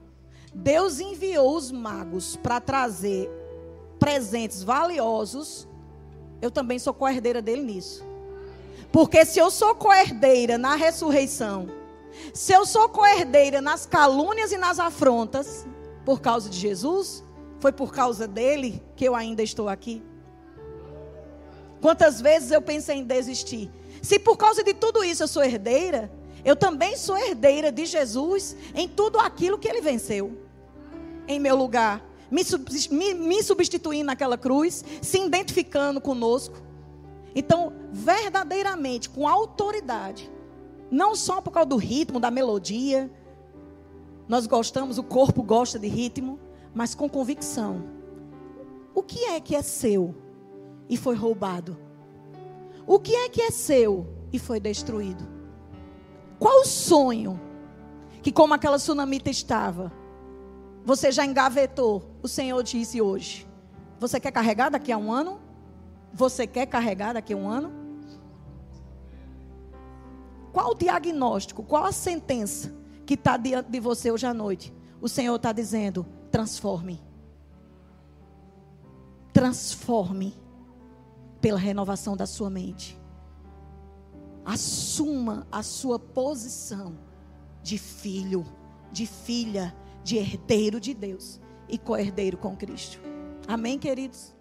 Deus 0.57 1.01
enviou 1.01 1.55
os 1.55 1.71
magos 1.71 2.35
para 2.37 2.59
trazer 2.59 3.31
presentes 3.99 4.63
valiosos, 4.63 5.67
eu 6.41 6.51
também 6.51 6.79
sou 6.79 6.93
co-herdeira 6.93 7.41
dele 7.41 7.63
nisso. 7.63 8.05
Porque 8.93 9.25
se 9.25 9.39
eu 9.39 9.51
sou 9.51 9.75
co-herdeira 9.75 10.57
na 10.57 10.75
ressurreição, 10.75 11.69
se 12.33 12.53
eu 12.53 12.65
sou 12.65 12.89
co-herdeira 12.89 13.61
nas 13.61 13.87
calúnias 13.87 14.53
e 14.53 14.57
nas 14.57 14.79
afrontas, 14.79 15.67
por 16.05 16.21
causa 16.21 16.49
de 16.49 16.59
Jesus, 16.59 17.23
foi 17.61 17.73
por 17.73 17.93
causa 17.93 18.29
dele 18.29 18.83
que 18.95 19.05
eu 19.05 19.15
ainda 19.15 19.43
estou 19.43 19.69
aqui. 19.69 20.03
Quantas 21.81 22.21
vezes 22.21 22.51
eu 22.51 22.63
pensei 22.63 22.99
em 22.99 23.05
desistir? 23.05 23.71
Se 24.03 24.19
por 24.19 24.37
causa 24.37 24.63
de 24.63 24.73
tudo 24.73 25.03
isso 25.03 25.23
eu 25.23 25.29
sou 25.29 25.43
herdeira, 25.43 26.11
eu 26.45 26.55
também 26.55 26.97
sou 26.97 27.19
herdeira 27.19 27.73
de 27.73 27.85
Jesus 27.85 28.57
em 28.75 28.89
tudo 28.89 29.19
aquilo 29.19 29.59
que 29.59 29.69
ele 29.69 29.81
venceu 29.81 30.39
em 31.27 31.41
meu 31.41 31.57
lugar 31.57 32.05
me 32.31 33.43
substituindo 33.43 34.07
naquela 34.07 34.37
cruz, 34.37 34.85
se 35.01 35.19
identificando 35.19 36.01
conosco. 36.01 36.61
Então, 37.35 37.73
verdadeiramente, 37.93 39.11
com 39.11 39.29
autoridade, 39.29 40.31
não 40.91 41.15
só 41.15 41.41
por 41.41 41.51
causa 41.51 41.69
do 41.69 41.77
ritmo, 41.77 42.19
da 42.19 42.31
melodia, 42.31 43.11
nós 44.29 44.47
gostamos, 44.47 44.99
o 44.99 45.03
corpo 45.03 45.43
gosta 45.43 45.79
de 45.79 45.87
ritmo, 45.87 46.41
mas 46.75 46.95
com 46.95 47.09
convicção. 47.09 47.85
O 48.95 49.03
que 49.03 49.25
é 49.27 49.41
que 49.41 49.55
é 49.55 49.63
seu 49.63 50.15
e 50.89 50.97
foi 50.97 51.15
roubado? 51.15 51.77
O 52.87 52.99
que 52.99 53.15
é 53.15 53.29
que 53.29 53.43
é 53.43 53.51
seu 53.51 54.07
e 54.33 54.39
foi 54.39 54.59
destruído? 54.59 55.27
Qual 56.39 56.61
o 56.61 56.67
sonho 56.67 57.41
que, 58.23 58.33
como 58.33 58.55
aquela 58.55 58.79
tsunamita 58.79 59.31
estava, 59.31 59.93
você 60.87 61.11
já 61.11 61.27
engavetou, 61.27 62.17
o 62.23 62.29
Senhor 62.29 62.63
disse 62.63 63.03
hoje. 63.03 63.45
Você 63.99 64.21
quer 64.21 64.31
carregar 64.31 64.69
daqui 64.71 64.93
a 64.93 64.97
um 64.97 65.11
ano? 65.11 65.41
Você 66.15 66.47
quer 66.47 66.65
carregar 66.67 67.15
daqui 67.15 67.33
a 67.33 67.37
um 67.37 67.49
ano? 67.49 67.73
Qual 70.53 70.71
o 70.71 70.75
diagnóstico, 70.77 71.65
qual 71.65 71.87
a 71.87 71.91
sentença 71.91 72.73
que 73.05 73.15
está 73.15 73.37
diante 73.37 73.69
de 73.69 73.81
você 73.81 74.13
hoje 74.13 74.29
à 74.29 74.33
noite? 74.33 74.73
O 75.01 75.09
Senhor 75.09 75.35
está 75.35 75.51
dizendo: 75.51 76.07
transforme. 76.31 77.03
Transforme 79.33 80.37
pela 81.41 81.59
renovação 81.59 82.17
da 82.17 82.27
sua 82.27 82.49
mente. 82.49 82.97
Assuma 84.45 85.49
a 85.51 85.65
sua 85.65 85.99
posição 85.99 86.97
de 87.61 87.77
filho, 87.77 88.47
de 88.93 89.05
filha 89.05 89.75
de 90.07 90.19
herdeiro 90.19 90.79
de 90.79 90.95
Deus 90.95 91.41
e 91.69 91.77
co-herdeiro 91.77 92.39
com 92.39 92.57
Cristo. 92.57 93.01
Amém, 93.49 93.77
queridos? 93.77 94.36